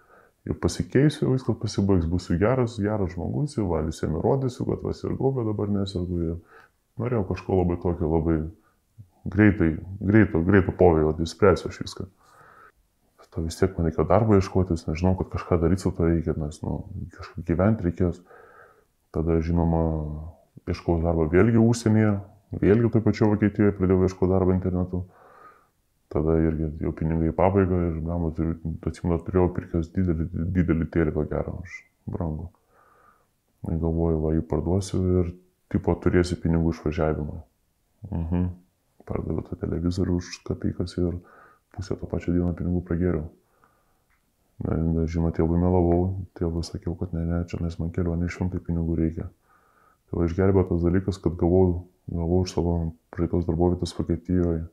ir 0.48 0.56
pasikeisiu, 0.64 1.34
viskas 1.34 1.58
pasibaigs, 1.60 2.08
būsiu 2.08 2.38
geras, 2.40 2.78
geras 2.80 3.14
žmogus, 3.14 3.58
jau 3.58 3.68
va, 3.72 3.82
visiems 3.86 4.16
įrodysiu, 4.20 4.68
kad 4.70 4.86
vasirgau, 4.86 5.34
bet 5.36 5.48
dabar 5.50 5.72
nesirgu. 5.74 6.22
Ir 6.24 7.02
norėjau 7.02 7.26
kažko 7.34 7.60
labai 7.62 7.78
tokio, 7.84 8.12
labai 8.14 8.38
greitai, 9.28 9.74
greito, 10.00 10.42
greito 10.48 10.76
poveikio, 10.80 11.16
tai 11.18 11.28
spręsiu 11.28 11.72
aš 11.72 11.82
viską. 11.84 12.08
To 13.36 13.44
vis 13.44 13.60
tiek 13.60 13.76
man 13.78 13.90
reikia 13.90 14.06
darbo 14.08 14.38
ieškotis, 14.38 14.88
nežinau, 14.88 15.14
kad 15.20 15.30
kažką 15.36 15.60
daryti 15.62 15.84
su 15.84 15.92
to 15.94 16.08
reikia, 16.08 16.34
nes 16.40 16.62
nu, 16.64 16.80
kažkaip 17.18 17.46
gyventi 17.50 17.90
reikės. 17.90 18.22
Tada, 19.16 19.38
žinoma, 19.44 19.82
ieškojau 20.68 21.04
darbo 21.04 21.28
vėlgi 21.32 21.60
užsienyje, 21.62 22.16
vėlgi 22.64 22.92
taip 22.94 23.06
pačiu 23.08 23.32
Vokietijoje 23.34 23.76
pradėjau 23.78 24.08
ieškoti 24.08 24.34
darbo 24.34 24.56
internetu 24.56 25.06
tada 26.12 26.38
irgi 26.40 26.70
jau 26.84 26.94
pinigai 26.96 27.32
į 27.32 27.36
pabaigą 27.36 27.80
ir, 27.90 27.98
blamba, 28.04 28.32
atsimenu, 28.88 29.20
turėjau 29.28 29.50
pirkęs 29.58 29.90
didelį, 29.96 30.28
didelį 30.56 30.88
tėliką 30.94 31.26
gerą 31.32 31.58
už 31.64 31.82
brangų. 32.14 32.48
Ir 33.68 33.82
galvoju, 33.82 34.22
va, 34.24 34.34
jį 34.38 34.46
parduosiu 34.48 35.02
ir, 35.22 35.34
tipo, 35.74 35.96
turėsi 36.04 36.38
pinigų 36.40 36.72
išvažiavimą. 36.76 37.42
Mhm. 38.12 38.46
Pardaviau 39.08 39.44
tą 39.48 39.58
televizorių 39.60 40.20
už 40.22 40.32
kapykas 40.48 40.96
ir 41.00 41.20
pusę 41.78 41.98
to 41.98 42.10
pačią 42.10 42.34
dieną 42.36 42.54
pinigų 42.58 42.82
pragėriau. 42.90 43.28
Žinoma, 44.66 45.30
tėvui 45.38 45.60
melavau, 45.62 46.00
tėvui 46.38 46.64
sakiau, 46.66 46.96
kad 46.98 47.12
ne, 47.14 47.22
ne, 47.30 47.44
čia 47.50 47.60
nes 47.62 47.78
man 47.78 47.92
kelionė 47.94 48.30
šimtai 48.34 48.62
pinigų 48.66 48.96
reikia. 48.98 49.28
Tai 50.10 50.18
va 50.18 50.26
išgelbėjo 50.26 50.64
tas 50.72 50.82
dalykas, 50.82 51.20
kad 51.22 51.36
gavau, 51.38 51.86
gavau 52.10 52.42
už 52.42 52.56
savo 52.56 52.74
praeitos 53.14 53.46
darbovietės 53.46 53.94
Vokietijoje 54.00 54.64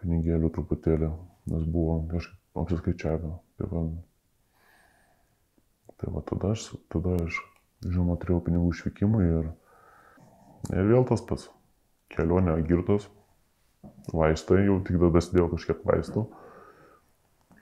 pinigėlių 0.00 0.48
truputėlį, 0.56 1.10
nes 1.52 1.68
buvo 1.68 1.98
kažkaip 2.08 2.62
apsiskaičiavę. 2.62 3.34
Tai 3.60 3.68
va, 3.74 3.84
tai 6.00 6.12
va 6.16 6.24
tada, 6.32 6.54
aš, 6.56 6.70
tada 6.94 7.18
aš, 7.26 7.42
žinoma, 7.84 8.16
turėjau 8.22 8.46
pinigų 8.48 8.72
išvykimui 8.72 9.24
ir, 9.28 9.50
ir 10.72 10.92
vėl 10.94 11.04
tas 11.10 11.20
pats. 11.26 11.50
Kelionė 12.10 12.56
girtos, 12.66 13.10
vaistai, 14.12 14.64
jau 14.66 14.78
tik 14.84 14.98
tada 15.00 15.22
sėdėjau 15.24 15.50
kažkiek 15.54 15.82
vaistų. 15.86 16.24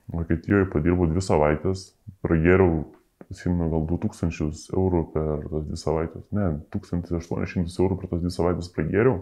Vokietijoje 0.09 0.69
padirbau 0.73 1.05
dvi 1.09 1.21
savaitės, 1.21 1.91
pragėriau 2.25 2.87
atsimenu, 3.29 3.67
gal 3.69 3.83
2000 3.91 4.71
eurų 4.73 5.03
per 5.13 5.43
tas 5.51 5.67
dvi 5.67 5.77
savaitės, 5.77 6.23
ne, 6.33 6.47
1800 6.73 7.75
eurų 7.83 7.99
per 8.01 8.13
tas 8.13 8.23
dvi 8.23 8.33
savaitės 8.33 8.71
pragėriau. 8.73 9.21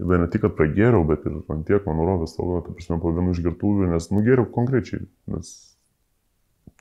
Ir 0.00 0.08
dar 0.08 0.22
ne 0.22 0.28
tik, 0.32 0.42
kad 0.44 0.56
pragėriau, 0.58 1.04
bet 1.08 1.24
ir 1.28 1.38
ant 1.52 1.64
tiek 1.68 1.84
man 1.86 1.98
nurovės 2.00 2.36
tavo, 2.36 2.60
ta 2.64 2.74
prasme, 2.74 2.98
po 3.00 3.12
vienu 3.14 3.32
iš 3.32 3.42
gertuvių, 3.44 3.88
nes 3.92 4.08
nugėriau 4.12 4.48
konkrečiai, 4.52 5.04
nes 5.32 5.52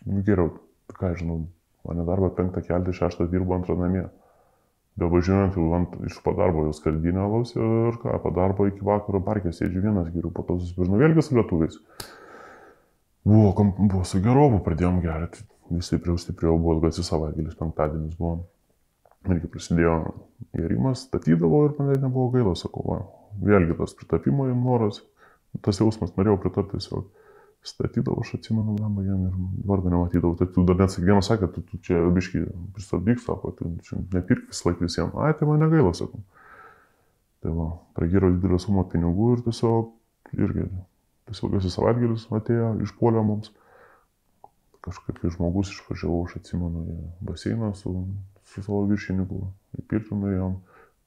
nugėriau, 0.08 0.56
ką 0.96 1.14
žinau, 1.20 1.44
mane 1.88 2.08
darbą 2.08 2.32
penktą 2.36 2.64
kelti, 2.66 2.96
šeštą 2.98 3.28
dirbu 3.32 3.60
antrą 3.60 3.78
namie. 3.80 4.08
Be 4.08 4.21
važiuojant 5.00 5.56
jau 5.56 5.68
ant, 5.78 5.94
iš 6.08 6.18
po 6.24 6.34
darbo 6.36 6.66
jau 6.68 6.74
skardinio 6.76 7.24
alaus 7.26 7.54
ir 7.56 7.98
ką, 8.02 8.18
po 8.24 8.32
darbo 8.36 8.68
iki 8.68 8.84
vakaro 8.86 9.22
parkė 9.24 9.54
sėdžiu 9.56 9.86
vienas 9.86 10.10
geriau, 10.12 10.34
po 10.36 10.44
to 10.48 10.58
susipažinau 10.60 11.00
vėlgi 11.00 11.24
su 11.24 11.38
lietuviais. 11.38 11.78
Buvo, 13.24 13.54
kom, 13.58 13.72
buvo 13.78 14.04
su 14.08 14.20
gerovu, 14.22 14.60
pradėjom 14.66 15.00
gerti, 15.04 15.46
vis 15.72 15.88
stipriau, 15.88 16.18
stipriau 16.20 16.58
buvo 16.60 16.80
ilgasis 16.80 17.08
savaitgalis, 17.12 17.58
penktadienis 17.60 18.18
buvo. 18.20 18.42
Irgi 19.30 19.48
prasidėjo 19.54 19.96
gerimas, 20.58 21.06
statydavo 21.06 21.68
ir 21.68 21.76
man 21.78 21.92
nebuvo 22.02 22.32
gaila, 22.34 22.56
sakau, 22.58 22.82
va, 22.88 23.02
vėlgi 23.46 23.78
tas 23.78 23.94
pritapimo 23.94 24.48
noras, 24.58 25.04
tas 25.62 25.78
jausmas, 25.78 26.16
norėjau 26.18 26.40
pritapti 26.42 26.80
tiesiog 26.80 27.06
statydavo, 27.64 28.22
aš 28.24 28.36
atsimenu, 28.40 28.76
lamba 28.80 29.04
jam 29.06 29.26
ir 29.28 29.34
vardą 29.70 29.92
nematydavau. 29.94 30.36
Tai 30.40 30.48
tu 30.50 30.64
dar 30.66 30.80
net 30.80 30.96
vienas 30.98 31.30
sakė, 31.30 31.50
tu, 31.54 31.62
tu 31.70 31.78
čia 31.86 32.02
biškai 32.16 32.44
pristabdyk, 32.76 33.22
sako, 33.22 33.54
tu 33.58 33.70
čia 33.86 34.00
nepirk 34.16 34.48
visą 34.50 34.70
laiką 34.70 34.88
visiems. 34.88 35.18
Ai, 35.22 35.34
tai 35.38 35.50
man 35.50 35.62
negaila, 35.62 35.94
sakau. 35.98 36.24
Tai 37.42 37.54
va, 37.58 37.68
pragyro 37.98 38.32
didelę 38.34 38.58
sumą 38.62 38.86
pinigų 38.90 39.36
ir 39.36 39.44
tiesiog 39.46 39.92
irgi, 40.38 40.68
tiesiog 41.30 41.60
esi 41.60 41.74
savaitgalis 41.74 42.28
atėjo, 42.34 42.74
išpuolė 42.88 43.24
mums. 43.26 43.54
Kažkaip 44.82 45.22
kai 45.22 45.30
žmogus 45.30 45.70
išvažiavau, 45.76 46.24
aš 46.26 46.40
atsimenu, 46.40 46.84
į 46.90 47.28
baseiną 47.30 47.70
su, 47.78 47.94
su 48.50 48.64
savo 48.66 48.82
viršininku, 48.90 49.44
į 49.78 49.86
pirtį 49.90 50.18
nuėjom, 50.18 50.58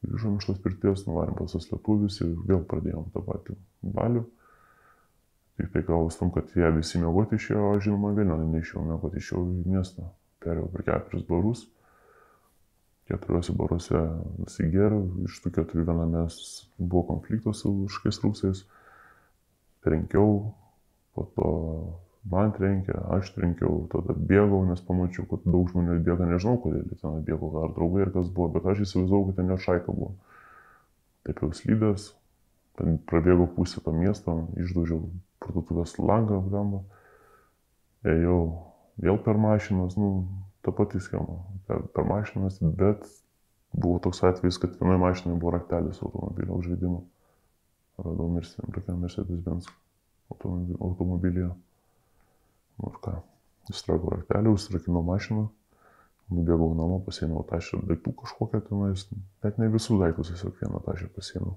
grįžom 0.07 0.39
iš 0.39 0.47
tos 0.51 0.63
pirties, 0.63 1.03
nuvarėm 1.09 1.35
pas 1.39 1.57
tas 1.57 1.67
lietuvis 1.73 2.21
ir 2.23 2.37
vėl 2.47 2.63
pradėjom 2.71 3.11
tą 3.15 3.25
patį 3.27 3.59
balių. 3.97 4.23
Tik 5.55 5.71
tai 5.71 5.85
gavus 5.87 6.19
tam, 6.19 6.33
kad 6.35 6.51
jie 6.51 6.67
visi 6.75 6.99
mėgoti 6.99 7.39
išėjo, 7.39 7.69
žinoma 7.85 8.11
vieną 8.17 8.41
neišėjau 8.43 8.89
mėgoti, 8.89 9.23
išėjau 9.23 9.43
į 9.47 9.75
miestą. 9.77 10.09
Perėjau 10.43 10.71
per 10.73 10.87
keturis 10.89 11.27
barus. 11.29 11.63
Keturiuose 13.05 13.53
baruose 13.55 14.01
nusigėriau, 14.41 15.05
iš 15.29 15.37
tų 15.45 15.53
keturių 15.59 15.85
viename 15.91 16.25
buvo 16.79 17.05
konfliktas 17.13 17.61
su 17.63 17.71
kažkokiais 17.85 18.21
rusais. 18.25 18.65
Trenkiau, 19.85 20.55
po 21.15 21.27
to 21.37 21.51
man 22.33 22.55
trenkė, 22.57 22.97
aš 23.15 23.35
trenkiau, 23.37 23.85
tada 23.93 24.17
bėgau, 24.17 24.63
nes 24.67 24.81
pamačiau, 24.89 25.27
kad 25.31 25.45
daug 25.45 25.69
žmonių 25.71 26.01
bėga, 26.07 26.27
nežinau 26.33 26.57
kodėl 26.65 26.89
ten 26.97 27.21
bėgau, 27.29 27.53
ar 27.63 27.75
draugai, 27.77 28.07
ar 28.07 28.15
kas 28.17 28.33
buvo, 28.33 28.49
bet 28.57 28.67
aš 28.73 28.87
įsivaizdavau, 28.87 29.29
kad 29.29 29.39
ten 29.43 29.53
jo 29.53 29.61
šaika 29.69 29.93
buvo. 29.93 30.15
Taip 31.29 31.45
jau 31.45 31.53
slydęs, 31.61 32.09
ten 32.79 32.99
prabėgau 33.11 33.47
pusę 33.57 33.83
to 33.85 33.93
miesto, 33.95 34.37
išdaužiau 34.59 35.07
parduotuvės 35.43 35.97
langą, 36.01 36.41
blemba. 36.45 36.83
Ėjau 38.05 38.39
vėl 39.01 39.19
per 39.25 39.39
mašinas, 39.41 39.97
nu, 40.01 40.27
ta 40.65 40.75
pati 40.75 41.01
schema, 41.01 41.39
per, 41.69 41.85
per 41.95 42.09
mašinas, 42.09 42.59
bet 42.61 43.07
buvo 43.75 44.01
toks 44.03 44.23
atvejis, 44.27 44.59
kad 44.63 44.77
vienoje 44.81 45.03
mašinoje 45.03 45.41
buvo 45.41 45.55
raktelis 45.57 46.03
automobilio 46.03 46.59
užvedimo. 46.61 47.05
Radau 48.05 48.27
mirsim, 48.31 48.67
tokia 48.75 48.97
Mercedes-Benz 48.99 49.69
automobilyje. 50.35 51.53
Nu 52.75 52.91
ir 52.91 52.97
ką, 53.05 53.21
įstraukau 53.71 54.17
raktelį, 54.17 54.51
užsirakinau 54.57 55.05
mašiną, 55.07 55.45
nubėgau 56.35 56.73
namo, 56.75 56.99
pasėmiau 57.07 57.45
tašę 57.47 57.85
daiktų 57.87 58.17
kažkokią 58.25 58.65
tenais, 58.67 59.07
net 59.47 59.61
ne 59.63 59.71
visus 59.71 60.01
daiktus, 60.01 60.33
tiesiog 60.33 60.59
vieną 60.59 60.83
tašę 60.89 61.13
pasėmiau 61.15 61.55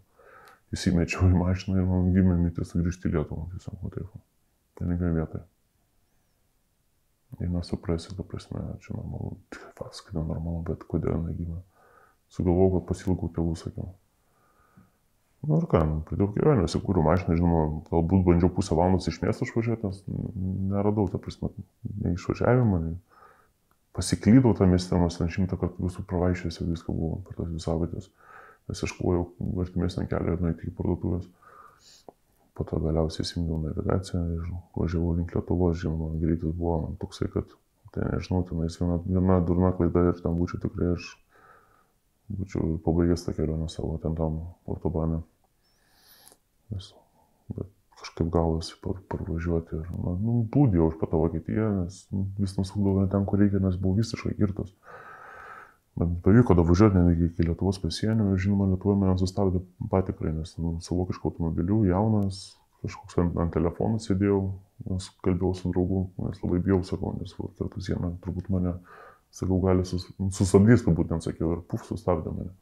įsimečiau 0.76 1.30
į 1.32 1.38
mašiną 1.38 1.78
ir 1.80 1.86
man 1.88 2.10
gimė 2.16 2.36
mintis 2.40 2.74
sugrįžti 2.74 3.10
į 3.10 3.14
Lietuvą. 3.16 3.46
Tiesiog, 3.54 3.78
nu 3.84 3.94
taip, 3.94 4.18
pinigai 4.80 5.14
vietoje. 5.16 5.46
Ir 7.44 7.52
nesuprasi, 7.52 8.14
ta 8.16 8.24
prasme, 8.24 8.64
čia 8.84 8.96
normalu, 8.96 9.36
faktas, 9.78 10.02
kad 10.06 10.16
normalu, 10.18 10.62
bet 10.68 10.86
kodėl 10.88 11.20
negimė. 11.26 11.60
Sugalvojau, 12.34 12.78
kad 12.78 12.88
pasilgau 12.92 13.30
tėvų, 13.36 13.56
sakiau. 13.60 13.92
Nu 15.48 15.60
ir 15.62 15.68
ką, 15.70 15.84
nu, 15.88 16.00
pradėjau 16.08 16.32
kelionę, 16.36 16.66
įsikūriau 16.68 17.04
mašiną, 17.06 17.36
žinoma, 17.38 17.60
galbūt 17.92 18.24
bandžiau 18.26 18.50
pusę 18.52 18.76
valandos 18.76 19.08
iš 19.12 19.20
miesto 19.22 19.46
išvažiuoti, 19.46 19.92
nes 19.92 20.00
neradau, 20.72 21.06
ta 21.12 21.22
prasme, 21.22 21.52
neišvažiavimą, 22.08 22.80
nei 22.88 22.98
pasiklydau 23.98 24.54
tą 24.58 24.68
miestą, 24.70 25.00
nors 25.02 25.18
ten 25.18 25.30
šimtą 25.34 25.58
kartų 25.62 25.88
visų 25.88 26.04
pravaišęs 26.10 26.60
ir 26.62 26.72
viską 26.74 26.94
buvo 26.94 27.22
per 27.26 27.38
tas 27.40 27.48
dvi 27.50 27.62
savaitės 27.64 28.10
nes 28.68 28.84
ieškojau 28.84 29.28
artimesnį 29.64 30.08
kelią 30.12 30.36
ir 30.36 30.44
nueiti 30.44 30.70
į 30.70 30.74
parduotuvės. 30.78 31.30
Po 32.58 32.66
to 32.66 32.80
galiausiai 32.82 33.24
įsijungiau 33.24 33.60
navigaciją 33.68 34.24
ir 34.34 34.50
važiavau 34.76 35.14
link 35.20 35.36
Lietuvos, 35.36 35.78
žinoma, 35.78 36.10
greitis 36.22 36.56
buvo 36.58 36.80
man 36.88 36.98
toksai, 37.02 37.30
kad, 37.34 37.54
tai 37.94 38.08
nežinau, 38.10 38.42
tenais 38.50 38.80
viena, 38.82 38.98
viena 39.06 39.38
durna 39.46 39.72
klaida 39.78 40.08
ir 40.10 40.22
ten 40.24 40.38
būčiau 40.40 40.64
tikrai 40.64 40.96
aš 40.96 41.12
būčiau 42.34 42.78
pabaigęs 42.84 43.28
tą 43.28 43.36
kelionę 43.38 43.70
savo 43.72 44.00
ten 44.04 44.18
tam 44.18 44.42
autobane. 44.68 45.22
Nes, 46.74 46.90
bet 47.54 47.70
kažkaip 48.02 48.30
gavosi 48.34 48.76
par, 48.84 49.00
parvažiuoti 49.12 49.78
ir, 49.80 49.86
na, 49.94 50.14
nu, 50.22 50.40
plūdėjau 50.54 50.92
už 50.92 50.98
patą 51.02 51.22
Vokietiją, 51.22 51.70
nes 51.82 52.02
nu, 52.14 52.26
vis 52.42 52.58
nusukdavau 52.60 53.06
ne 53.06 53.12
ten, 53.14 53.26
kur 53.30 53.42
reikia, 53.42 53.62
nes 53.64 53.78
buvau 53.82 54.02
visiškai 54.02 54.36
girtas. 54.40 54.74
Bet 55.98 56.10
pavyko 56.22 56.54
davažiuoti 56.54 57.00
netgi 57.00 57.26
iki 57.32 57.46
Lietuvos 57.48 57.80
pasienio 57.82 58.30
ir 58.34 58.42
žinoma, 58.42 58.68
Lietuvoje 58.70 59.00
mane 59.02 59.18
sustabdė 59.18 59.64
patikrai, 59.90 60.34
nes 60.36 60.52
nu, 60.62 60.76
savo 60.86 61.08
kažkokiu 61.10 61.32
automobiliu, 61.32 61.80
jaunas, 61.90 62.42
kažkoks 62.86 63.18
ant, 63.24 63.38
ant 63.42 63.54
telefonų 63.56 64.02
sėdėjau, 64.04 64.42
nes 64.92 65.08
kalbėjau 65.26 65.54
su 65.58 65.72
draugu, 65.74 66.04
nes 66.22 66.44
labai 66.44 66.60
bijau, 66.68 66.84
sakau, 66.86 67.16
nes 67.18 67.34
kartu 67.58 67.82
sieną 67.82 68.12
turbūt 68.22 68.52
mane, 68.54 68.76
sakau, 69.34 69.58
gali 69.64 69.86
sus, 69.90 70.06
sustabdys, 70.38 70.86
turbūt 70.86 71.10
ten 71.14 71.24
sakiau, 71.26 71.56
ir 71.56 71.64
puf, 71.72 71.88
sustabdė 71.90 72.34
mane. 72.36 72.54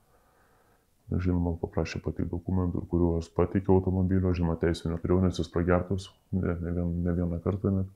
Žinoma, 1.12 1.58
paprašė 1.62 2.00
pateikti 2.02 2.32
dokumentų, 2.32 2.86
kuriuos 2.90 3.28
pateikiau 3.36 3.82
automobilio, 3.82 4.32
žinoma, 4.38 4.56
teisų 4.62 4.94
neturėjau, 4.94 5.20
nes 5.28 5.42
jis 5.42 5.52
pragertas, 5.54 6.08
ne, 6.34 6.56
ne, 6.64 6.72
vien, 6.80 6.96
ne 7.06 7.18
vieną 7.20 7.42
kartą 7.44 7.76
net. 7.76 7.92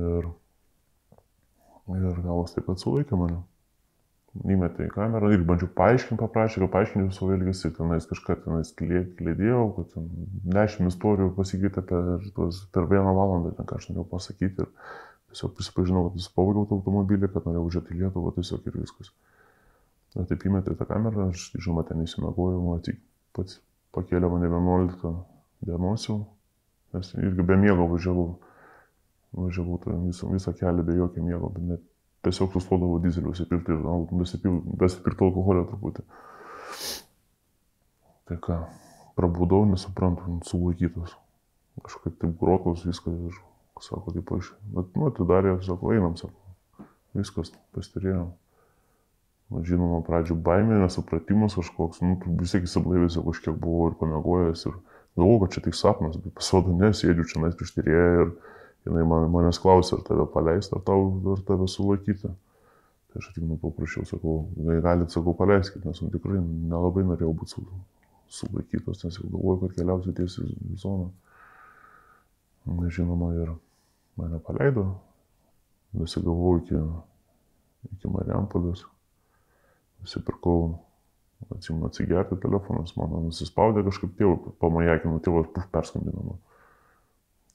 Ir 0.00 0.30
Ir 1.96 2.20
galas 2.24 2.54
taip 2.54 2.68
pat 2.68 2.82
sulaikė 2.82 3.18
mane. 3.18 3.40
Įmetė 4.46 4.86
į 4.86 4.92
kamerą 4.94 5.32
ir 5.34 5.40
bandžiau 5.42 5.66
paaiškinti, 5.74 6.20
paprašė, 6.20 6.60
kad 6.62 6.70
paaiškinti 6.70 7.16
savo 7.16 7.32
elgesį, 7.34 7.72
tenais 7.74 8.04
kažką 8.06 8.36
tenais 8.44 8.68
klėdėjau, 8.78 9.64
kad 9.74 9.88
ten 9.96 10.04
dešimt 10.54 10.92
istorijų 10.92 11.32
pasikeitė 11.34 11.82
per, 11.88 12.28
per 12.76 12.86
vieną 12.92 13.14
valandą, 13.16 13.50
ten 13.56 13.66
ką 13.66 13.80
aš 13.80 13.88
norėjau 13.88 14.06
pasakyti. 14.12 14.66
Ir 14.68 14.70
tiesiog 15.32 15.56
prisipažinau, 15.58 16.04
kad 16.12 16.28
pavogiau 16.36 16.68
tą 16.70 16.78
automobilį, 16.78 17.32
kad 17.34 17.48
norėjau 17.48 17.64
važiuoti 17.66 17.96
į 17.96 17.98
Lietuvą, 18.04 18.32
tiesiog 18.38 18.70
ir 18.70 18.78
viskas. 18.84 19.10
Ir 20.14 20.30
taip 20.30 20.46
įmetė 20.46 20.76
tą 20.78 20.86
kamerą, 20.86 21.28
aš 21.34 21.48
žinoma 21.56 21.82
ten 21.90 22.06
įsimegojau, 22.06 22.62
man 22.68 22.86
tik 22.86 23.02
pats 23.34 23.58
pakėlė 23.94 24.30
mane 24.30 24.46
11 24.46 25.10
dienos 25.66 26.06
jau, 26.06 26.20
nes 26.94 27.12
irgi 27.18 27.46
be 27.46 27.58
miego 27.58 27.86
važiavau 27.90 28.28
važiavau 29.36 29.78
tą 29.82 29.96
visą, 30.06 30.30
visą 30.32 30.54
kelią 30.56 30.84
be 30.86 30.96
jokio 30.98 31.22
miego, 31.24 31.50
bet 31.54 31.66
net 31.68 31.86
tiesiog 32.26 32.52
sustodavau 32.56 32.98
dizeliu 33.02 33.32
nusipirkti 33.32 33.72
ir 33.76 33.84
nusipirkti 34.12 35.26
alkoholio 35.26 35.64
truputį. 35.70 36.04
Tai 38.28 38.38
ką, 38.44 38.58
prabudau, 39.18 39.64
nesuprantu, 39.70 40.38
sulaikytas. 40.46 41.16
Kažkaip 41.80 42.18
taip 42.20 42.36
grotos 42.40 42.84
viskas 42.84 43.16
ir 43.16 43.38
sako, 43.80 44.12
taip 44.14 44.30
aš. 44.36 44.52
Bet, 44.74 44.92
nu, 44.98 45.08
atidarė, 45.08 45.56
sako, 45.64 45.94
einam, 45.96 46.16
sako. 46.20 46.86
Viskas, 47.16 47.50
pastarėjom. 47.74 48.28
Na, 49.50 49.64
žinoma, 49.66 49.98
pradžio 50.06 50.36
baimė, 50.38 50.78
nesupratimas 50.84 51.56
kažkoks, 51.58 52.04
nu, 52.04 52.20
vis 52.38 52.52
tiek 52.54 52.68
įsiblaivęs 52.68 53.16
jau 53.18 53.24
kažkiek 53.26 53.56
buvau 53.58 53.88
ir 53.90 53.96
pamiegojęs 53.98 54.62
ir 54.68 54.76
galvoju, 55.18 55.40
kad 55.42 55.56
čia 55.56 55.64
tik 55.64 55.78
sapnas, 55.78 56.20
bet 56.22 56.36
pasirodo 56.38 56.76
nesėdžiu 56.78 57.26
čia 57.32 57.42
mes 57.42 57.56
prieš 57.58 57.72
tyrėją 57.74 58.12
ir 58.20 58.30
jinai 58.86 59.04
man, 59.06 59.26
manęs 59.32 59.60
klausė, 59.62 59.96
ar 59.98 60.04
tave 60.06 60.26
paleisti, 60.34 60.74
ar, 60.76 60.84
tau, 60.86 61.08
ar 61.34 61.42
tave 61.46 61.68
sulaikyti. 61.70 62.30
Tai 63.10 63.18
aš 63.18 63.30
atsimenu, 63.32 63.56
paprašiau, 63.58 64.06
sakau, 64.06 64.36
gal 64.54 64.82
galit, 64.84 65.10
sakau, 65.10 65.34
paleiskit, 65.34 65.82
nes 65.84 66.02
man 66.04 66.12
tikrai 66.14 66.38
nelabai 66.42 67.02
norėjau 67.08 67.32
būti 67.40 67.56
su, 67.56 67.64
sulaikytas, 68.30 69.02
nes 69.04 69.18
jau 69.18 69.30
galvoju, 69.32 69.64
kad 69.64 69.78
keliausiu 69.80 70.14
tiesiai 70.14 70.52
į 70.70 70.78
zoną. 70.78 71.08
Nežinoma, 72.70 73.32
ir 73.40 73.50
mane 74.20 74.38
paleido, 74.46 74.84
nusigavau 75.96 76.60
iki, 76.60 76.78
iki 77.90 78.12
Mariampolės, 78.14 78.84
nusipirkau, 80.04 80.76
atsimenu, 81.48 81.88
atsigerti 81.88 82.38
telefonas, 82.44 82.94
mano 83.00 83.24
nusispaudė 83.26 83.82
kažkaip 83.88 84.14
tėvų, 84.20 84.54
pamajakinu, 84.62 85.18
tėvas 85.24 85.50
puf 85.54 85.66
perskambino 85.74 86.28
man. 86.30 86.40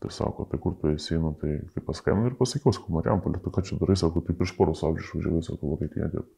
Tai 0.06 0.14
sako, 0.14 0.45
tai 0.45 0.60
kur 0.62 0.76
tu 0.78 0.88
esi, 0.93 1.16
nu, 1.18 1.32
tai 1.41 1.56
kaip 1.74 1.86
paskambinau 1.88 2.30
ir 2.30 2.36
pasakiau, 2.38 2.70
sakau, 2.76 2.91
Mariampolė, 2.93 3.39
tai 3.41 3.49
ką 3.56 3.62
čia 3.66 3.78
darai, 3.82 3.95
sako, 3.97 4.22
tai 4.22 4.36
prieš 4.38 4.51
porą 4.53 4.76
savaičių 4.78 5.01
išvažiavai, 5.01 5.39
sako, 5.47 5.70
Vokietija 5.72 6.10
dirbti. 6.14 6.36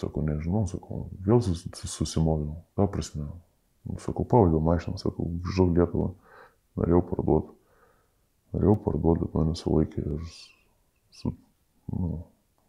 Sako, 0.00 0.24
nežinau, 0.26 0.64
sako, 0.66 0.98
vėl 1.22 1.38
sus, 1.46 1.62
susimoviau, 1.92 2.56
ta 2.74 2.88
prasme. 2.90 3.28
Nu, 3.86 4.00
sakau, 4.02 4.26
pavagiau 4.26 4.58
mašiną, 4.66 4.98
sakau, 4.98 5.28
grįžau 5.44 5.68
Lietuvą, 5.76 6.08
norėjau 6.80 7.00
parduoti. 7.12 7.54
Norėjau 8.56 8.74
parduoti, 8.88 9.22
bet 9.28 9.38
mane 9.38 9.54
sulaikė 9.62 10.02
ir 10.02 10.26
su, 11.14 11.36
nu, 11.94 12.10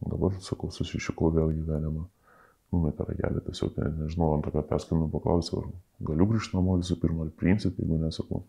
dabar, 0.06 0.38
sakau, 0.46 0.70
susišikau 0.78 1.34
vėl 1.40 1.56
gyvenimą. 1.58 2.06
Numetė 2.70 3.10
ragelį, 3.10 3.42
tiesiog 3.50 3.82
ne, 3.82 3.90
nežinau, 4.04 4.30
antrą 4.38 4.54
kartą 4.60 4.76
perskambinu, 4.76 5.10
paklausiau, 5.10 5.66
ar 5.66 6.08
galiu 6.12 6.30
grįžti 6.30 6.54
namo 6.54 6.78
visų 6.78 7.02
pirma, 7.02 7.26
ar 7.26 7.34
priimsit, 7.42 7.82
jeigu 7.82 7.98
nesakau. 8.06 8.46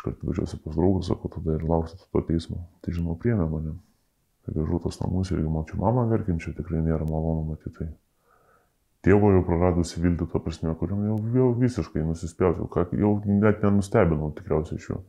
Iškart 0.00 0.22
važiuosiu 0.24 0.56
pas 0.64 0.72
draugus, 0.72 1.10
sakau, 1.10 1.28
tada 1.28 1.58
ir 1.58 1.64
lauksiu 1.68 1.98
to 2.00 2.20
teismo. 2.24 2.62
Tai 2.80 2.92
žinau, 2.96 3.18
priemė 3.20 3.44
mane. 3.52 3.74
Tai 4.46 4.54
grįžau 4.56 4.80
tos 4.80 4.96
namus 5.02 5.28
ir 5.34 5.42
mačiau 5.44 5.76
mamą 5.82 6.06
verkinčią, 6.08 6.54
tikrai 6.56 6.80
nėra 6.80 7.04
malonu 7.04 7.50
matyti 7.50 7.74
tai. 7.76 7.88
Tėvo 9.04 9.30
jau 9.34 9.42
praradusi 9.44 10.00
viltį, 10.00 10.26
to 10.32 10.40
prasme, 10.40 10.72
kuriam 10.80 11.04
jau, 11.04 11.18
jau 11.36 11.48
visiškai 11.56 12.04
nusispjaučiau, 12.04 12.68
ką, 12.72 12.86
jau 13.00 13.12
net 13.28 13.60
nenustebinau 13.64 14.32
tikriausiai 14.36 14.80
iš 14.80 14.88
jų. 14.90 15.00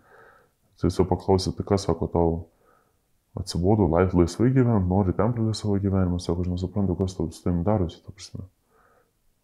Tai 0.82 0.92
jau 0.92 1.08
paklausė, 1.08 1.54
tai 1.56 1.66
ką 1.72 1.80
sako 1.80 2.08
tau, 2.12 2.38
atsibodo 3.39 3.88
laif, 3.92 4.16
laisvai 4.16 4.52
gyventi, 4.52 4.88
nori 4.92 5.16
ten 5.16 5.36
pradėti 5.36 5.60
savo 5.64 5.78
gyvenimą, 5.80 6.20
sako, 6.24 6.44
aš 6.44 6.52
nesuprantu, 6.52 7.00
kas 7.00 7.16
tau 7.16 7.32
su 7.32 7.44
tavim 7.44 7.64
darosi, 7.68 8.04
to 8.04 8.16
prasme. 8.16 8.48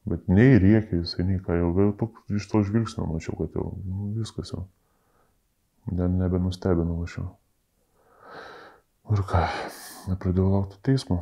Bet 0.07 0.27
nei 0.31 0.55
riekia 0.63 1.01
jisai, 1.01 1.27
nei 1.27 1.39
ką 1.43 1.55
jau, 1.59 1.71
jau 1.83 1.93
tok, 2.03 2.23
iš 2.35 2.47
to 2.51 2.63
žvilgsnio 2.67 3.07
mačiau, 3.07 3.35
kad 3.39 3.55
jau 3.55 3.73
nu, 3.83 4.13
viskas 4.15 4.55
jau. 4.55 4.67
Ne, 5.91 6.07
nebenustebinau 6.11 7.03
aš 7.05 7.19
jau. 7.19 7.27
Ir 9.15 9.21
ką, 9.27 9.43
nepradėjau 10.11 10.47
laukti 10.51 10.81
teismo. 10.83 11.21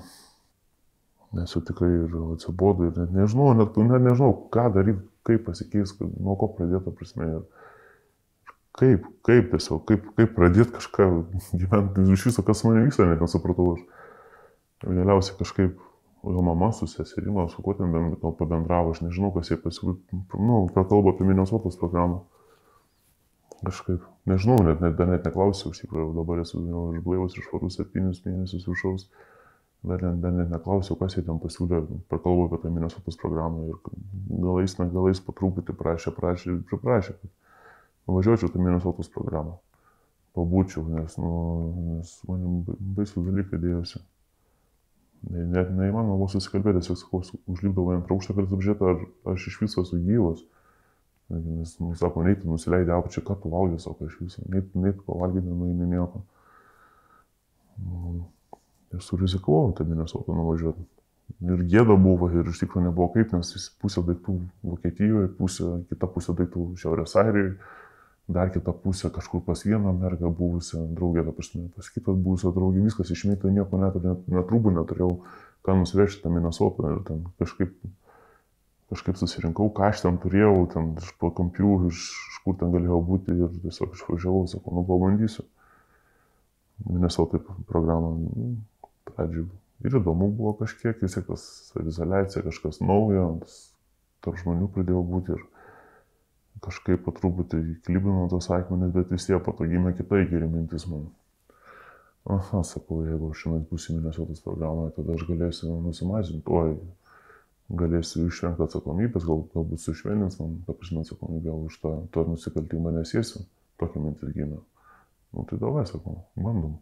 Nes 1.35 1.51
jau 1.53 1.61
tikrai 1.65 1.91
ir 1.91 2.15
atsibodu 2.33 2.87
ir 2.87 2.95
net 2.97 3.11
nežinau, 3.13 3.51
net, 3.57 3.75
net 3.77 4.01
nežinau, 4.01 4.31
ką 4.53 4.69
daryti, 4.73 5.03
kaip 5.27 5.43
pasikeis, 5.45 5.93
nuo 6.01 6.37
ko 6.39 6.49
pradėti, 6.55 6.93
prasme. 6.95 7.27
Ir 7.35 7.43
kaip, 8.79 9.07
kaip 9.27 9.51
tiesiog, 9.53 9.83
kaip, 9.89 10.07
kaip 10.17 10.33
pradėti 10.37 10.77
kažką 10.77 11.09
gyventi, 11.61 12.05
iš 12.15 12.29
viso, 12.29 12.45
kas 12.45 12.63
man 12.65 12.81
vyksta, 12.83 13.07
net 13.09 13.23
nesupratau 13.23 13.75
aš. 13.75 13.83
Ir 14.85 14.97
galiausiai 15.01 15.37
kažkaip, 15.39 15.77
jo 16.25 16.45
mama 16.45 16.71
su 16.75 16.87
seserima, 16.89 17.47
su 17.51 17.61
kuo 17.63 17.75
ten 17.77 17.93
pabendravo, 18.23 18.95
aš 18.95 19.03
nežinau, 19.05 19.31
kas 19.35 19.51
jie 19.51 19.59
pasiūlė, 19.61 19.97
nu, 20.41 20.65
prakalbo 20.73 21.13
apie 21.13 21.27
Minnesotos 21.27 21.77
programą. 21.79 22.23
Kažkaip, 23.65 24.03
nežinau, 24.29 24.57
net, 24.65 24.81
net, 24.83 24.99
net 24.99 25.25
neklausiau, 25.25 25.71
iš 25.73 25.81
tikrųjų, 25.83 26.11
dabar 26.17 26.41
esu 26.43 26.59
jau 26.61 26.83
išblaivus 26.97 27.37
iš 27.39 27.47
švarų 27.47 27.69
septynius 27.73 28.21
mėnesius 28.25 28.67
viršaus, 28.69 29.07
dar 29.85 30.03
net, 30.03 30.19
dar 30.21 30.33
net 30.35 30.51
neklausiau, 30.51 30.97
kas 30.99 31.15
jie 31.17 31.23
ten 31.25 31.39
pasiūlė, 31.41 31.81
prakalbau 32.11 32.49
apie 32.49 32.59
tą 32.63 32.71
Minnesotos 32.73 33.17
programą 33.21 33.63
ir 33.69 33.77
galais, 34.43 34.75
na, 34.79 34.89
galais 34.91 35.21
patruputį 35.23 35.77
prašė, 35.79 36.13
prašė, 36.17 36.57
priprašė, 36.71 37.15
kad 37.21 38.09
nuvažiuočiau 38.11 38.51
tą 38.53 38.61
Minnesotos 38.61 39.09
programą, 39.13 39.57
pabūčiau, 40.37 40.83
nes, 40.97 41.15
nu, 41.21 41.31
nes 41.93 42.17
man 42.29 42.65
baisų 42.97 43.23
dalykai 43.29 43.61
dėjosi. 43.61 44.03
Net 45.25 45.71
neįmanoma 45.73 46.19
buvo 46.19 46.27
susikalbėti, 46.29 46.83
tiesiog 46.83 46.99
sakau, 47.01 47.23
užlipdavau 47.49 47.95
ant 47.95 48.11
aukštą, 48.13 48.35
kad 48.37 48.51
apžiūrėtų, 48.51 48.91
ar 48.91 49.33
aš 49.33 49.47
iš 49.49 49.61
viso 49.63 49.81
esu 49.81 49.97
gyvas. 50.05 50.43
Nes, 51.29 51.71
nu, 51.81 51.95
sako, 51.97 52.21
nei 52.23 52.37
tu 52.37 52.49
nusileidai 52.51 52.99
apačią, 52.99 53.23
ką 53.25 53.39
tu 53.41 53.49
valgai, 53.49 53.79
sako, 53.81 54.05
iš 54.05 54.19
viso, 54.21 54.43
nei, 54.45 54.61
nei 54.77 54.93
tu 54.93 55.01
pavalgyti, 55.07 55.47
nenueini 55.47 55.87
nieko. 55.89 56.21
Nu, 57.81 58.27
ir 58.93 59.01
surizikavau 59.01 59.73
tą 59.77 59.87
Minnesotą 59.89 60.35
nuvažiuoti. 60.37 60.85
Ir 61.49 61.63
gėda 61.65 61.95
buvo, 61.97 62.29
ir 62.29 62.51
iš 62.51 62.61
tikrųjų 62.61 62.85
nebuvo 62.85 63.09
kaip, 63.15 63.33
nes 63.33 63.65
pusė 63.81 64.03
daiktų 64.05 64.37
Vokietijoje, 64.69 65.31
pusė, 65.39 65.71
kita 65.89 66.09
pusė 66.13 66.37
daiktų 66.37 66.67
Šiaurės 66.79 67.17
Airijoje, 67.17 67.55
dar 68.37 68.53
kita 68.53 68.73
pusė 68.85 69.09
kažkur 69.13 69.41
pas 69.45 69.65
vieną 69.65 69.95
mergą 69.97 70.29
buvusią 70.29 70.85
draugę, 70.93 71.25
ta 71.25 71.33
prasme, 71.33 71.65
pas 71.73 71.89
kitą 71.89 72.13
buvusią 72.13 72.53
draugę, 72.53 72.85
viskas 72.85 73.09
išmėtė, 73.17 73.49
nieko 73.53 73.81
net, 73.81 73.97
net, 74.05 74.23
net 74.29 74.53
rūbų 74.53 74.77
neturėjau, 74.77 75.11
ką 75.65 75.77
nusivežti 75.81 76.21
tą 76.21 76.31
Minnesotą 76.33 76.93
ir 76.93 77.03
ten 77.09 77.25
kažkaip 77.41 77.73
kažkaip 78.91 79.17
susirinkau, 79.19 79.71
ką 79.73 79.89
aš 79.89 80.03
ten 80.05 80.19
turėjau, 80.21 80.65
ten 80.73 80.93
iš 81.01 81.11
po 81.21 81.31
kompių, 81.35 81.73
iš, 81.89 82.07
iš 82.31 82.39
kur 82.45 82.57
ten 82.59 82.73
galėjau 82.73 83.01
būti 83.07 83.35
ir 83.35 83.53
tiesiog 83.63 83.95
išvažiavau, 83.97 84.45
sakau, 84.51 84.75
nu 84.77 84.85
pabandysiu. 84.87 85.45
Minnesota 86.85 87.39
programą 87.69 88.11
nu, 88.19 88.49
pradžių. 89.07 89.45
Ir 89.85 89.97
įdomu 89.99 90.29
buvo 90.35 90.53
kažkiek, 90.59 90.99
vis 91.01 91.15
tiek 91.15 91.25
tas 91.27 91.43
izolacija, 91.81 92.43
kažkas 92.45 92.81
naujo, 92.83 93.25
tarp 94.23 94.39
žmonių 94.41 94.69
pradėjau 94.75 95.03
būti 95.07 95.35
ir 95.35 95.43
kažkaip 96.63 97.03
po 97.05 97.13
truputį 97.15 97.61
klibino 97.85 98.27
tos 98.31 98.47
akmenis, 98.53 98.93
bet 98.95 99.11
vis 99.13 99.27
tiek 99.27 99.41
po 99.43 99.53
to 99.55 99.67
gimė 99.69 99.93
kita 99.97 100.23
įkyri 100.23 100.47
mintis 100.49 100.87
man. 100.91 101.09
Aha, 102.25 102.63
sakau, 102.65 103.03
jeigu 103.05 103.29
aš 103.29 103.43
šiandien 103.43 103.65
būsiu 103.69 103.97
Minnesotos 103.97 104.41
programoje, 104.41 104.95
tada 104.95 105.13
aš 105.13 105.27
galėsiu 105.27 105.75
nusimažinti, 105.83 106.49
oi, 106.49 106.71
galėsiu 107.73 108.27
išvengti 108.29 108.61
atsakomybės, 108.65 109.25
gal, 109.25 109.41
galbūt 109.53 109.81
sušvelnins 109.81 110.37
man 110.41 110.57
tą 110.67 110.75
pačią 110.77 111.01
atsakomybę 111.01 111.53
už 111.65 111.77
tą, 111.81 111.93
tą 112.13 112.25
nusikaltimą 112.29 112.93
nesėsiu, 112.93 113.41
tokia 113.81 114.01
mintis 114.03 114.33
gimė. 114.35 114.59
Nu 115.33 115.45
tai 115.49 115.57
davai, 115.59 115.85
sakau, 115.89 116.19
bandom. 116.37 116.77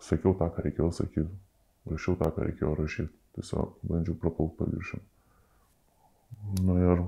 Sakiau 0.00 0.34
tą, 0.38 0.46
ką 0.54 0.62
reikėjo 0.64 0.90
sakyti, 0.94 1.26
rašiau 1.90 2.14
tą, 2.20 2.30
ką 2.36 2.46
reikėjo 2.46 2.74
rašyti, 2.78 3.10
tiesiog 3.38 3.74
bandžiau 3.90 4.18
praplaukti 4.22 4.60
paviršių. 4.62 5.00
Na 6.68 6.76
ir 6.78 7.02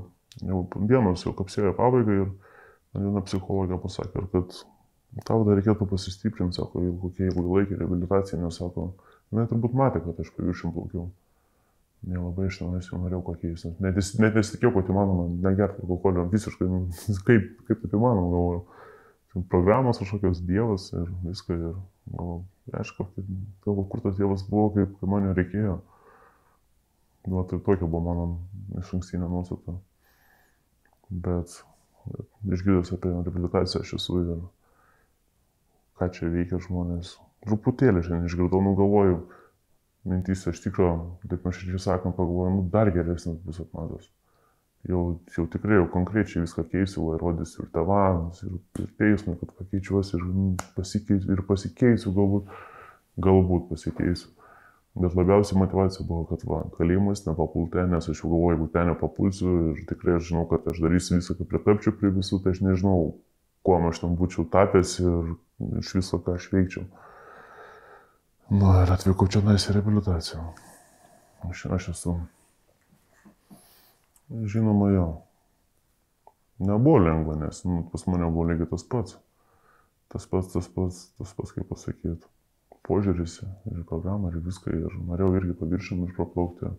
jau 0.49 0.65
dienos 0.91 1.23
jau 1.25 1.35
kapsėjo 1.39 1.75
pabaigą 1.79 2.17
ir 2.25 2.33
viena 2.97 3.23
psichologija 3.23 3.79
pasakė, 3.83 4.25
kad 4.33 4.59
tau 5.29 5.45
dar 5.47 5.61
reikėtų 5.61 5.87
pasistiprinti, 5.89 6.59
sako, 6.59 6.83
jeigu 6.83 6.99
kokie 7.05 7.31
ilgalaikį 7.31 7.79
reabilitaciją, 7.79 8.41
nes 8.43 8.59
sako, 8.59 8.91
jinai 9.31 9.47
turbūt 9.53 9.77
matė, 9.79 10.03
kad 10.05 10.19
aš 10.25 10.35
paviršium 10.37 10.75
plaukiau 10.75 11.07
nelabai 12.07 12.47
iš 12.47 12.61
tenais 12.61 12.89
jau 12.91 13.01
norėjau 13.01 13.23
pakeisti. 13.27 13.73
Net, 13.83 13.99
net 14.23 14.39
nesitikėjau, 14.39 14.73
kad 14.77 14.91
įmanoma 14.93 15.27
negerti 15.49 15.85
alkoholio 15.85 16.27
visiškai, 16.33 16.69
nu, 16.71 16.81
kaip, 17.29 17.49
kaip 17.69 17.83
taip 17.83 17.97
įmanoma, 17.99 18.33
galvoju. 18.33 18.65
Programos 19.53 19.99
kažkokios 20.01 20.41
dievas 20.49 20.89
ir 20.97 21.11
viską. 21.27 21.59
Ir 21.59 21.75
galvoju, 22.15 22.45
aišku, 22.81 23.09
galvoju, 23.67 23.89
kur 23.93 24.05
tas 24.07 24.17
dievas 24.17 24.47
buvo, 24.49 24.71
kaip, 24.79 24.95
kaip 25.01 25.13
man 25.13 25.29
jo 25.29 25.37
reikėjo. 25.37 25.77
Nu, 27.27 27.43
tai 27.51 27.59
tokia 27.59 27.89
buvo 27.89 28.03
mano 28.07 28.27
iš 28.79 28.93
ankstinė 28.97 29.29
nuostata. 29.29 29.75
Bet, 31.11 31.59
bet 32.07 32.55
išgirdęs 32.55 32.95
apie 32.95 33.13
reabilitaciją 33.13 33.83
aš 33.83 33.97
esu 33.99 34.21
ir 34.23 34.45
ką 35.99 36.09
čia 36.15 36.31
veikia 36.31 36.63
žmonės. 36.63 37.17
Truputėlį 37.47 38.03
šiandien 38.07 38.31
išgirdau, 38.31 38.63
nu 38.63 38.75
galvoju, 38.79 39.19
mintys, 40.07 40.45
iš 40.51 40.63
tikrųjų, 40.65 40.95
taip 41.31 41.47
nuoširdžiai 41.47 41.83
sakant, 41.83 42.17
pagalvoju, 42.19 42.53
nu, 42.59 42.63
dar 42.73 42.91
geresnis 42.95 43.39
bus 43.45 43.61
atmatas. 43.63 44.09
Jau, 44.87 45.03
jau 45.35 45.47
tikrai 45.51 45.81
jau 45.81 45.89
konkrečiai 45.91 46.45
viską 46.45 46.63
keisiu, 46.71 47.09
rodysiu 47.19 47.65
ir 47.65 47.71
tavams, 47.75 48.45
ir, 48.47 48.55
ir 48.85 48.91
teismui, 49.01 49.35
kad 49.41 49.51
pakeičiuosi 49.59 50.15
ir, 50.19 50.25
nu, 50.31 50.49
pasikeisiu, 50.77 51.35
ir 51.35 51.43
pasikeisiu, 51.49 52.15
galbūt, 52.15 52.53
galbūt 53.27 53.67
pasikeisiu. 53.73 54.31
Bet 54.97 55.13
labiausiai 55.19 55.59
motivacija 55.61 56.07
buvo, 56.09 56.23
kad 56.31 56.45
va, 56.49 56.63
kalėjimas 56.79 57.27
nepapultė, 57.27 57.83
nes 57.91 58.07
aš 58.09 58.23
jau 58.23 58.31
galvoju, 58.31 58.55
jeigu 58.55 58.69
ten 58.73 58.87
nepapulsiu 58.89 59.57
ir 59.75 59.83
tikrai 59.91 60.15
aš 60.17 60.31
žinau, 60.31 60.47
kad 60.49 60.71
aš 60.71 60.79
darysiu 60.81 61.19
visą, 61.19 61.37
kad 61.37 61.51
pritapčiau 61.51 61.93
prie 61.99 62.15
visų, 62.15 62.39
tai 62.45 62.55
aš 62.55 62.63
nežinau, 62.65 63.11
kuo 63.67 63.81
aš 63.91 64.01
ten 64.05 64.15
būčiau 64.17 64.47
tapęs 64.55 64.95
ir 65.03 65.35
iš 65.83 65.93
viso, 65.99 66.23
ką 66.23 66.39
aš 66.39 66.49
veikčiau. 66.55 66.87
Nu 68.51 68.69
ir 68.79 68.93
atvykau 68.95 69.27
čia 69.27 69.41
nais 69.43 69.65
į 69.67 69.73
reabilitaciją. 69.75 70.43
Aš, 71.49 71.65
aš 71.75 71.89
esu. 71.91 72.13
Žinoma, 74.31 74.91
jo. 74.95 75.07
Nebuvo 76.63 77.01
lengva, 77.03 77.35
nes 77.41 77.59
nu, 77.67 77.81
pas 77.91 78.07
mane 78.07 78.29
buvo 78.31 78.47
lygiai 78.53 78.71
tas 78.71 78.87
pats. 78.87 79.19
Tas 80.15 80.29
pats, 80.31 80.53
tas 80.55 80.71
pats, 80.71 81.03
tas 81.19 81.35
pats, 81.35 81.57
kaip 81.57 81.67
pasakyti. 81.73 82.31
Požiūris 82.87 83.41
ir 83.43 83.83
programą 83.91 84.31
ir 84.31 84.39
viską. 84.47 84.79
Ir 84.79 84.95
norėjau 85.11 85.41
irgi 85.41 85.59
paviršim 85.59 86.07
išpraplaukti. 86.07 86.71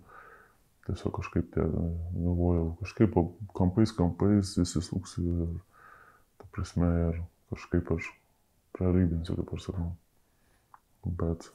Tiesiog 0.88 1.18
kažkaip 1.20 1.51
tie, 1.51 1.68
galvojau, 2.15 2.68
kažkaip 2.80 3.22
kampais, 3.59 3.91
kampais 3.91 4.55
įsisuksiu 4.55 5.28
ir, 5.28 5.53
ta 6.39 6.47
prasme, 6.55 6.93
ir 7.09 7.24
kažkaip 7.51 7.91
aš 7.99 8.13
prarybinsiu, 8.80 9.36
kaip 9.36 9.57
aš 9.59 9.68
sakau. 9.68 9.91
Bet 11.06 11.50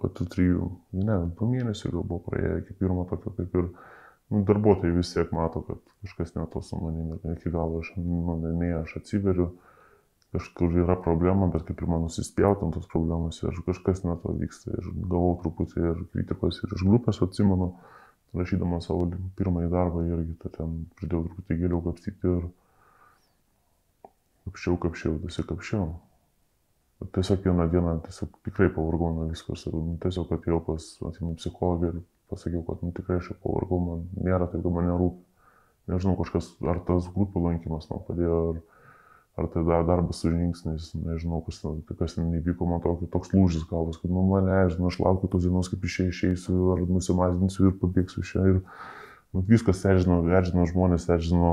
po 0.00 0.10
tų 0.10 0.26
trijų, 0.32 0.68
ne, 0.98 1.18
po 1.38 1.46
mėnesių 1.46 1.92
gal 1.92 2.06
buvo 2.06 2.22
praėję 2.30 2.62
iki 2.62 2.78
pirmo 2.80 3.04
tokio, 3.10 3.30
kaip 3.36 3.52
ir 3.60 3.68
nu, 4.32 4.40
darbuotojai 4.48 4.96
vis 4.96 5.12
tiek 5.14 5.30
mato, 5.36 5.62
kad 5.66 5.82
kažkas 6.02 6.34
ne 6.34 6.46
to 6.50 6.62
su 6.64 6.78
manimi 6.80 7.20
iki 7.36 7.52
galo 7.54 7.82
aš, 7.82 7.92
nu, 8.00 8.38
nei 8.58 8.72
aš 8.80 8.96
atsiveriu, 9.02 9.52
kažkur 10.32 10.74
yra 10.80 10.96
problema, 11.04 11.46
bet 11.52 11.66
kaip 11.68 11.82
ir 11.82 11.90
man 11.92 12.06
nusispjautam 12.06 12.72
tos 12.74 12.88
problemos 12.90 13.42
ir 13.44 13.58
kažkas 13.66 14.02
nuo 14.06 14.16
to 14.22 14.32
vyksta. 14.40 14.72
Ir 14.78 14.88
gavau 15.12 15.34
truputį 15.42 15.82
ir 15.90 16.04
kritikos 16.14 16.62
ir 16.64 16.72
iš 16.72 16.86
grupės 16.88 17.20
atsimenu, 17.24 17.74
rašydama 18.36 18.80
savo 18.80 19.10
pirmąjį 19.36 19.68
darbą 19.74 20.06
irgi, 20.08 20.38
tai 20.40 20.54
ten 20.56 20.78
pradėjau 20.96 21.26
truputį 21.28 21.58
giliau 21.60 21.82
kapstyti 21.84 22.32
ir 22.32 22.48
kapščiau, 24.48 24.80
kapščiau, 24.86 25.20
tiesiog 25.26 25.50
kapščiau. 25.52 25.92
Tiesiog 27.14 27.44
vieną 27.44 27.68
dieną 27.70 28.00
tiesiog 28.06 28.38
tikrai 28.46 28.70
pavargau 28.70 29.12
nuo 29.16 29.28
viskas 29.30 29.66
ir 29.66 29.76
tiesiog 30.02 30.32
atėjau 30.36 30.60
pas, 30.66 30.88
atsimenu, 31.08 31.36
psichologą 31.40 31.90
ir 31.90 32.00
pasakiau, 32.30 32.62
kad 32.66 32.82
nu, 32.84 32.92
tikrai 32.96 33.18
aš 33.20 33.32
pavargau, 33.42 33.78
man 33.86 34.04
nėra 34.16 34.48
taip, 34.50 34.62
kad 34.64 34.76
man 34.76 34.88
nerūpi. 34.90 35.22
Nežinau, 35.90 36.14
kažkas, 36.20 36.52
ar 36.62 36.78
tas 36.86 37.08
grupių 37.10 37.42
lankymas 37.42 37.88
man 37.90 38.02
padėjo, 38.06 38.36
ar, 38.52 38.60
ar 39.40 39.48
tai 39.50 39.64
dar 39.66 39.86
darbas 39.88 40.20
su 40.22 40.30
žingsniais, 40.30 40.92
nežinau, 40.94 41.40
kas, 41.46 41.58
tai 41.64 41.96
kas 41.98 42.14
ten 42.18 42.28
įvyko, 42.38 42.68
man 42.70 42.84
tokio, 42.84 43.08
toks 43.10 43.32
lūžis 43.34 43.64
galvas, 43.70 43.98
kad 43.98 44.12
nu 44.14 44.22
man 44.28 44.46
leidžia, 44.46 44.78
nu, 44.78 44.92
aš 44.92 45.00
laukiu 45.02 45.32
tos 45.32 45.48
dienos, 45.48 45.72
kaip 45.72 45.88
išėjai, 45.88 46.12
išeisiu, 46.14 46.58
ar 46.76 46.84
nusimazinsiu 46.86 47.66
ir 47.66 47.74
pabėgsiu 47.80 48.22
iš 48.22 48.34
čia. 48.36 48.44
Ir 48.52 48.60
nu, 49.34 49.42
viskas 49.48 49.82
erzino, 49.90 50.20
erzino 50.38 50.68
žmonės, 50.70 51.08
erzino 51.10 51.50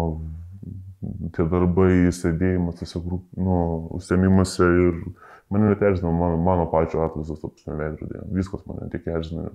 tie 1.33 1.47
darbai, 1.49 2.11
sėdėjimas, 2.13 2.77
tiesiog, 2.83 3.09
nu, 3.39 3.57
užsiemimuose 3.97 4.69
ir 4.85 5.01
mane 5.49 5.71
net 5.71 5.81
erzino 5.85 6.11
mano, 6.15 6.37
mano 6.43 6.67
pačio 6.71 7.03
atvaizdas, 7.05 7.41
toks 7.41 7.67
neveidrodė. 7.69 8.23
Viskas 8.35 8.65
mane 8.69 8.89
tik 8.93 9.07
erzino. 9.09 9.49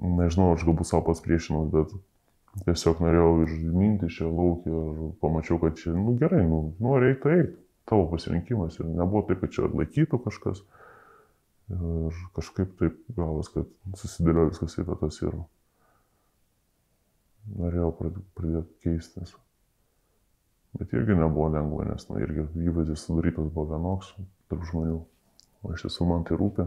Nežinau, 0.00 0.54
aš 0.56 0.64
galbūt 0.66 0.88
savo 0.88 1.04
pats 1.08 1.22
priešinau, 1.22 1.66
bet 1.70 1.92
tiesiog 2.64 3.02
norėjau 3.02 3.28
ir 3.44 3.52
minti 3.74 4.08
čia 4.10 4.26
laukį 4.26 4.72
ir 4.72 5.04
pamačiau, 5.22 5.60
kad 5.62 5.76
čia, 5.78 5.92
nu 5.94 6.16
gerai, 6.18 6.42
nu, 6.48 6.60
nu 6.82 6.96
reikia 7.02 7.28
taip, 7.28 7.52
tavo 7.90 8.08
pasirinkimas 8.10 8.80
ir 8.80 8.90
nebuvo 8.90 9.22
taip, 9.28 9.44
kad 9.44 9.54
čia 9.54 9.68
laikytų 9.70 10.20
kažkas. 10.26 10.64
Ir 11.72 12.18
kažkaip 12.36 12.74
taip 12.80 12.98
gavos, 13.16 13.48
kad 13.54 13.70
susidėlio 13.96 14.50
viskas 14.50 14.76
į 14.80 14.84
vietas 14.88 15.20
ir 15.22 15.38
norėjau 17.54 17.94
pradėti 18.36 18.76
keistis. 18.84 19.36
Bet 20.78 20.94
irgi 20.96 21.14
nebuvo 21.14 21.50
lengva, 21.54 21.84
nes, 21.86 22.08
na, 22.10 22.18
irgi 22.22 22.48
įvaizdis 22.66 23.06
sudarytas 23.06 23.50
buvo 23.54 23.68
vienoks 23.74 24.14
tarp 24.50 24.64
žmonių, 24.70 24.96
o 25.62 25.74
iš 25.74 25.86
tiesų 25.86 26.08
man 26.10 26.26
tai 26.26 26.38
rūpia 26.40 26.66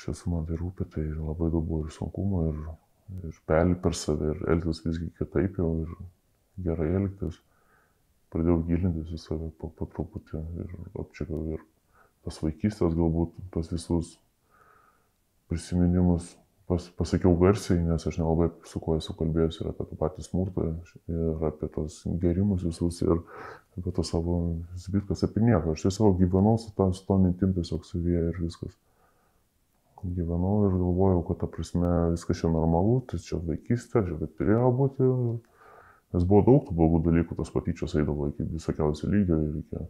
iš 0.00 0.06
tiesų 0.08 0.30
man 0.32 0.46
tai 0.48 0.56
rūpi, 0.56 0.86
tai 0.94 1.02
labai 1.12 1.50
daug 1.52 1.66
buvo 1.68 1.84
ir 1.84 1.92
sunkumų, 1.92 2.40
ir, 2.48 2.60
ir 3.28 3.40
pelį 3.50 3.76
per 3.84 3.96
save, 3.96 4.32
ir 4.32 4.38
elgtis 4.54 4.80
visgi 4.86 5.10
kitaip 5.18 5.58
jau, 5.60 5.68
ir 5.84 5.90
gerai 6.64 6.88
elgtis. 7.02 7.36
Pradėjau 8.32 8.62
gilintis 8.68 9.10
į 9.12 9.18
save 9.20 9.50
po, 9.60 9.68
po 9.76 9.88
truputį 9.90 10.40
ir 10.62 10.72
apčiapiau 11.02 11.56
ir 11.56 11.64
tas 12.24 12.38
vaikystės 12.40 12.96
galbūt, 12.96 13.34
tas 13.52 13.68
visus 13.74 14.14
prisiminimus 15.50 16.30
pas, 16.70 16.90
pasakiau 16.98 17.34
garsiai, 17.40 17.80
nes 17.84 18.06
aš 18.06 18.20
nelabai 18.20 18.50
su 18.70 18.82
kuo 18.82 18.96
esu 19.00 19.16
kalbėjęs 19.18 19.60
ir 19.60 19.72
apie 19.72 19.88
tą 19.90 19.98
patį 20.00 20.26
smurtą, 20.26 20.68
ir 21.10 21.48
apie 21.50 21.70
tos 21.74 22.02
gerimus 22.22 22.62
visus, 22.66 23.02
ir 23.06 23.18
apie 23.78 23.96
tą 23.96 24.06
savo 24.06 24.38
zbitkas, 24.86 25.26
apie 25.26 25.42
nieką. 25.44 25.74
Aš 25.74 25.88
tiesiog 25.88 26.22
gyvenau 26.22 26.54
su 26.62 26.70
to, 26.76 26.92
su 26.94 27.04
to 27.08 27.18
mintim 27.24 27.56
tiesiog 27.58 27.84
savyje 27.88 28.30
ir 28.30 28.40
viskas 28.44 28.78
gyvenau 30.04 30.64
ir 30.66 30.76
galvojau, 30.80 31.22
kad 31.28 31.40
ta 31.42 31.48
prasme 31.50 31.88
viskas 32.14 32.40
čia 32.40 32.50
normalu, 32.52 33.00
tai 33.08 33.20
čia 33.20 33.40
vaikystė, 33.44 34.04
čia 34.06 34.18
taip 34.20 34.36
turėjo 34.38 34.70
būti. 34.76 35.08
Nes 36.14 36.26
buvo 36.26 36.42
daug 36.46 36.64
tų 36.66 36.74
blogų 36.74 37.02
dalykų, 37.06 37.36
tos 37.38 37.52
patyčios 37.54 37.94
eidavo 38.00 38.30
iki 38.32 38.46
visokiausių 38.50 39.10
lygio 39.12 39.36
ir 39.44 39.58
iki, 39.60 39.82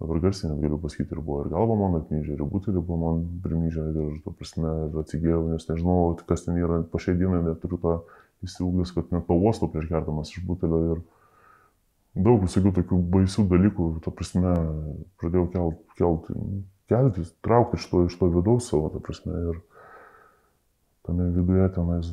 dabar 0.00 0.22
garsiai 0.24 0.50
net 0.50 0.62
galiu 0.64 0.80
pasakyti, 0.80 1.14
ir 1.14 1.20
buvo 1.20 1.44
ir 1.44 1.52
galva 1.52 1.76
man 1.78 1.98
apmyžė, 2.00 2.34
ir 2.34 2.42
butelį 2.54 2.80
buvo 2.80 2.98
man 3.04 3.22
primyžė, 3.44 3.86
ir, 3.92 4.18
ta 4.24 4.32
prasme, 4.32 4.72
ir 4.88 4.98
atsigėjau, 5.04 5.44
nes 5.52 5.68
nežinau, 5.68 6.00
kas 6.28 6.46
ten 6.46 6.58
yra, 6.60 6.80
po 6.88 7.00
šiai 7.02 7.18
dienai 7.20 7.44
neturiu 7.44 7.80
tą 7.84 7.96
įsiūgęs, 8.46 8.94
kad 8.96 9.12
net 9.12 9.26
pavostų 9.28 9.68
prieš 9.72 9.90
gerdamas 9.92 10.32
iš 10.32 10.44
butelio 10.48 10.82
ir 10.94 11.06
daug 12.16 12.40
visokių 12.42 12.74
tokių 12.80 13.00
baisių 13.12 13.46
dalykų, 13.52 13.88
ta 14.04 14.12
prasme, 14.16 14.54
pradėjau 15.20 15.46
kelt, 15.52 15.82
kelt 16.00 16.30
keltis, 16.90 17.30
traukti 17.44 17.78
iš 17.78 17.86
to, 17.90 18.04
iš 18.08 18.18
to 18.18 18.28
vidaus 18.34 18.68
savo, 18.70 18.90
ta 18.90 19.00
prasme, 19.04 19.36
ir 19.50 19.60
tame 21.06 21.30
viduje 21.36 21.68
tenais 21.76 22.10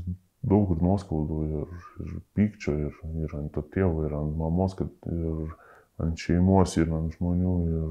daug 0.47 0.73
ir 0.73 0.83
nuoskaudų, 0.85 1.37
ir, 1.61 1.71
ir 2.05 2.11
pykčio, 2.37 2.75
ir, 2.87 2.99
ir 3.23 3.33
ant 3.39 3.49
to 3.55 3.63
tėvo, 3.73 4.05
ir 4.07 4.13
ant 4.15 4.37
mamos, 4.37 4.77
kad, 4.77 4.91
ir 5.11 5.55
ant 6.03 6.21
šeimos, 6.21 6.77
ir 6.77 6.93
ant 6.93 7.17
žmonių, 7.17 7.55
ir 7.71 7.89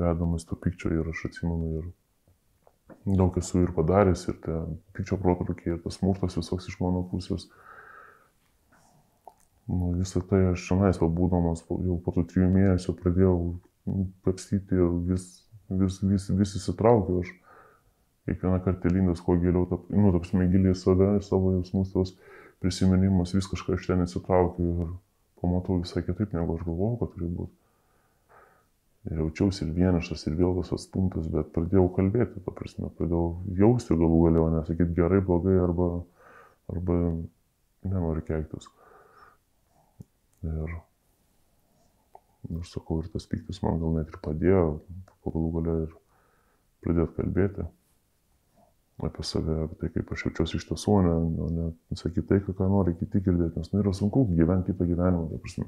vedamas 0.00 0.46
to 0.48 0.58
pykčio, 0.60 0.92
ir 0.94 1.10
aš 1.12 1.26
atsimenu, 1.30 1.80
ir 1.80 3.16
daug 3.18 3.36
esu 3.40 3.64
ir 3.64 3.74
padaręs, 3.76 4.26
ir 4.28 4.38
tie 4.44 4.60
pykčio 4.96 5.18
protrukiai, 5.20 5.74
ir 5.74 5.82
tas 5.84 5.98
smurtas 6.00 6.38
visoks 6.38 6.68
iš 6.70 6.78
mano 6.82 7.04
pusės. 7.10 7.48
Nu, 9.70 9.92
visą 9.94 10.22
tai 10.26 10.42
aš 10.50 10.64
šiandien, 10.66 11.12
būdamas 11.14 11.62
jau 11.68 12.00
po 12.04 12.14
tų 12.16 12.26
trijų 12.32 12.48
mėnesių, 12.56 12.96
pradėjau 12.98 13.36
kapstyti 14.26 14.76
ir 14.76 14.98
vis 15.06 15.28
vis, 15.70 16.00
vis, 16.02 16.28
vis 16.28 16.56
įsitraukiu 16.58 17.20
aš. 17.22 17.30
Kiekvieną 18.28 18.60
kartą 18.62 18.90
lindas, 18.92 19.22
kuo 19.24 19.36
giliau, 19.40 19.64
tap, 19.66 19.86
nu, 19.90 20.10
tapsime 20.14 20.46
giliai 20.52 20.76
save, 20.76 21.08
savo 21.24 21.54
jausmus, 21.56 21.92
tos 21.94 22.12
prisiminimus, 22.62 23.32
vis 23.34 23.48
kažką 23.50 23.78
iš 23.78 23.88
ten 23.88 24.04
įsitraukiu 24.04 24.66
ir 24.70 24.90
pamatau 25.40 25.78
visai 25.80 26.02
kitaip, 26.06 26.34
negu 26.36 26.56
aš 26.56 26.66
galvojau, 26.66 26.98
kad 27.00 27.14
turi 27.14 27.30
būti. 27.38 27.56
Ir 29.10 29.22
jaučiausi 29.22 29.64
ir 29.64 29.72
vienišas, 29.78 30.26
ir 30.28 30.36
vėl 30.36 30.58
tas 30.58 30.74
atstumtas, 30.76 31.28
bet 31.32 31.54
pradėjau 31.54 31.86
kalbėti, 31.96 32.42
ta 32.44 32.52
prasme, 32.52 32.90
pradėjau 32.98 33.24
jausti 33.56 33.96
galų 33.96 34.18
galėjo, 34.26 34.50
nesakyti 34.58 34.96
gerai, 34.98 35.22
blogai 35.24 35.56
arba, 35.62 35.88
arba 36.74 36.98
nenoriu 37.88 38.26
keiktis. 38.28 38.68
Ir 40.44 40.76
aš 42.60 42.74
sakau, 42.74 43.00
ir 43.00 43.08
tas 43.14 43.28
piktis 43.30 43.62
man 43.64 43.80
gal 43.80 43.96
net 43.96 44.12
ir 44.12 44.20
padėjo, 44.20 44.64
galų 45.24 45.48
galę 45.56 45.76
ir 45.86 45.98
pradėti 46.84 47.16
kalbėti 47.16 47.70
apie 49.08 49.24
save, 49.26 49.56
apie 49.66 49.78
tai, 49.80 49.90
kaip 49.94 50.12
aš 50.14 50.26
jaučiuosi 50.26 50.58
iš 50.58 50.68
tiesų, 50.68 50.92
o 50.92 51.48
ne, 51.54 51.66
ne 51.72 51.98
sakyti 51.98 52.26
tai, 52.28 52.38
ką 52.44 52.68
nori 52.70 52.94
kiti 52.98 53.22
girdėti, 53.24 53.60
nes 53.60 53.72
nu, 53.72 53.80
yra 53.82 53.94
sunku 53.96 54.26
gyventi 54.30 54.74
kitą 54.74 54.86
gyvenimą, 54.90 55.26
ta 55.30 55.40
prasme, 55.44 55.66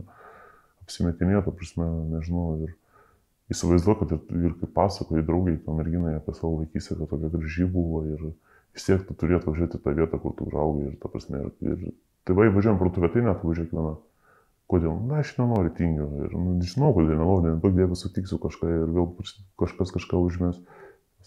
apsimetinėti, 0.85 1.45
ta 1.47 1.55
prasme, 1.57 1.89
nežinau, 2.13 2.47
ir 2.67 2.77
įsivaizduoju, 3.53 3.99
kad 4.03 4.15
ir, 4.17 4.23
ir 4.51 4.55
kaip 4.61 4.73
pasakoji 4.77 5.27
draugai, 5.29 5.59
to 5.65 5.77
merginai 5.77 6.17
apie 6.19 6.35
savo 6.37 6.61
vaikystę, 6.61 6.97
kad 7.01 7.13
tokia 7.13 7.33
graži 7.35 7.69
buvo 7.69 8.05
ir 8.09 8.31
vis 8.73 8.87
tiek 8.87 9.03
tu 9.09 9.17
turėtum 9.19 9.53
važiuoti 9.53 9.83
tą 9.85 9.97
vietą, 9.99 10.21
kur 10.23 10.37
tu 10.39 10.49
draugai 10.49 10.89
ir 10.91 10.97
ta 11.03 11.11
prasme, 11.13 11.43
ir, 11.43 11.75
ir 11.75 11.93
tėvai 12.29 12.49
važiuojam 12.55 12.81
parduotuvę, 12.81 13.13
tai 13.13 13.27
net 13.27 13.45
važiuok 13.45 13.77
viena. 13.77 13.99
Kodėl? 14.73 14.95
Na, 15.05 15.19
aš 15.21 15.35
nenoriu 15.37 15.73
tingiu. 15.77 16.07
Ir 16.25 16.33
nu, 16.33 16.55
žinau, 16.65 16.95
kodėl 16.97 17.19
nenoriu, 17.19 17.59
daug 17.61 17.75
dievų 17.77 17.99
sutiksiu 17.99 18.39
kažką 18.41 18.71
ir 18.71 18.95
vėl 18.95 19.11
kažkas 19.61 19.93
kažką 19.93 20.21
užmės. 20.29 20.63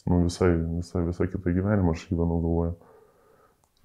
Nu, 0.06 0.24
visai, 0.26 0.52
visai, 0.78 1.06
visai 1.08 1.30
kitą 1.32 1.54
gyvenimą 1.56 1.96
aš 1.96 2.08
gyvenau 2.12 2.42
galvoje. 2.44 2.76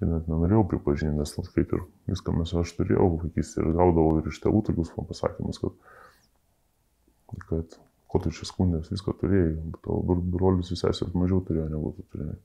Ir 0.01 0.09
net 0.09 0.27
nenorėjau 0.29 0.65
pripažinti, 0.71 1.13
nes 1.17 1.33
nu, 1.37 1.45
kaip 1.55 1.73
ir 1.77 1.83
viską 2.09 2.33
mes 2.33 2.53
aš 2.57 2.73
turėjau 2.77 3.07
vaikystėje 3.21 3.67
ir 3.67 3.75
gaudavau 3.77 4.17
ir 4.17 4.29
iš 4.31 4.39
tėvų 4.41 4.63
tokius 4.69 4.93
pasakymus, 4.97 5.61
kad, 5.61 5.75
kad 7.45 7.77
ko 8.11 8.21
tu 8.23 8.31
čia 8.35 8.47
skundės, 8.49 8.89
viską 8.91 9.13
turėjai, 9.21 9.51
tavo 9.85 10.17
brolius 10.33 10.73
ir 10.73 10.81
sesės 10.81 11.13
mažiau 11.13 11.43
turėjo 11.45 11.67
negu 11.71 11.93
tu 11.99 12.07
turėjai. 12.15 12.39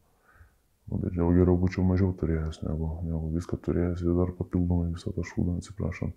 Nu, 0.87 1.01
bet 1.03 1.17
jau 1.19 1.33
geriau 1.35 1.57
būčiau 1.59 1.83
mažiau 1.83 2.13
turėjęs, 2.21 2.61
negu, 2.63 2.93
negu 3.09 3.33
viską 3.35 3.59
turėjęs 3.65 4.05
ir 4.05 4.15
dar 4.21 4.31
papildomai 4.39 4.93
visą 4.93 5.11
tą 5.17 5.25
šūdą, 5.27 5.57
atsiprašant 5.59 6.15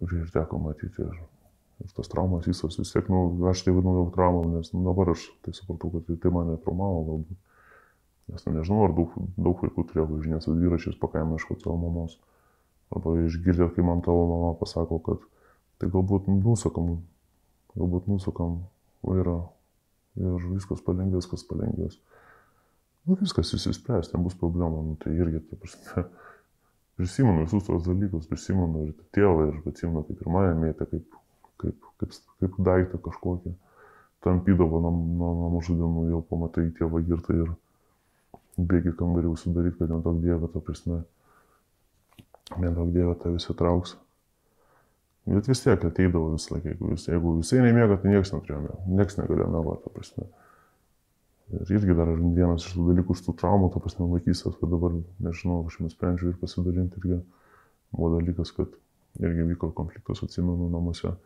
kurį 0.00 0.20
ir 0.24 0.34
teko 0.34 0.60
matyti. 0.60 1.06
Ir, 1.06 1.22
ir 1.84 1.92
tas 1.96 2.08
traumas 2.12 2.46
visos 2.48 2.78
vis 2.78 2.92
tiek, 2.92 3.08
nu, 3.12 3.26
aš 3.50 3.64
tai 3.66 3.74
vadinu 3.76 4.06
traumą, 4.14 4.44
nes 4.54 4.72
nu, 4.72 4.84
dabar 4.86 5.12
aš 5.12 5.26
tai 5.44 5.54
supratau, 5.56 5.92
kad 5.94 6.08
tai, 6.22 6.32
mane 6.32 6.56
traumavo 6.64 7.02
galbūt. 7.10 7.42
Nes 8.32 8.46
nu, 8.46 8.54
nežinau, 8.56 8.86
ar 8.88 8.94
daug, 8.96 9.12
daug 9.38 9.60
vaikų 9.62 9.84
turėjo 9.90 10.06
važinėti 10.10 10.48
su 10.48 10.54
dviračiais 10.56 10.96
pakaimą 11.02 11.38
ieškoti 11.38 11.66
savo 11.66 11.76
mamos. 11.78 12.16
Arba 12.94 13.12
išgirdėt, 13.26 13.74
kai 13.76 13.84
man 13.86 14.02
tavo 14.02 14.24
mama 14.30 14.54
pasako, 14.58 14.98
kad 15.06 15.22
tai 15.80 15.90
galbūt 15.92 16.30
nusakam, 16.30 16.96
galbūt 17.76 18.08
nusakam 18.10 18.60
vairą 19.06 19.40
ir 20.16 20.46
viskas 20.50 20.82
palengvės, 20.86 21.28
kas 21.30 21.44
palengvės. 21.46 21.98
Nu, 23.06 23.14
viskas 23.20 23.52
įsispręs, 23.54 24.10
ten 24.10 24.24
bus 24.24 24.34
problema, 24.38 24.80
nu, 24.82 24.96
tai 25.02 25.12
irgi, 25.14 25.42
tai 25.46 25.58
prasme, 25.62 26.06
prisimenu 26.98 27.44
visus 27.44 27.66
tos 27.68 27.84
dalykus, 27.86 28.26
prisimenu 28.30 28.88
ir 28.88 28.94
tėvą, 29.14 29.50
ir 29.50 29.60
atsimenu, 29.70 30.02
kaip 30.08 30.24
ir 30.24 30.32
mane 30.32 30.56
mėtė, 30.58 30.88
kaip, 30.90 31.18
kaip, 31.62 31.90
kaip, 32.00 32.16
kaip 32.42 32.58
daiktą 32.68 33.00
kažkokį. 33.04 33.54
Tampydavo 34.26 34.80
nuo, 34.82 34.92
nuo, 34.92 35.34
nuo 35.42 35.50
mažų 35.58 35.76
dienų, 35.78 36.06
jau 36.10 36.22
pamatai 36.30 36.70
tėvą 36.78 37.02
girtą 37.06 37.36
ir 37.36 37.52
bėgi 38.56 38.94
kambarį 38.96 39.30
užsidaryti, 39.34 39.78
kad 39.82 39.92
nedaug 39.92 40.18
dievė, 40.24 40.48
ta 40.52 40.62
prasme, 40.64 41.02
nedaug 42.56 42.90
dievė 42.94 43.14
tą 43.20 43.34
visi 43.36 43.54
trauks. 43.58 43.94
Bet 45.26 45.48
vis 45.50 45.62
tiek 45.64 45.84
ateidavo 45.84 46.32
visą 46.36 46.54
laiką, 46.54 46.70
jeigu, 46.70 46.88
vis, 46.94 47.04
jeigu 47.10 47.36
visai 47.40 47.62
nemiega, 47.64 47.98
tai 47.98 48.12
niekas 48.12 48.30
neturėjo 48.30 48.76
niekas 48.86 49.16
negalėjo 49.18 49.48
miegoti, 49.50 49.82
ta 49.82 49.94
prasme. 49.94 50.26
Ir 51.56 51.72
irgi 51.76 51.94
dar 51.98 52.12
vienas 52.14 52.66
iš 52.66 52.76
tų 52.76 52.84
dalykų, 52.92 53.14
iš 53.14 53.24
tų 53.26 53.34
traumų, 53.42 53.72
ta 53.74 53.82
prasme, 53.82 54.06
vaikystės, 54.10 54.54
kad 54.60 54.70
dabar, 54.70 54.94
nežinau, 55.22 55.60
aš 55.66 55.80
nusprendžiau 55.82 56.30
ir 56.30 56.38
pasidalinti, 56.40 57.02
irgi 57.02 57.18
buvo 57.94 58.12
dalykas, 58.16 58.54
kad 58.54 58.70
irgi 59.22 59.48
vyko 59.50 59.72
konfliktas, 59.74 60.22
atsimenu, 60.26 60.70
namuose. 60.70 61.16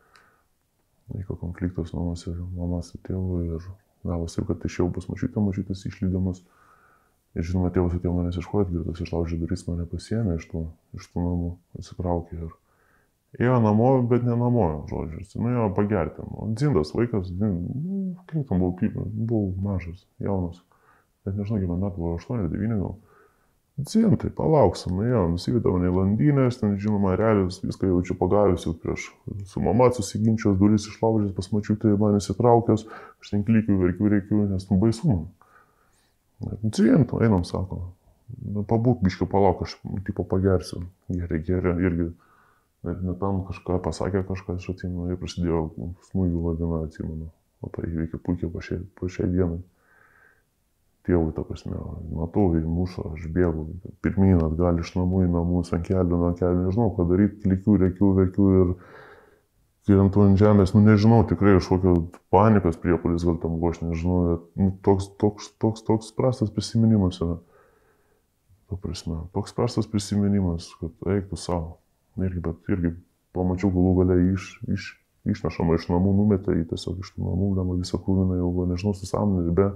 Vyko 1.15 1.37
konfliktas 1.41 1.95
namuose, 1.97 2.33
mamas 2.57 2.93
su 2.93 3.01
tėvu 3.07 3.43
ir 3.47 3.69
gavosi, 4.07 4.45
kad 4.49 4.65
išėjau 4.67 4.89
pas 4.97 5.11
mažytę, 5.11 5.43
mažytas 5.45 5.85
išlydamas. 5.91 6.43
Ir 7.39 7.47
žinoma, 7.47 7.71
tėvas 7.75 7.95
atėjo 7.95 8.15
manęs 8.17 8.41
iškoti, 8.41 8.75
girtas 8.75 9.05
išlaužė 9.05 9.39
duris, 9.39 9.63
mane 9.69 9.87
pasiemė 9.87 10.41
iš 10.41 10.49
tų, 10.51 10.65
iš 10.99 11.07
tų 11.13 11.27
namų, 11.27 11.53
atsitraukė 11.79 12.41
ir 12.41 12.51
Ėjo 13.39 13.61
namo, 13.63 13.91
bet 14.11 14.25
ne 14.27 14.35
namo, 14.35 14.65
žodžiu. 14.91 15.21
Nuėjo 15.39 15.69
pagerti. 15.77 16.25
Nu, 16.27 16.49
dzindas 16.59 16.91
vaikas, 16.97 17.29
nu, 17.39 17.51
kaip 18.27 18.49
tam 18.49 18.65
buvau, 18.65 18.89
buvau 19.07 19.53
mažas, 19.63 20.03
jaunas. 20.19 20.59
Net 21.27 21.37
nežinau, 21.39 21.61
kiek 21.61 21.71
man 21.71 21.85
metų 21.85 22.03
buvo 22.03 22.17
8-9 22.19 22.81
gal. 22.81 22.97
Dzintai, 23.81 24.31
palauksim, 24.37 24.97
nuėjo, 24.99 25.25
nusivedė 25.33 25.73
mane 25.73 25.89
į 25.89 25.95
landynės, 25.95 26.59
ten 26.61 26.75
žinoma, 26.83 27.15
realis, 27.19 27.61
viską 27.65 27.89
jaučiu 27.89 28.17
pagavęs 28.21 28.67
jau 28.67 28.75
prieš. 28.77 29.07
Su 29.49 29.63
mama 29.65 29.89
susiginčios, 29.97 30.59
duris 30.61 30.89
išlaužęs, 30.91 31.35
pasmačiau, 31.37 31.79
tai 31.81 31.95
man 32.01 32.19
įsitraukęs, 32.19 32.87
aš 33.23 33.33
ten 33.33 33.45
klikiu, 33.47 33.79
verkiu, 33.81 34.11
reikiu, 34.13 34.43
nes 34.51 34.67
nu 34.71 34.81
baisu 34.83 35.09
man. 35.09 35.23
Dzintai, 36.67 37.23
einam, 37.27 37.47
sako. 37.49 37.83
Nu, 38.41 38.65
pabūk, 38.67 39.01
biškiu, 39.07 39.29
palauk, 39.31 39.65
aš 39.67 39.79
tipo 40.07 40.27
pagersiu. 40.29 40.85
Gerai, 41.11 41.41
gerai, 41.47 41.79
irgi 41.87 42.11
net 42.87 43.03
ne 43.05 43.15
tam 43.21 43.43
kažką 43.49 43.81
pasakė 43.85 44.23
kažkas, 44.29 44.63
aš 44.63 44.73
atsimenu, 44.75 45.11
ir 45.11 45.19
prasidėjo 45.21 45.65
smūgių 46.11 46.45
lavina, 46.47 46.85
atsimenu. 46.87 47.29
O 47.61 47.69
tai 47.75 47.91
įveikia 47.91 48.21
puikiai 48.25 48.53
po 48.53 48.63
šiai, 48.65 48.81
po 48.97 49.09
šiai 49.13 49.29
dienai. 49.35 49.61
Tėvui, 51.11 51.33
ta 51.35 51.43
prasme, 51.43 51.75
matau, 52.15 52.53
jį 52.55 52.63
muša, 52.71 53.03
aš 53.17 53.27
bėgu, 53.35 53.65
pirmyn 54.05 54.43
atgal 54.45 54.79
iš 54.79 54.93
namų 54.95 55.25
į 55.25 55.31
namus, 55.33 55.73
ant 55.75 55.89
kelių, 55.89 56.21
ant 56.29 56.39
kelių, 56.39 56.67
nežinau, 56.69 56.91
ką 56.95 57.07
daryti, 57.09 57.51
likiu, 57.51 57.75
reikiu, 57.81 58.11
veikiu 58.19 58.51
ir 58.61 58.71
kirentu 59.89 60.23
ant 60.23 60.39
žemės, 60.39 60.75
nu 60.77 60.85
nežinau, 60.85 61.25
tikrai 61.27 61.57
kažkokio 61.57 61.97
panikos 62.31 62.79
priepolis 62.79 63.27
gal 63.27 63.41
tam 63.43 63.59
buvo, 63.59 63.73
aš 63.75 63.83
nežinau, 63.83 64.21
bet, 64.29 64.47
nu, 64.61 64.71
toks, 64.87 65.11
toks, 65.19 65.51
toks, 65.59 65.83
toks 65.89 66.15
prastas 66.15 66.55
prisiminimas 66.55 67.19
yra. 67.25 67.41
Ta 68.71 68.79
prasme, 68.79 69.25
toks 69.35 69.57
prastas 69.57 69.91
prisiminimas, 69.91 70.71
kad 70.79 71.11
eiktų 71.17 71.41
savo 71.43 71.81
irgi, 72.23 72.45
bet 72.45 72.71
irgi 72.71 72.95
pamačiau 73.35 73.73
galų 73.75 73.97
gale 74.05 74.21
iš, 74.31 74.53
iš, 74.71 74.93
išnešama 75.35 75.77
iš 75.79 75.89
namų, 75.91 76.15
numetė 76.21 76.57
į 76.61 76.67
tiesiog 76.73 77.01
iš 77.05 77.13
tų 77.15 77.27
namų, 77.27 77.53
dama 77.59 77.77
visą 77.81 78.01
kūną 78.03 78.39
jau, 78.39 78.51
nežinau, 78.71 78.95
su 78.97 79.09
sąmonė, 79.09 79.55
be, 79.57 79.69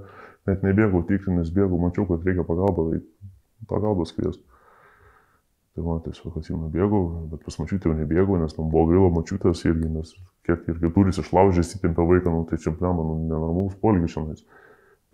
net 0.50 0.64
nebėgau 0.66 1.05
tikrinęs, 1.09 1.52
bėgau, 1.55 1.78
mačiau, 1.82 2.07
kad 2.11 2.26
reikia 2.26 2.46
pagalbą, 2.48 2.90
tai 2.90 3.00
pagalbos 3.70 4.14
kvies. 4.16 4.40
Tai 5.74 5.82
man 5.82 6.02
tiesiog 6.05 6.36
atsimenu 6.38 6.68
bėgau, 6.70 7.02
bet 7.32 7.42
pas 7.42 7.57
mačiutę 7.59 7.90
jau 7.90 7.96
nebėgau, 7.98 8.38
nes 8.38 8.52
man 8.59 8.68
buvo 8.70 8.86
gaila 8.92 9.11
mačiutės 9.16 9.64
irgi, 9.66 9.88
nes 9.90 10.12
kiek 10.46 10.68
irgi 10.70 10.90
turis 10.94 11.18
išlaužęs 11.18 11.74
įtempę 11.80 12.05
vaiką, 12.11 12.30
nu, 12.30 12.44
tai 12.50 12.61
čia, 12.62 12.70
blema, 12.78 13.02
nu, 13.02 13.16
nenormalus 13.24 13.74
polgis 13.82 14.14
šiandien. 14.14 14.44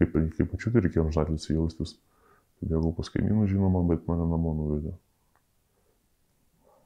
Kaip, 0.01 0.19
kaip 0.37 0.53
mačiutė 0.53 0.83
reikėjo 0.85 1.07
žadlis 1.17 1.49
jaustis. 1.49 1.97
Bėgau 2.61 2.93
pas 2.97 3.09
kaimynų, 3.09 3.47
žinoma, 3.49 3.81
bet 3.89 4.05
mane 4.09 4.27
namo 4.29 4.53
nuvedė. 4.59 4.93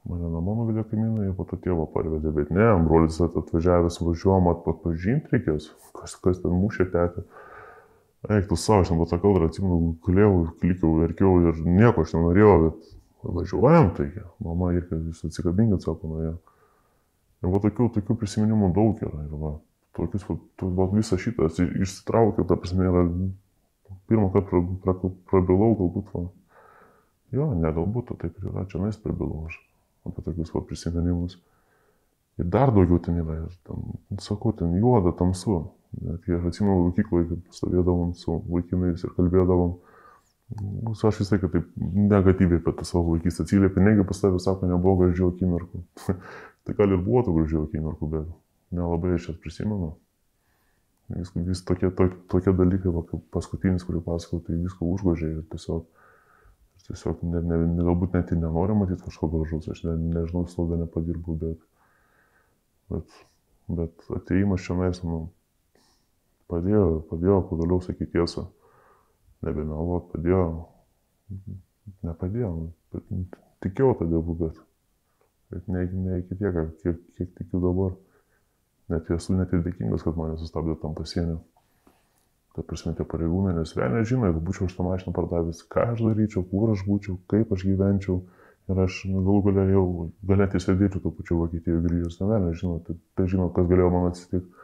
Mane 0.05 0.27
namo 0.29 0.53
nuvedė 0.59 0.83
kaimynai, 0.85 1.31
po 1.33 1.47
to 1.49 1.57
tėvo 1.57 1.87
parvedė, 1.89 2.29
bet 2.33 2.51
ne, 2.53 2.67
brolis 2.85 3.17
atvažiavęs 3.25 3.97
važiuom 4.05 4.51
atpažinti 4.51 5.33
reikės, 5.33 5.71
kas, 5.97 6.13
kas 6.21 6.43
ten 6.43 6.53
mušė 6.53 6.85
tetę. 6.93 7.23
Eik, 8.29 8.45
tu 8.51 8.57
savo, 8.57 8.83
aš 8.83 8.91
ten 8.91 9.01
tą 9.09 9.19
kalbą 9.23 9.49
atsimenu, 9.49 9.95
kalėjau, 10.05 10.35
klikiau, 10.61 10.93
verkiau 11.01 11.33
ir 11.49 11.57
nieko 11.65 12.05
aš 12.05 12.13
nenorėjau, 12.17 12.53
bet 12.67 12.93
važiuojam 13.39 13.91
taigi. 13.97 14.21
Mama 14.45 14.71
irgi 14.77 15.01
jūs 15.09 15.25
atsikabinkit, 15.25 15.85
sako, 15.85 16.13
nuėjo. 16.13 16.37
Ir 17.41 17.53
va 17.57 17.65
tokių, 17.65 17.91
tokių 17.97 18.21
prisiminimų 18.21 18.71
daug 18.77 19.01
yra. 19.09 19.25
Ir 19.25 19.35
va, 19.41 19.55
tokius, 19.97 20.29
va, 20.29 20.39
va 20.81 20.89
visą 20.93 21.17
šitą 21.21 21.49
išsitraukiau, 21.81 22.45
ta 22.45 22.61
prasme, 22.61 22.85
yra 22.85 23.07
pirmą 24.05 24.29
kartą 24.37 25.15
prabilau, 25.33 25.73
galbūt, 25.81 26.13
va. 26.13 26.27
Jo, 27.33 27.55
ne 27.57 27.73
galbūt, 27.73 28.19
taip 28.21 28.37
ir 28.37 28.51
yra, 28.53 28.69
čia 28.69 28.85
nais 28.85 29.01
prabilau 29.01 29.47
aš 29.49 29.64
apie 30.05 30.23
tokius 30.25 30.53
va 30.53 30.61
prisiminimus. 30.67 31.39
Ir 32.39 32.47
dar 32.51 32.73
daugiau 32.75 32.99
ten 32.99 33.17
yra, 33.21 33.39
ir 33.45 33.57
ten, 33.67 33.83
sakau, 34.19 34.51
ten 34.57 34.75
juoda, 34.79 35.13
tamsu. 35.15 35.61
Net 35.95 36.23
kai 36.25 36.35
aš 36.35 36.49
atsimenu 36.49 36.89
mokykloje, 36.89 37.27
kaip 37.29 37.55
stovėdavom 37.55 38.15
su 38.19 38.39
vaikinais 38.51 39.05
ir 39.05 39.13
kalbėdavom, 39.15 39.77
nu, 40.59 40.95
aš 40.95 41.21
vis 41.21 41.31
laiką 41.31 41.49
taip 41.53 41.69
negatyviai 41.79 42.59
apie 42.59 42.73
tą 42.75 42.87
savo 42.87 43.13
vaikystę 43.13 43.45
atsiliepė, 43.45 43.83
negi 43.85 44.07
pas 44.07 44.19
tavę 44.19 44.41
sako, 44.43 44.67
nebuvo 44.67 45.05
gražių 45.05 45.29
akimirkų. 45.31 45.83
tai 46.67 46.75
gal 46.75 46.91
ir 46.91 47.05
buvo 47.05 47.23
tų 47.23 47.37
gražių 47.37 47.63
akimirkų, 47.69 48.11
bet 48.11 48.33
nelabai 48.75 49.15
aš 49.15 49.29
jas 49.31 49.39
prisimenu. 49.39 49.93
Vis, 51.15 51.31
vis 51.37 51.61
tokie, 51.63 51.91
to, 51.95 52.09
tokie 52.33 52.51
dalykai, 52.57 52.91
va, 52.91 53.05
kaip 53.07 53.23
paskutinis, 53.31 53.85
kurį 53.85 54.01
pasakau, 54.03 54.41
tai 54.43 54.57
visko 54.57 54.89
užgožė 54.89 55.31
ir 55.31 55.43
tiesiog 55.51 55.85
tiesiog 56.87 57.23
ne, 57.25 57.41
ne, 57.41 57.59
galbūt 57.85 58.15
net 58.17 58.33
ir 58.33 58.39
nenoriu 58.41 58.75
matyti 58.79 59.05
kažko 59.05 59.29
gražaus, 59.33 59.69
aš 59.71 59.83
ne, 59.87 59.95
nežinau, 60.15 60.45
slauga 60.49 60.77
nepadirbu, 60.81 61.37
bet, 61.41 61.63
bet, 62.93 63.17
bet 63.79 64.05
ateimas 64.19 64.65
čia 64.65 64.77
nais, 64.79 65.01
nu, 65.05 65.23
padėjo, 66.51 67.01
padėjo 67.09 67.39
pagaliau 67.49 67.81
sakyti 67.85 68.13
tiesą, 68.17 68.45
nebemeluot, 69.45 70.11
padėjo, 70.13 70.45
nepadėjo, 72.05 72.53
bet 72.93 73.41
tikėjau 73.65 73.97
tada, 74.03 74.21
bet, 74.43 74.61
bet 75.53 75.73
ne, 75.73 75.87
ne 76.05 76.21
iki 76.21 76.37
tiek, 76.37 76.61
kiek, 76.83 77.01
kiek 77.17 77.35
tikiu 77.41 77.63
dabar. 77.63 77.97
Net 78.93 79.07
esu 79.09 79.33
net 79.33 79.49
ir 79.49 79.63
dėkingas, 79.65 80.03
kad 80.05 80.13
mane 80.13 80.35
sustabdė 80.37 80.75
tam 80.77 80.93
pasieniu 80.93 81.39
ta 82.55 82.63
prasme, 82.63 82.93
tie 82.95 83.03
pareigūnai, 83.03 83.53
nes 83.57 83.75
velnė 83.75 84.05
žino, 84.07 84.29
jeigu 84.29 84.41
būčiau 84.47 84.69
aš 84.69 84.77
tą 84.77 84.85
mašiną 84.87 85.11
pardavęs, 85.15 85.61
ką 85.71 85.89
aš 85.91 86.03
daryčiau, 86.05 86.45
kur 86.47 86.71
aš 86.71 86.85
būčiau, 86.87 87.17
kaip 87.31 87.51
aš 87.51 87.65
gyvenčiau. 87.67 88.21
Ir 88.65 88.79
aš 88.81 89.01
nu, 89.11 89.19
galų 89.21 89.41
galę 89.45 89.65
jau 89.69 89.83
galėtų 90.25 90.61
sėdėčiau 90.63 91.03
to 91.03 91.11
pačiu 91.13 91.35
Vokietijoje 91.43 91.83
grįžęs, 91.83 92.15
na 92.21 92.29
velnė 92.31 92.53
žino, 92.57 92.79
tai, 92.87 92.95
tai 93.13 93.27
žino, 93.29 93.49
kas 93.53 93.67
galėjo 93.69 93.89
man 93.93 94.07
atsitikti. 94.09 94.63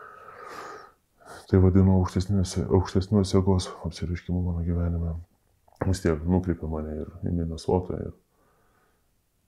Tai 1.51 1.59
vadinu 1.59 1.99
aukštesnios 1.99 3.35
jėgos 3.35 3.67
apsiriškimu 3.85 4.41
mano 4.47 4.63
gyvenime. 4.65 5.17
Vis 5.83 6.01
tiek 6.01 6.23
nukreipė 6.23 6.69
mane 6.71 6.95
ir 7.03 7.11
į 7.27 7.35
Minnesotą. 7.35 7.99
Ir 8.07 8.15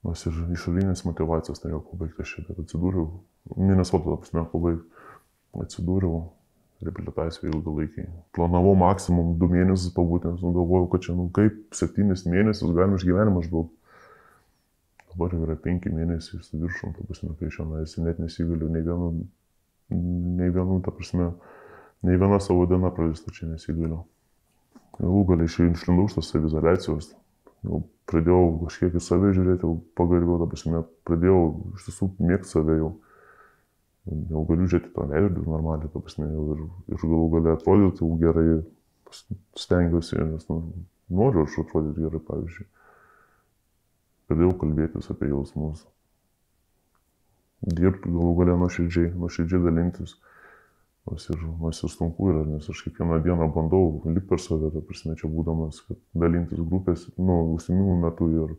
nors 0.03 0.25
ir 0.27 0.37
išorinės 0.53 1.05
motivacijos 1.07 1.63
norėjau 1.63 1.81
pabaigti, 1.87 2.25
aš 2.25 2.35
čia 2.35 2.57
atsidūriau. 2.59 3.07
Minnesotą, 3.55 4.17
apsime, 4.19 4.43
pabaigti. 4.51 4.83
Atsidūriau 5.63 6.25
reabilitacijų 6.88 7.51
ilgalaikiai. 7.51 8.09
Planavau 8.36 8.73
maksimum 8.79 9.34
du 9.39 9.49
mėnesius 9.51 9.93
pabūti, 9.95 10.31
nes 10.31 10.43
nu, 10.43 10.51
galvojau, 10.55 10.89
kad 10.91 11.05
čia, 11.05 11.15
nu 11.17 11.29
kaip, 11.36 11.57
septynis 11.75 12.25
mėnesius 12.29 12.73
galima 12.75 12.99
išgyventi 12.99 13.36
maždaug. 13.38 13.71
Dabar 15.13 15.36
yra 15.38 15.55
penki 15.61 15.91
mėnesiai 15.93 16.41
su 16.41 16.57
viršum, 16.57 16.95
ta 16.97 17.05
prasme, 17.05 17.36
kai 17.39 17.51
šiandien 17.53 17.86
esi 17.86 18.01
net 18.01 18.21
nesigaliu, 18.21 18.69
nei 18.73 18.81
vienu, 18.86 19.11
nei 19.93 20.49
vienu, 20.53 20.79
ta 20.86 20.93
prasme, 20.95 21.29
nei 22.07 22.17
viena 22.17 22.39
savo 22.41 22.65
diena 22.69 22.89
praleista 22.93 23.34
čia 23.34 23.51
nesigaliu. 23.51 24.01
Galų 24.97 25.21
galiai 25.29 25.49
išlindau 25.49 26.07
iš 26.09 26.17
tos 26.17 26.34
savizolacijos, 26.34 27.13
jau 27.63 27.84
pradėjau 28.09 28.41
kažkiek 28.65 28.97
į 28.97 29.01
save 29.03 29.31
žiūrėti, 29.38 29.65
jau 29.65 29.77
pagarbiau, 29.97 30.39
ta 30.41 30.49
prasme, 30.49 30.84
pradėjau 31.07 31.39
iš 31.77 31.88
tiesų 31.88 32.09
mėgti 32.19 32.49
save 32.49 32.77
jau 32.81 32.91
jau 34.08 34.43
galiu 34.49 34.68
žiūrėti 34.68 34.91
tą 34.95 35.08
veidrodį 35.08 35.45
normaliai, 35.47 35.89
ta 35.91 36.01
prasme, 36.04 36.28
ir, 36.28 36.64
ir 36.91 37.04
galų 37.04 37.28
galę 37.38 37.54
atrodyti 37.56 38.04
jau 38.04 38.18
gerai, 38.20 38.47
stengiuosi, 39.60 40.20
nes 40.34 40.47
nu, 40.49 40.60
noriu 41.14 41.45
aš 41.45 41.62
atrodyti 41.64 42.04
gerai, 42.04 42.22
pavyzdžiui. 42.28 42.68
Pradėjau 44.28 44.58
kalbėtis 44.60 45.10
apie 45.14 45.32
jausmus. 45.32 45.86
Dirbti 47.64 48.12
galų 48.12 48.36
galę 48.41 48.60
nuoširdžiai, 48.60 49.14
nuoširdžiai 49.16 49.64
dalintis. 49.70 50.18
Nors 51.08 51.26
ir, 51.32 51.39
nors 51.60 51.82
ir 51.84 51.91
sunku 51.91 52.30
yra, 52.32 52.45
nes 52.47 52.68
aš 52.72 52.86
kiekvieną 52.86 53.18
dieną 53.26 53.49
bandau 53.56 54.01
lipti 54.08 54.30
per 54.30 54.39
save, 54.39 54.70
ta 54.72 54.84
prasme, 54.88 55.18
čia 55.20 55.28
būdamas, 55.32 55.82
kad 55.88 55.99
dalintis 56.16 56.62
grupės, 56.64 57.10
nu, 57.20 57.41
užsimimų 57.56 57.97
metu 58.06 58.30
ir 58.32 58.54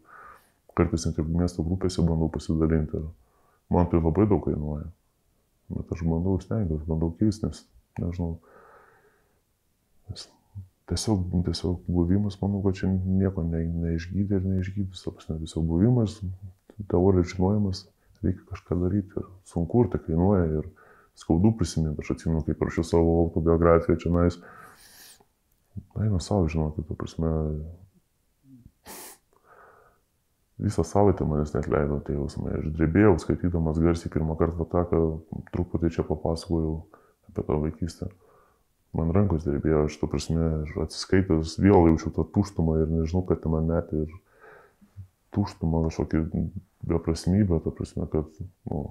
kartais 0.77 1.07
net 1.09 1.21
ir 1.21 1.31
miesto 1.31 1.65
grupėse 1.65 2.05
bandau 2.05 2.29
pasidalinti. 2.33 3.01
Ir 3.01 3.73
man 3.73 3.89
tai 3.89 4.01
labai 4.01 4.29
daug 4.29 4.45
kainuoja. 4.45 4.91
Bet 5.73 5.93
aš 5.95 6.05
bandau 6.05 6.37
stengiuosi, 6.43 6.85
bandau 6.89 7.13
keisti, 7.19 7.49
nes, 7.49 7.63
nežinau, 8.01 8.35
nes 10.11 10.27
tiesiog, 10.91 11.25
tiesiog 11.47 11.89
buvimas, 11.89 12.37
manau, 12.43 12.61
kad 12.67 12.77
čia 12.81 12.91
nieko 12.93 13.47
ne, 13.49 13.65
neišgydė 13.87 14.41
ir 14.41 14.49
neišgydys, 14.51 15.07
ta 15.07 15.15
prasme, 15.15 15.39
tiesiog 15.41 15.67
buvimas, 15.71 16.21
teorijos 16.91 17.33
žinojimas 17.33 17.87
reikia 18.25 18.45
kažką 18.51 18.81
daryti 18.81 19.21
ir 19.21 19.29
sunku 19.49 19.85
ir 19.85 19.91
tai 19.93 20.01
kainuoja 20.07 20.45
ir 20.61 20.69
skaudu 21.19 21.53
prisiminti. 21.59 22.03
Aš 22.03 22.15
atsimenu, 22.17 22.43
kaip 22.47 22.59
parašiau 22.61 22.87
savo 22.89 23.17
autobiografiją 23.25 23.99
čia 24.01 24.13
nais. 24.15 24.39
Eina 26.01 26.21
savo, 26.23 26.49
žinokit, 26.51 26.87
tu 26.89 26.97
prasme, 26.99 27.31
visą 30.59 30.85
savaitę 30.85 31.27
manęs 31.27 31.55
net 31.55 31.69
leido 31.69 32.01
tie 32.07 32.15
jausmai. 32.15 32.59
Aš 32.59 32.69
drebėjau, 32.77 33.15
skaitydamas 33.23 33.81
garsiai 33.83 34.13
pirmą 34.13 34.37
kartą 34.39 34.67
tą, 34.71 34.85
ką 34.91 35.01
truputį 35.55 35.91
čia 35.97 36.05
papasakojau 36.07 36.77
apie 37.31 37.43
tą 37.43 37.59
vaikystę. 37.65 38.11
Man 38.95 39.11
rankos 39.11 39.43
drebėjo, 39.43 39.87
aš 39.89 39.97
to 39.99 40.07
prasme, 40.11 40.51
atsiskaitęs 40.85 41.57
vėl 41.59 41.89
jaučiu 41.91 42.13
tą 42.15 42.27
tuštumą 42.37 42.77
ir 42.85 42.93
nežinau, 42.93 43.25
kad 43.27 43.43
tai 43.43 43.51
man 43.51 43.67
metė 43.67 44.05
ir 44.05 44.13
tuštumą 45.35 45.89
kažkokį 45.89 46.45
beprasmybę, 46.87 47.59
ta 47.65 47.73
prasme, 47.75 48.07
kad, 48.13 48.31
nu, 48.71 48.85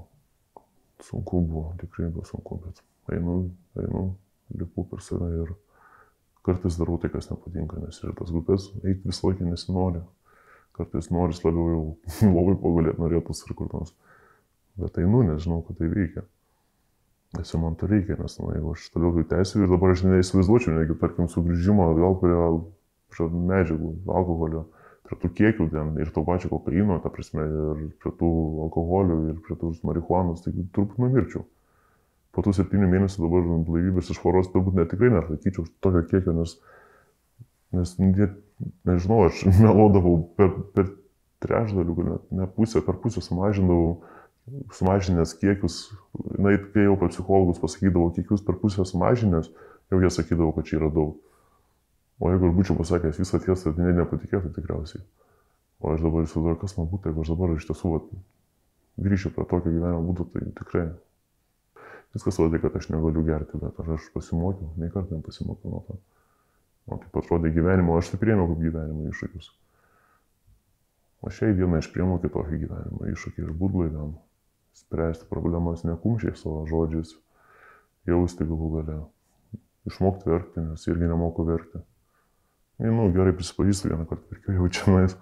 sunku 1.08 1.40
buvo, 1.48 1.70
tikrai 1.80 2.10
buvo 2.12 2.26
sunku, 2.28 2.60
bet 2.66 2.84
einu, 3.16 3.38
einu, 3.80 4.04
lipu 4.60 4.84
per 4.92 5.00
save 5.06 5.30
ir 5.46 5.54
kartais 6.44 6.76
darau 6.80 6.98
tai, 7.00 7.14
kas 7.14 7.30
nepatinka, 7.32 7.80
nes 7.80 8.02
ir 8.04 8.12
tas 8.20 8.32
grupės 8.36 8.68
eiti 8.84 9.08
visą 9.08 9.30
laiką 9.30 9.48
nesinori. 9.48 10.04
Kartais 10.78 11.10
noris 11.14 11.44
labiau 11.46 11.68
jau 11.70 11.84
labai 12.38 12.56
pagulėti 12.62 13.02
norėtus 13.02 13.44
ir 13.48 13.58
kur 13.58 13.70
nors. 13.74 13.94
Bet 14.80 14.98
einu, 14.98 15.22
nes 15.28 15.44
žinau, 15.44 15.62
kad 15.68 15.78
tai 15.78 15.90
veikia. 15.92 16.26
Nes 17.38 17.50
jau 17.50 17.60
man 17.62 17.76
to 17.78 17.90
reikia, 17.90 18.18
nes 18.20 18.38
nu, 18.40 18.52
jeigu 18.54 18.76
aš 18.76 18.86
toliau 18.94 19.14
tai 19.18 19.26
tęsiu 19.38 19.64
ir 19.64 19.72
dabar 19.74 19.94
aš 19.94 20.04
neįsivaizduočiau, 20.06 20.76
negi, 20.78 20.98
tarkim, 21.02 21.30
sugrįžimo 21.30 21.88
atgal 21.90 22.18
prie 22.22 23.30
medžiagų, 23.34 23.94
alkoholio 24.20 24.68
prie 25.04 25.18
tų 25.20 25.32
kiekių 25.38 25.68
ten 25.72 25.96
ir 26.02 26.12
to 26.14 26.24
pačio 26.26 26.50
kokaino, 26.52 27.00
ta 27.04 27.12
prasme, 27.14 27.44
ir 27.44 27.82
prie 28.02 28.14
tų 28.20 28.30
alkoholių, 28.68 29.18
ir 29.32 29.42
prie 29.46 29.58
tų 29.60 29.74
marihuanos, 29.88 30.46
tai 30.46 30.54
turbūt 30.76 31.02
numirčiau. 31.02 31.44
Po 32.34 32.42
tų 32.46 32.56
septynių 32.58 32.88
mėnesių 32.90 33.26
dabar 33.26 33.50
blaivybės 33.68 34.10
iš 34.10 34.22
švaros 34.22 34.50
turbūt 34.54 34.78
netikrai 34.80 35.12
neatlaikyčiau 35.14 35.68
tokio 35.84 36.06
kiekio, 36.10 36.34
nes, 36.40 36.56
nes 37.76 37.98
net, 38.02 38.40
nežinau, 38.88 39.26
aš 39.28 39.44
melodavau 39.64 40.18
per, 40.38 40.52
per 40.76 40.90
trečdalių, 41.44 41.96
net 42.08 42.34
ne 42.36 42.48
pusę, 42.56 42.82
per 42.86 43.00
pusę 43.04 43.24
sumažindavau, 43.24 44.02
sumažinęs 44.76 45.36
kiekius, 45.40 45.78
na, 46.38 46.56
kai 46.74 46.88
jau 46.88 46.98
per 47.00 47.12
psichologus 47.14 47.62
pasakydavau 47.64 48.12
kiekius 48.16 48.44
per 48.44 48.60
pusę 48.62 48.86
sumažinęs, 48.88 49.52
jau 49.92 50.02
jie 50.04 50.12
sakydavo, 50.12 50.52
kad 50.56 50.68
čia 50.68 50.80
yra 50.82 50.92
daug. 50.94 51.20
O 52.24 52.30
jeigu 52.32 52.50
aš 52.50 52.56
būčiau 52.58 52.78
pasakęs 52.80 53.20
visą 53.20 53.40
tiesą, 53.44 53.74
tai 53.74 53.88
ne, 53.88 53.96
nepatikėtų 54.00 54.54
tikriausiai. 54.56 55.04
O 55.84 55.92
aš 55.92 56.04
dabar 56.06 56.24
įsivaizduoju, 56.24 56.60
kas 56.62 56.78
man 56.78 56.88
būtų, 56.92 57.10
jeigu 57.10 57.24
aš 57.24 57.32
dabar 57.34 57.56
iš 57.56 57.66
tiesų 57.68 57.96
vat, 57.96 58.12
grįšiu 59.04 59.34
prie 59.36 59.48
tokio 59.50 59.74
gyvenimo 59.74 60.04
būdo, 60.08 60.28
tai 60.32 60.46
tikrai 60.60 60.86
viskas 62.14 62.38
rodė, 62.40 62.62
kad 62.64 62.76
aš 62.78 62.92
negaliu 62.94 63.26
gerti, 63.28 63.60
bet 63.60 63.80
ar 63.82 63.96
aš 63.98 64.06
pasimokiau, 64.14 64.70
nei 64.80 64.92
kartą 64.94 65.18
nepasimokiau 65.18 65.74
nuo 65.74 65.82
to. 65.88 65.98
Man 66.90 67.00
taip 67.04 67.20
atrodė 67.22 67.54
gyvenimo, 67.56 67.96
aš 67.98 68.12
tai 68.12 68.20
priėmiau 68.22 68.50
kaip 68.52 68.64
gyvenimo 68.64 69.08
iššūkius. 69.12 69.50
O 71.24 71.32
šiai 71.32 71.56
dienai 71.56 71.80
aš 71.80 71.88
priėmiau 71.94 72.20
kitokį 72.24 72.60
gyvenimo 72.66 73.08
iššūkį 73.14 73.46
ir 73.46 73.56
būdlaiviam. 73.60 74.18
Spręsti 74.76 75.30
problemas 75.30 75.86
ne 75.88 75.96
kumščiai 76.02 76.36
savo 76.36 76.64
žodžiais, 76.68 77.14
jausti 78.10 78.48
galų 78.50 78.70
gale, 78.74 79.00
išmokti 79.88 80.32
verkti, 80.32 80.64
nes 80.66 80.88
irgi 80.90 81.12
nemoku 81.12 81.46
verkti 81.46 81.84
nu, 82.92 83.08
gerai 83.14 83.34
prisipažįstu 83.38 83.92
vieną 83.92 84.08
kartą, 84.10 84.26
verkiau 84.32 84.56
jau 84.58 84.70
čia 84.74 84.94
nais, 84.94 85.16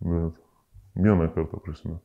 bet 0.00 0.38
vieną 0.94 1.28
kartą, 1.34 1.60
prasme, 1.64 1.98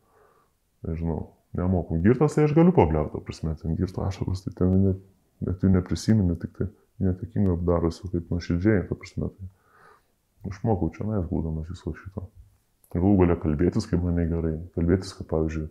nežinau, 0.88 1.32
nemoku 1.58 2.00
girtas, 2.04 2.36
tai 2.36 2.48
aš 2.48 2.56
galiu 2.58 2.74
pagliauti, 2.76 3.22
prasme, 3.26 3.56
ten 3.62 3.78
girto 3.80 4.04
ašaros, 4.06 4.44
tai 4.46 4.54
ten 4.58 4.78
net, 4.86 5.04
net 5.46 5.64
jų 5.64 5.74
neprisimenu, 5.76 6.36
tik 6.42 6.56
tai 6.58 6.70
netikinga 7.02 7.56
apdarosi, 7.58 8.10
kaip 8.12 8.32
nuoširdžiai, 8.34 8.86
ta 8.90 8.98
prasme, 8.98 9.30
tai 9.36 10.52
išmokau 10.52 10.92
čia 10.96 11.08
nais, 11.08 11.26
būdamas 11.30 11.70
viso 11.70 11.94
šito. 11.98 12.28
Galų 12.92 13.14
galia 13.22 13.38
kalbėtis, 13.40 13.88
kaip 13.88 14.04
man 14.04 14.18
negerai, 14.20 14.58
kalbėtis, 14.76 15.14
kad, 15.16 15.28
pavyzdžiui, 15.32 15.68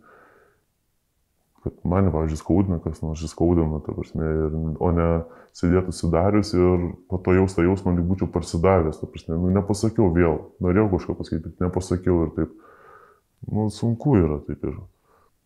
kad 1.64 1.82
mane, 1.84 2.12
pavyzdžiui, 2.14 2.40
skaudina, 2.40 2.78
kas 2.80 3.02
nors 3.04 3.24
įskaudina, 3.26 3.82
ta 3.84 3.92
prasme, 3.96 4.30
ir, 4.46 4.56
o 4.80 4.92
ne 4.96 5.08
sėdėtų 5.58 5.92
sudarius 5.92 6.54
ir 6.56 6.86
po 7.10 7.18
to 7.20 7.34
jaus 7.36 7.56
tą 7.56 7.66
jausmą, 7.66 7.92
lyg 7.98 8.06
būčiau 8.08 8.30
parsidavęs, 8.32 9.02
ta 9.02 9.08
prasme, 9.10 9.36
nu, 9.36 9.50
nepasakiau 9.58 10.08
vėl, 10.16 10.38
norėjau 10.64 10.88
kažką 10.94 11.18
pasakyti, 11.18 11.52
nepasakiau 11.60 12.24
ir 12.24 12.32
taip, 12.38 12.54
nu, 13.50 13.68
sunku 13.74 14.16
yra 14.22 14.40
taip 14.46 14.64
ir 14.64 14.78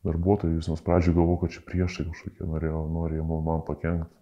darbuotojai, 0.06 0.60
nes 0.60 0.84
pradžioje 0.84 1.16
galvoju, 1.16 1.40
kad 1.42 1.56
čia 1.56 1.64
priešai 1.66 2.06
kažkokie 2.12 2.46
norėjo, 2.46 2.84
man, 2.92 3.42
man 3.48 3.66
pakengti, 3.66 4.12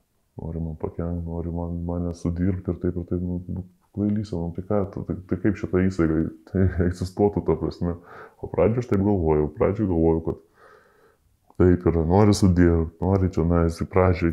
nori 0.40 0.60
man 0.60 0.76
pakengti, 0.80 1.24
nori 1.26 1.52
man, 1.52 1.80
mane 1.86 2.14
sudirbti 2.16 2.72
ir 2.72 2.78
taip 2.82 2.96
ir 2.96 3.08
taip, 3.10 3.22
nu, 3.22 3.66
kvailys, 3.92 4.32
nu, 4.32 4.52
tai 4.56 4.64
ką, 4.68 4.78
tai, 4.94 5.16
tai 5.28 5.38
kaip 5.42 5.58
šitą 5.60 5.82
įstaigą 5.86 6.22
tai 6.48 6.64
egzistuotų, 6.86 7.44
ta 7.46 7.58
prasme. 7.60 7.98
O 8.40 8.48
pradžioje 8.50 8.84
aš 8.86 8.90
taip 8.92 9.04
galvojau, 9.04 9.50
pradžioje 9.58 9.90
galvojau, 9.90 10.22
kad 10.28 10.40
taip 11.60 11.86
yra, 11.90 12.04
nori 12.08 12.34
sudirbti, 12.36 12.96
nori 13.04 13.30
čia, 13.34 13.44
na, 13.48 13.64
esi 13.68 13.86
pradžiai 13.92 14.32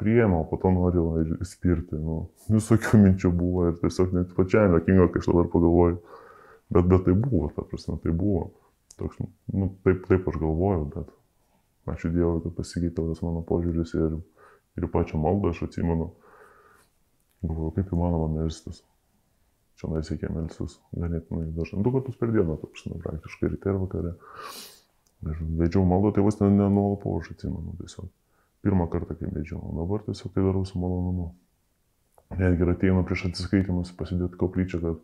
priėmė, 0.00 0.42
o 0.42 0.48
po 0.50 0.60
to 0.60 0.72
nori 0.74 1.04
va, 1.04 1.24
įspirti. 1.40 1.98
Nu, 1.98 2.22
visokių 2.52 3.00
minčių 3.06 3.32
buvo 3.36 3.70
ir 3.70 3.78
tiesiog 3.80 4.12
net 4.18 4.34
pačiam 4.36 4.76
jokinga, 4.76 5.08
kai 5.14 5.24
aš 5.24 5.30
dabar 5.32 5.48
pagalvoju. 5.54 6.00
Bet, 6.70 6.84
bet 6.86 7.06
tai 7.08 7.16
buvo, 7.18 7.48
ta 7.56 7.64
prasme, 7.66 7.96
tai 8.04 8.12
buvo. 8.14 8.50
Toks, 9.00 9.16
nu, 9.56 9.72
taip, 9.86 10.04
taip 10.06 10.28
aš 10.28 10.36
galvoju, 10.38 10.84
bet 10.92 11.16
ačiū 11.90 12.12
Dievui, 12.12 12.42
kad 12.44 12.52
pasikeitė 12.58 13.02
tas 13.08 13.22
mano 13.24 13.40
požiūris 13.48 13.96
ir, 13.96 14.12
ir 14.12 14.39
pačią 14.88 15.20
maldą 15.20 15.52
aš 15.52 15.64
atsimenu. 15.68 16.10
Galvoju, 17.42 17.74
kaip 17.76 17.92
įmanoma 17.96 18.28
melstis. 18.34 18.82
Čia 19.80 19.88
naisiekė 19.88 20.28
melstis 20.32 20.78
ganėtinai 20.92 21.50
dažnai. 21.56 21.82
Du 21.84 21.92
kartus 21.94 22.18
per 22.20 22.32
dieną, 22.34 22.56
ta 22.60 22.68
prasme, 22.68 22.98
praktiškai 23.00 23.52
ryte 23.52 23.72
ir 23.72 23.78
vakare. 23.80 24.14
Ir 25.28 25.44
vedžiau 25.60 25.84
maldą, 25.88 26.12
tai 26.16 26.24
vos 26.24 26.40
nenuolapau, 26.40 27.18
aš 27.20 27.32
atsimenu 27.34 27.76
tiesiog. 27.80 28.08
Pirmą 28.64 28.90
kartą, 28.92 29.16
kai 29.16 29.32
vedžiau, 29.32 29.60
dabar 29.76 30.04
tiesiog 30.04 30.34
tai 30.34 30.44
darau 30.44 30.66
su 30.68 30.80
malonumu. 30.80 31.30
Netgi 32.36 32.62
ir 32.62 32.72
ateinu 32.74 33.04
prieš 33.08 33.30
atsiskaitimus 33.30 33.94
pasidėti 33.98 34.38
koplyčią, 34.40 34.82
kad 34.84 35.00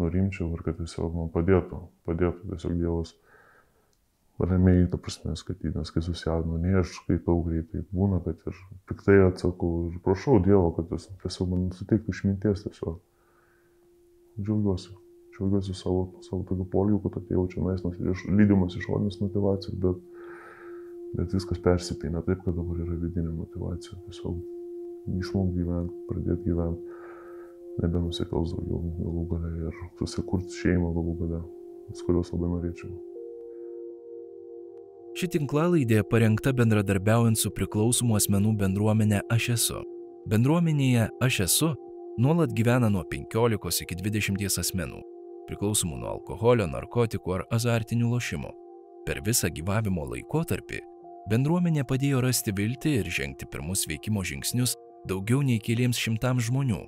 nurimčiau 0.00 0.50
ir 0.56 0.64
kad 0.66 0.78
tiesiog 0.80 1.14
man 1.14 1.30
padėtų, 1.34 1.78
padėtų 2.08 2.50
tiesiog 2.50 2.74
Dievas 2.82 3.14
ramiai, 4.46 4.86
ta 4.92 4.98
prasme, 5.00 5.34
skaityti, 5.36 5.74
nes 5.76 5.92
kai 5.92 6.02
susijaudinu, 6.04 6.60
ne 6.62 6.78
aš 6.80 6.94
skaitau 7.00 7.42
greitai, 7.44 7.84
būna, 7.92 8.22
kad 8.24 8.40
ir 8.48 8.64
piktai 8.88 9.18
atsakau 9.26 9.90
ir 9.90 10.00
prašau 10.04 10.40
Dievo, 10.44 10.72
kad 10.78 10.90
jis 10.96 11.10
tiesiog 11.24 11.52
man 11.52 11.68
suteiktų 11.76 12.16
išminties 12.16 12.66
tiesiog. 12.66 12.98
Džiaugiuosi 14.40 14.96
džiaugiuosi 15.40 15.74
savo, 15.74 16.12
savo 16.20 16.44
tokiu 16.48 16.66
poliu, 16.68 17.00
kad 17.00 17.16
atėjau 17.20 17.46
čia 17.52 17.64
nais, 17.64 17.82
nors 17.84 18.24
lydimas 18.28 18.76
išorinės 18.76 19.20
motivacijos, 19.22 19.76
bet, 19.80 20.00
bet 21.16 21.36
viskas 21.36 21.62
persipina 21.64 22.22
taip, 22.26 22.42
kad 22.44 22.56
dabar 22.56 22.80
yra 22.84 22.98
vidinė 23.00 23.32
motivacija. 23.32 23.96
Tiesiog 24.08 24.40
išmokti 25.20 25.62
gyventi, 25.62 26.00
pradėti 26.10 26.50
gyventi, 26.50 26.98
nebenusikals 27.80 28.52
daugiau 28.56 28.96
galų 29.00 29.28
gale 29.30 29.54
ir 29.68 29.84
susikurti 30.02 30.60
šeimą 30.60 30.92
galų 30.98 31.16
gale, 31.22 31.44
kurios 32.04 32.34
labai 32.34 32.52
norėčiau. 32.58 33.09
Ši 35.18 35.26
tinklalaidė 35.34 36.04
parengta 36.06 36.52
bendradarbiaujant 36.54 37.38
su 37.38 37.50
priklausomų 37.54 38.18
asmenų 38.20 38.52
bendruomenė 38.60 39.24
Aš 39.34 39.48
esu. 39.56 39.80
Bendruomenėje 40.30 41.08
Aš 41.24 41.40
esu 41.46 41.70
nuolat 42.20 42.52
gyvena 42.54 42.90
nuo 42.92 43.02
15 43.10 43.82
iki 43.86 43.96
20 43.98 44.60
asmenų 44.62 45.00
priklausomų 45.50 45.98
nuo 45.98 46.12
alkoholio, 46.14 46.68
narkotikų 46.70 47.34
ar 47.38 47.44
azartinių 47.50 48.12
lošimų. 48.12 48.52
Per 49.08 49.18
visą 49.26 49.50
gyvavimo 49.50 50.04
laikotarpį 50.12 50.78
bendruomenė 51.30 51.82
padėjo 51.88 52.22
rasti 52.22 52.54
viltį 52.54 52.94
ir 53.00 53.10
žengti 53.10 53.48
pirmus 53.50 53.86
veikimo 53.90 54.22
žingsnius 54.22 54.76
daugiau 55.10 55.42
nei 55.42 55.58
keliems 55.58 55.98
šimtams 55.98 56.46
žmonių. 56.50 56.84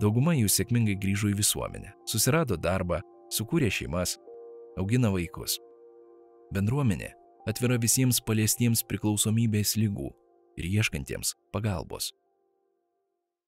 Dauguma 0.00 0.32
jų 0.36 0.48
sėkmingai 0.52 0.96
grįžo 1.00 1.30
į 1.32 1.36
visuomenę, 1.36 1.92
susirado 2.08 2.56
darbą, 2.56 3.02
sukūrė 3.32 3.70
šeimas, 3.72 4.16
augina 4.80 5.12
vaikus. 5.12 5.58
Bendruomenė 6.54 7.12
atvira 7.46 7.78
visiems 7.82 8.20
paliestiems 8.20 8.82
priklausomybės 8.90 9.76
lygų 9.78 10.10
ir 10.58 10.70
ieškantiems 10.78 11.34
pagalbos. 11.54 12.12